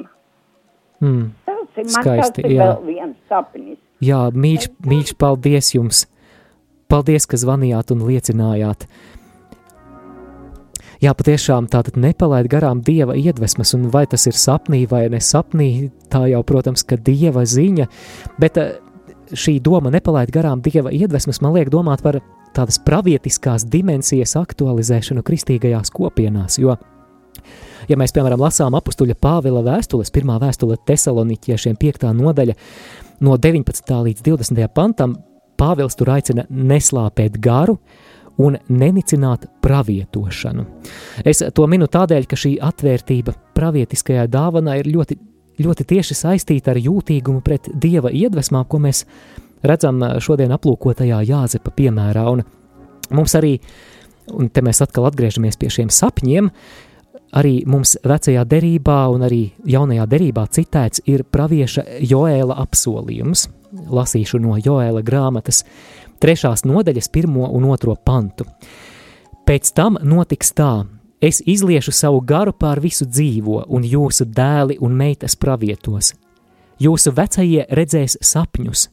mm, 1.01 1.27
Tas 1.45 1.77
ir 1.77 1.85
man 1.85 2.07
Skaisti, 2.07 2.43
tas 2.43 2.45
ir 2.45 2.55
jā. 2.57 2.63
vēl 2.65 2.87
viens 2.87 3.17
sapnis. 3.29 3.79
jā 4.01 4.23
mīļš, 4.33 4.71
mīļš, 4.87 5.15
paldies 5.21 5.75
jums! 5.75 6.07
Paldies, 6.89 7.27
ka 7.29 7.37
zvanījāt 7.37 7.93
un 7.93 8.07
liecinājāt! 8.09 8.87
Jā, 10.99 11.13
patiešām 11.15 11.69
tātad 11.71 11.95
nepalaid 12.01 12.49
garām 12.51 12.81
dieva 12.83 13.15
iedvesmas, 13.15 13.71
un 13.77 13.87
vai 13.95 14.03
tas 14.11 14.25
ir 14.27 14.35
sapnī 14.35 14.83
vai 14.91 15.05
nesapnī, 15.13 15.93
tā 16.11 16.25
jau, 16.27 16.41
protams, 16.43 16.83
ka 16.83 16.99
dieva 16.99 17.45
ziņa, 17.47 17.87
bet 18.43 18.59
eh, 18.59 18.73
šī 19.31 19.61
doma 19.63 19.93
nepalaid 19.95 20.33
garām 20.35 20.65
dieva 20.65 20.91
iedvesmas 20.91 21.39
man 21.45 21.55
liek 21.55 21.71
domāt 21.71 22.03
par 22.03 22.19
tādas 22.57 22.81
pravietiskās 22.83 23.69
dimensijas 23.71 24.35
aktualizēšanu 24.41 25.23
kristīgajās 25.23 25.95
kopienās, 25.95 26.59
jo, 26.59 26.75
ja 27.87 28.01
mēs, 28.01 28.17
piemēram, 28.17 28.43
lasām 28.43 28.75
apustuļa 28.75 29.15
Pāvila 29.23 29.63
vēstules, 29.71 30.11
pirmā 30.11 30.41
vēstule 30.43 30.81
tesaloniķiešiem, 30.89 31.79
piektā 31.79 32.11
nodaļa, 32.11 32.59
no 33.23 33.39
19. 33.39 33.95
līdz 34.11 34.27
20. 34.33 34.67
pantam, 34.75 35.15
Pāvils 35.59 35.95
tur 35.99 36.11
aicina 36.15 36.45
neslāpēt 36.51 37.39
garu 37.43 37.79
un 38.39 38.57
nenicināt 38.69 39.49
pravietošanu. 39.65 40.65
Es 41.27 41.43
to 41.55 41.67
minu 41.71 41.89
tādēļ, 41.91 42.29
ka 42.31 42.39
šī 42.39 42.55
atvērtība 42.63 43.35
pravietiskajai 43.59 44.29
dāvanai 44.31 44.79
ir 44.83 44.91
ļoti, 44.95 45.19
ļoti 45.65 45.87
tieši 45.93 46.17
saistīta 46.19 46.73
ar 46.73 46.83
jūtīgumu 46.83 47.43
pret 47.45 47.71
dieva 47.75 48.13
iedvesmām, 48.15 48.67
ko 48.71 48.81
mēs 48.85 49.05
redzam 49.67 50.01
šodien 50.23 50.55
aplūkotajā 50.55 51.23
Jāzepa 51.27 51.75
piemērā. 51.75 52.27
Un 52.31 52.45
mums 53.11 53.35
arī, 53.39 53.57
un 54.31 54.53
te 54.55 54.63
mēs 54.63 54.83
atkal 54.87 55.09
atgriežamies 55.11 55.59
pie 55.59 55.73
šiem 55.75 55.91
sapņiem, 55.91 56.53
arī 57.39 57.59
mums 57.69 57.97
vecajā 58.07 58.45
derībā 58.49 59.03
un 59.13 59.27
arī 59.27 59.43
jaunajā 59.69 60.07
derībā 60.09 60.47
citēts 60.55 61.03
ir 61.11 61.27
pravieša 61.27 61.85
Joēla 62.07 62.57
apsolījums. 62.63 63.49
Lasīšu 63.69 64.39
no 64.41 64.57
Joēla 64.57 65.03
grāmatas 65.05 65.65
trešās 66.21 66.65
nodaļas 66.69 67.11
pirmo 67.15 67.49
un 67.55 67.69
otro 67.71 67.95
pantu. 67.97 68.47
Pēc 69.49 69.73
tam 69.73 69.97
notiks 70.03 70.53
tā, 70.53 70.85
es 71.21 71.41
izliešu 71.47 71.93
savu 71.93 72.21
garu 72.21 72.53
pār 72.53 72.81
visu 72.81 73.07
dzīvo, 73.09 73.65
un 73.69 73.85
jūsu 73.85 74.27
dēli 74.29 74.79
un 74.81 74.95
meitas 74.97 75.37
pravietos. 75.37 76.13
Jūsu 76.79 77.13
vecie 77.17 77.65
redzēs 77.75 78.19
sapņus, 78.23 78.89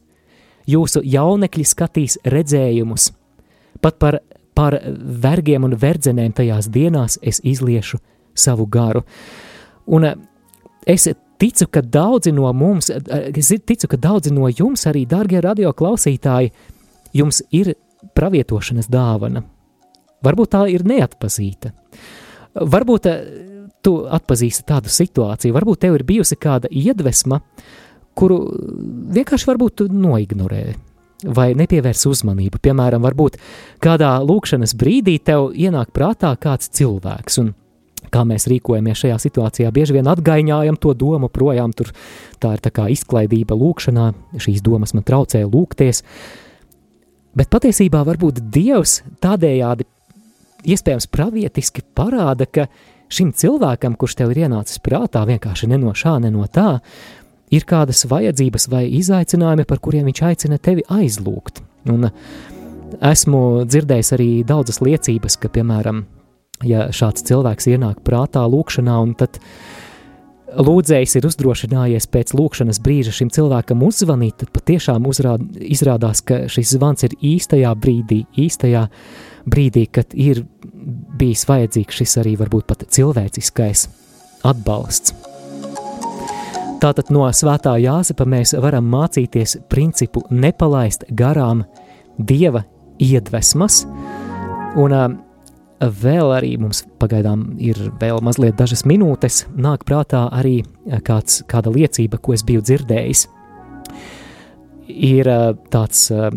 jūsu 0.66 1.02
jaunekļi 1.04 1.66
skatīs 1.66 2.18
redzējumus. 2.24 3.12
Pat 3.80 3.98
par, 4.00 4.18
par 4.56 4.78
vergiem 5.22 5.68
un 5.68 5.76
verdzenēm 5.78 6.32
tajās 6.34 6.70
dienās 6.72 7.18
es 7.22 7.42
izliešu 7.44 8.00
savu 8.34 8.66
garu. 8.66 9.04
Un 9.86 10.04
eh, 10.04 10.16
es 10.86 11.06
ticu, 11.38 11.68
ka 11.70 11.82
daudzi 11.82 12.32
no 12.32 12.52
mums, 12.52 12.90
eh, 12.90 13.30
es 13.34 13.52
ticu, 13.66 13.88
ka 13.88 13.96
daudzi 13.96 14.32
no 14.34 14.48
jums, 14.48 14.86
arī 14.88 15.06
darbie 15.06 15.40
radio 15.40 15.72
klausītāji, 15.72 16.52
jums 17.16 17.42
ir 17.54 17.74
pravietošanas 18.16 18.90
dāvana. 18.92 19.42
Varbūt 20.24 20.52
tā 20.54 20.64
ir 20.72 20.84
neatpazīta. 20.86 21.72
Varbūt 22.56 23.08
eh, 23.10 23.26
tu 23.84 23.98
atpazīsti 24.10 24.66
tādu 24.66 24.92
situāciju, 24.92 25.54
varbūt 25.56 25.84
tev 25.84 25.98
ir 25.98 26.06
bijusi 26.08 26.38
kāda 26.40 26.70
iedvesma, 26.72 27.40
kuru 28.16 28.40
vienkārši 29.14 29.50
varbūt 29.50 29.80
tu 29.82 29.88
noignorē 29.92 30.64
vai 31.36 31.50
nepievērs 31.56 32.06
uzmanību. 32.10 32.60
Piemēram, 32.62 33.04
varbūt 33.06 33.38
kādā 33.84 34.16
lūkšanas 34.24 34.74
brīdī 34.78 35.16
tev 35.24 35.52
ienāk 35.56 35.92
prātā 35.96 36.32
kāds 36.40 36.70
cilvēks, 36.76 37.38
un 37.42 37.52
kā 38.12 38.22
mēs 38.28 38.46
rīkojamies 38.50 39.02
šajā 39.04 39.18
situācijā, 39.24 39.72
bieži 39.74 39.96
vien 39.96 40.08
atgaiņājam 40.10 40.78
to 40.80 40.92
domu 40.98 41.30
projām, 41.32 41.72
tur 41.76 41.92
tā 42.42 42.56
ir 42.56 42.64
tā 42.64 42.72
kā 42.74 42.88
izklaidība 42.92 43.56
lūkšanā, 43.58 44.10
šīs 44.42 44.62
domas 44.64 44.94
man 44.96 45.06
traucē 45.06 45.42
lūgties, 45.46 46.02
bet 47.36 47.52
patiesībā 47.52 48.02
varbūt 48.06 48.40
Dievs 48.52 49.00
tādējādi 49.22 49.86
iespējams 50.66 51.08
pravietiski 51.12 51.84
parāda, 51.96 52.48
ka 52.48 52.66
šim 53.12 53.32
cilvēkam, 53.36 53.94
kurš 53.98 54.18
tev 54.18 54.32
ir 54.34 54.46
ienācis 54.46 54.82
prātā 54.82 55.22
vienkārši 55.28 55.70
ne 55.70 55.78
no 55.82 55.94
šā, 55.94 56.16
ne 56.24 56.32
no 56.34 56.46
tā, 56.50 56.80
ir 57.54 57.66
kādas 57.68 58.04
vajadzības 58.10 58.68
vai 58.72 58.86
izaicinājumi, 58.98 59.66
par 59.68 59.80
kuriem 59.82 60.08
viņš 60.10 60.22
aicina 60.30 60.58
tevi 60.58 60.84
aizlūgt. 60.90 61.62
Un 61.92 62.08
esmu 62.98 63.42
dzirdējis 63.68 64.12
arī 64.16 64.30
daudzas 64.46 64.80
liecības, 64.82 65.38
ka, 65.42 65.50
piemēram, 65.52 66.04
ja 66.66 66.88
šāds 66.94 67.26
cilvēks 67.28 67.68
ienāk 67.70 68.02
prātā 68.06 68.42
lūkšanā, 68.50 68.96
un 69.02 69.14
tad 69.18 69.38
lūdzējs 70.46 71.16
ir 71.18 71.26
uzdrošinājies 71.28 72.06
pēc 72.12 72.32
lūkšanas 72.36 72.80
brīža 72.84 73.14
šim 73.18 73.30
cilvēkam 73.34 73.82
uzzvanīt, 73.86 74.38
tad 74.42 74.52
patiešām 74.54 75.06
uzrād, 75.10 75.44
izrādās, 75.58 76.22
ka 76.26 76.44
šis 76.52 76.76
zvans 76.76 77.06
ir 77.08 77.16
īstajā 77.18 77.72
brīdī, 77.80 78.22
īstajā 78.38 78.86
brīdī, 79.50 79.86
kad 79.90 80.14
ir 80.14 80.44
bijis 81.18 81.46
vajadzīgs 81.48 82.02
šis 82.02 82.18
arī 82.22 82.36
varbūt 82.40 82.68
pat 82.70 82.86
cilvēciskais 82.94 83.88
atbalsts. 84.46 85.16
Tātad 86.76 87.08
no 87.10 87.24
svētā 87.32 87.72
Jāzepa 87.80 88.26
mēs 88.28 88.52
varam 88.60 88.86
mācīties 88.92 89.56
principu 89.72 90.22
nepalaist 90.30 91.06
garām 91.08 91.64
dieva 92.18 92.66
iedvesmas, 93.02 93.84
un 94.76 94.94
vēl 95.80 96.32
arī 96.36 96.54
mums 96.60 96.84
pagaidām 97.00 97.56
ir 97.62 97.78
vēl 98.00 98.22
mazliet 98.24 98.56
dažas 98.58 98.84
minūtes, 98.88 99.44
nāk 99.56 99.84
prātā 99.88 100.26
arī 100.32 100.60
kāds, 101.06 101.42
kāda 101.50 101.72
liecība, 101.74 102.20
ko 102.22 102.36
es 102.36 102.44
biju 102.46 102.64
dzirdējis. 102.64 103.26
Ir 104.86 105.28
uh, 105.28 105.50
tāds 105.72 106.06
uh, 106.14 106.30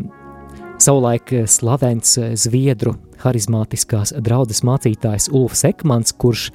savulaik 0.82 1.32
slavens 1.48 2.18
zviedru 2.40 2.96
harizmātiskās 3.24 4.14
draudzes 4.24 4.64
mācītājs 4.68 5.30
Ulfs 5.36 5.66
Ekmans, 5.68 6.16
kurš 6.16 6.50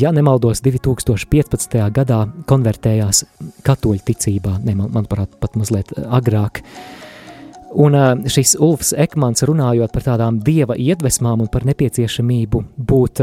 ja 0.00 0.12
nemaldos, 0.14 0.62
2015. 0.64 1.76
gadā 1.94 2.22
konvertējās 2.48 3.24
katoļu 3.66 4.04
ticībā, 4.06 4.58
ne, 4.64 4.74
man, 4.78 4.90
manuprāt, 4.94 5.34
pat 5.40 5.58
mazliet 5.60 5.92
agrāk. 6.06 6.62
Un 7.76 7.94
šis 8.30 8.54
Ulfs 8.64 8.94
Ekmans 8.96 9.44
runājot 9.44 9.92
par 9.92 10.06
tādām 10.06 10.38
dieva 10.44 10.76
iedvesmām 10.78 11.42
un 11.44 11.50
par 11.52 11.66
nepieciešamību 11.68 12.62
būt 12.78 13.20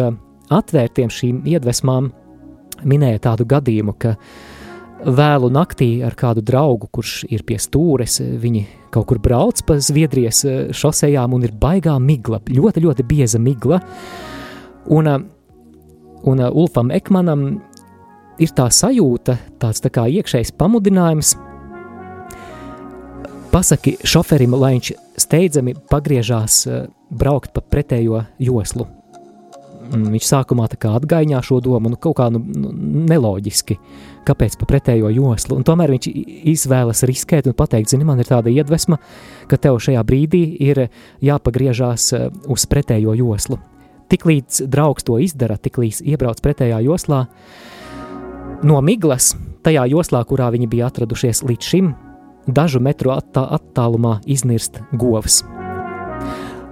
atvērtiem 0.54 1.10
šīm 1.10 1.42
iedvesmām, 1.50 2.12
minēja 2.86 3.24
tādu 3.32 3.48
gadījumu, 3.50 3.96
ka 3.98 4.14
vēlu 5.06 5.50
naktī 5.54 5.90
ar 6.06 6.14
kādu 6.18 6.44
draugu, 6.46 6.90
kurš 6.94 7.24
ir 7.34 7.42
pie 7.48 7.58
stūres, 7.62 8.20
viņi 8.22 8.66
kaut 8.94 9.10
kur 9.10 9.20
brauc 9.20 9.64
pa 9.66 9.80
Zviedrijas 9.82 10.44
šosejām 10.78 11.34
un 11.34 11.48
ir 11.48 11.56
baigā 11.58 11.98
migla, 12.00 12.40
ļoti, 12.46 12.86
ļoti 12.86 13.08
bieza 13.10 13.42
migla. 13.42 13.82
Un 14.94 15.10
Un 16.26 16.42
Ulfam 16.42 16.90
Ekmanam 16.90 17.42
ir 18.42 18.54
tā 18.58 18.66
sajūta, 18.74 19.36
tāds 19.62 19.84
tā 19.84 19.92
kā 19.94 20.08
iekšējs 20.10 20.56
pamudinājums. 20.58 21.36
Pasaki 23.56 23.94
šoferim, 24.04 24.52
lai 24.60 24.74
viņš 24.74 24.88
steidzami 25.24 25.78
pagriežās 25.88 26.58
uh, 26.68 26.90
braukt 27.08 27.54
pa 27.56 27.62
pretējo 27.64 28.26
joslu. 28.44 28.84
Un 29.96 30.02
viņš 30.12 30.26
sākumā 30.28 30.66
tā 30.68 30.76
kā 30.82 30.92
atgaiņā 30.98 31.40
šo 31.46 31.62
domu, 31.64 31.94
nu 31.94 31.96
kaut 31.96 32.18
kā 32.18 32.28
nu, 32.36 32.42
nu, 32.44 32.74
neloģiski, 33.08 33.78
kāpēc 34.28 34.58
pa 34.60 34.68
pretējo 34.68 35.14
joslu. 35.16 35.56
Un 35.56 35.64
tomēr 35.64 35.94
viņš 35.96 36.10
izvēlas 36.52 37.06
riskēt 37.08 37.48
un 37.48 37.56
pateikt, 37.56 37.94
zini, 37.94 38.04
man 38.04 38.20
ir 38.20 38.28
tāda 38.28 38.52
iedvesma, 38.52 39.00
ka 39.48 39.62
tev 39.62 39.80
šajā 39.88 40.04
brīdī 40.04 40.44
ir 40.68 40.90
jāpagriežās 41.24 42.12
uh, 42.12 42.28
uz 42.52 42.68
pretējo 42.68 43.16
joslu. 43.16 43.62
Tiklīdz 44.12 44.66
draugs 44.68 45.08
to 45.08 45.16
izdara, 45.24 45.56
tiklīdz 45.56 46.04
iebrauc 46.04 46.44
pretējā 46.44 46.84
joslā, 46.90 47.24
no 48.68 48.84
miglas, 48.84 49.32
tajā 49.64 49.88
joslā, 49.96 50.28
kurā 50.28 50.52
viņi 50.52 50.68
bija 50.76 50.92
atradušies 50.92 51.46
līdz 51.48 51.72
šim, 51.72 51.96
dažu 52.48 52.82
metru 52.84 53.14
attā, 53.16 53.46
attālumā 53.58 54.20
iznirst 54.26 54.82
govs. 54.94 55.44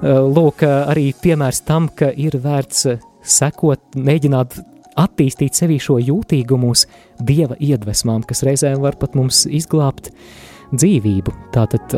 Lūk, 0.03 0.65
arī 0.67 1.13
piemērs 1.23 1.63
tam, 1.63 1.87
ka 1.87 2.09
ir 2.11 2.35
vērts 2.43 2.87
sekot, 3.23 3.95
mēģināt 3.95 4.57
attīstīt 4.99 5.55
sevī 5.57 5.79
šo 5.81 5.97
jūtīgumu 6.03 6.73
uz 6.73 6.85
dieva 7.23 7.55
iedvesmām, 7.59 8.25
kas 8.27 8.43
reizēm 8.45 8.81
var 8.83 8.97
pat 8.99 9.15
mums 9.17 9.45
izglābt 9.47 10.11
dzīvību. 10.75 11.33
Tātad 11.55 11.95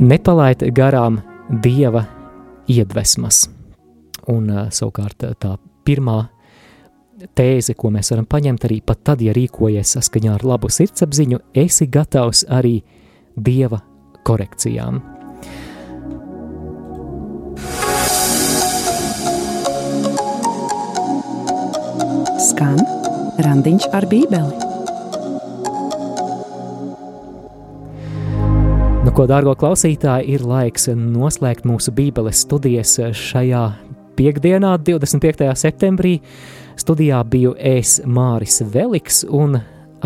nepalaid 0.00 0.64
garām 0.74 1.20
dieva 1.62 2.06
iedvesmas. 2.70 3.46
Un 4.28 4.48
savukārt 4.74 5.24
tā 5.40 5.54
pirmā 5.88 6.22
tēze, 7.38 7.74
ko 7.74 7.90
mēs 7.94 8.12
varam 8.12 8.26
paņemt 8.28 8.66
arī 8.68 8.80
pat 8.84 9.02
tad, 9.10 9.22
ja 9.24 9.34
rīkojies 9.36 9.96
saskaņā 9.96 10.36
ar 10.36 10.44
labu 10.46 10.70
sirdsapziņu, 10.72 11.40
esi 11.58 11.88
gatavs 11.90 12.44
arī 12.48 12.78
dieva 13.36 13.80
korekcijām. 14.28 15.00
Skan 22.48 22.78
randiņš 23.42 23.90
ar 23.94 24.06
bībeli. 24.10 24.66
Nu, 29.08 29.12
ko, 29.16 29.24
dārgo 29.30 29.54
klausītāji, 29.56 30.34
ir 30.36 30.42
laiks 30.44 30.90
noslēgt 30.92 31.64
mūsu 31.66 31.94
Bībeles 31.96 32.42
studijas 32.44 32.98
šajā 33.16 33.62
piekdienā, 34.18 34.74
25. 34.84 35.48
septembrī. 35.56 36.18
Studijā 36.78 37.18
biju 37.26 37.56
es 37.58 37.96
Māris 38.06 38.60
Veliks 38.62 39.24
un 39.34 39.56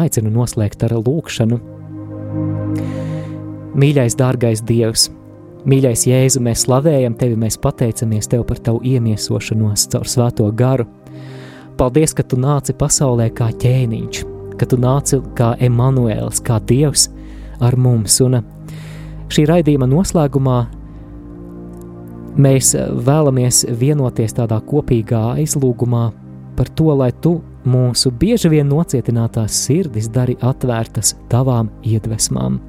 aicinu 0.01 0.31
noslēgt 0.33 0.81
ar 0.87 0.95
lūkšanu. 0.97 1.59
Mīļais, 3.77 4.17
dārgais 4.17 4.63
Dievs, 4.65 5.11
mīļais 5.69 6.07
Jēzu, 6.09 6.41
mēs 6.41 6.65
slavējam 6.65 7.19
Tevi, 7.21 7.37
mēs 7.37 7.59
pateicamies 7.61 8.31
Tev 8.33 8.47
par 8.49 8.63
Tavu 8.65 8.81
iemiesošanos 8.89 9.85
caur 9.93 10.09
Svēto 10.09 10.49
garu. 10.57 10.87
Paldies, 11.77 12.17
ka 12.17 12.25
Tu 12.25 12.41
nāci 12.41 12.73
pasaulē 12.73 13.29
kā 13.37 13.51
ķēniņš, 13.53 14.23
ka 14.57 14.71
Tu 14.73 14.81
nāci 14.81 15.21
kā 15.37 15.53
Emanuēls, 15.61 16.41
kā 16.41 16.57
Dievs 16.73 17.11
ar 17.61 17.77
mums. 17.77 18.17
Un 18.25 18.41
šī 19.29 19.45
raidījuma 19.53 19.91
noslēgumā 19.93 20.59
mēs 22.41 22.73
vēlamies 23.05 23.67
vienoties 23.77 24.41
tādā 24.41 24.63
kopīgā 24.65 25.27
aizlūgumā 25.37 26.09
par 26.57 26.69
to, 26.77 26.91
lai 26.97 27.13
tu 27.25 27.39
mūsu 27.69 28.11
bieži 28.19 28.51
vien 28.53 28.69
nocietinātās 28.69 29.63
sirdis 29.67 30.11
dari 30.13 30.37
atvērtas 30.41 31.15
tavām 31.31 31.71
iedvesmām. 31.87 32.61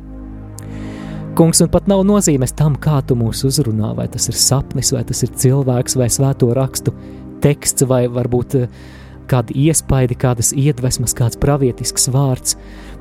Kungs, 1.34 1.64
un 1.66 1.70
pat 1.74 1.88
nav 1.90 2.04
nozīmes 2.06 2.52
tam, 2.54 2.76
kā 2.78 3.00
tu 3.10 3.16
mūs 3.18 3.40
uzrunā, 3.48 3.96
vai 3.98 4.06
tas 4.14 4.28
ir 4.30 4.38
sapnis, 4.38 4.92
vai 4.94 5.02
tas 5.10 5.24
ir 5.26 5.32
cilvēks, 5.34 5.96
vai 5.98 6.06
svēto 6.14 6.52
rakstu 6.54 6.94
teksts, 7.42 7.88
vai 7.90 8.04
varbūt 8.06 8.58
eh, 8.60 8.68
kāda 9.32 9.56
iespaidi, 9.58 10.18
kādas 10.20 10.52
iedvesmas, 10.54 11.16
kāds 11.18 11.40
pravietisks 11.42 12.06
vārds. 12.14 12.54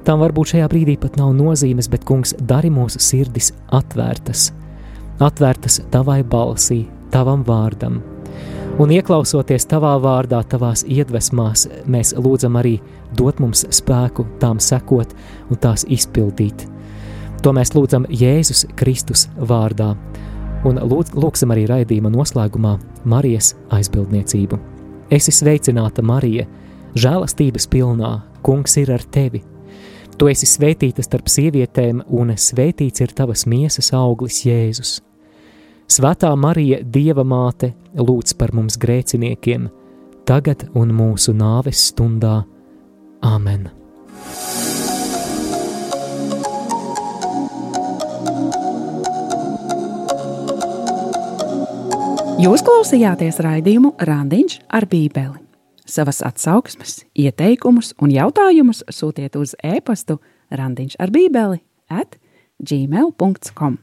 Tam 0.07 0.25
varbūt 0.25 0.55
šajā 0.55 0.71
brīdī 0.73 0.97
pat 1.03 1.21
nav 1.21 1.35
nozīmes, 1.37 1.91
bet, 1.93 2.07
kungs, 2.09 2.33
dari 2.41 2.73
mūsu 2.73 3.03
sirdis 3.05 3.53
atvērtas, 3.69 4.49
atvērtas 5.21 5.83
tavai 5.93 6.23
balsī, 6.25 6.87
tavam 7.13 7.45
vārdam, 7.45 8.01
Un 8.81 8.89
ieklausoties 8.89 9.67
tavā 9.69 9.93
vārdā, 10.01 10.39
tavās 10.49 10.81
iedvesmās, 10.89 11.67
mēs 11.85 12.15
lūdzam 12.17 12.57
arī 12.57 12.79
dot 13.19 13.37
mums 13.43 13.67
spēku 13.69 14.25
tām 14.41 14.57
sekot 14.65 15.13
un 15.53 15.61
tās 15.61 15.85
izpildīt. 15.93 16.65
To 17.45 17.53
mēs 17.53 17.75
lūdzam 17.77 18.07
Jēzus 18.09 18.65
Kristus 18.81 19.27
vārdā, 19.37 19.91
un 20.65 20.81
lūdz, 20.89 21.13
lūksim 21.13 21.53
arī 21.53 21.67
raidījuma 21.69 22.15
noslēgumā 22.15 22.79
Marijas 23.05 23.53
aizbildniecību. 23.77 24.59
Esi 25.13 25.37
sveicināta, 25.37 26.01
Marija, 26.01 26.49
žēlastības 26.97 27.69
pilnā, 27.69 28.17
Kungs 28.43 28.75
ir 28.81 28.91
ar 28.91 29.05
tevi. 29.05 29.45
Tu 30.19 30.33
esi 30.33 30.49
svētīta 30.49 31.05
starp 31.05 31.29
sievietēm, 31.31 32.03
un 32.09 32.33
svētīts 32.35 33.05
ir 33.05 33.13
tavas 33.15 33.45
miesas 33.47 33.93
auglis 33.95 34.43
Jēzus. 34.49 35.01
Svētā 35.93 36.31
Marija, 36.39 36.79
Dieva 36.89 37.21
māte, 37.27 37.73
lūdz 37.99 38.33
par 38.41 38.55
mums 38.57 38.79
grēciniekiem, 38.81 39.67
tagad 40.25 40.65
un 40.79 40.95
mūsu 40.97 41.35
nāves 41.37 41.83
stundā. 41.91 42.39
Āmen! 43.21 43.67
Jūs 52.41 52.65
klausījāties 52.65 53.43
raidījumu 53.45 53.93
Randiņš 54.01 54.59
ar 54.73 54.89
Bībeli. 54.89 55.45
Savas 55.85 56.23
atsauksmes, 56.25 57.03
ieteikumus 57.13 57.93
un 58.01 58.17
jautājumus 58.17 58.81
sūtiet 58.89 59.37
uz 59.37 59.59
e-pastu 59.61 60.23
Randiņš 60.49 60.97
ar 61.03 61.13
Bībeli 61.13 61.61
at 61.93 62.17
gmail.com. 62.65 63.83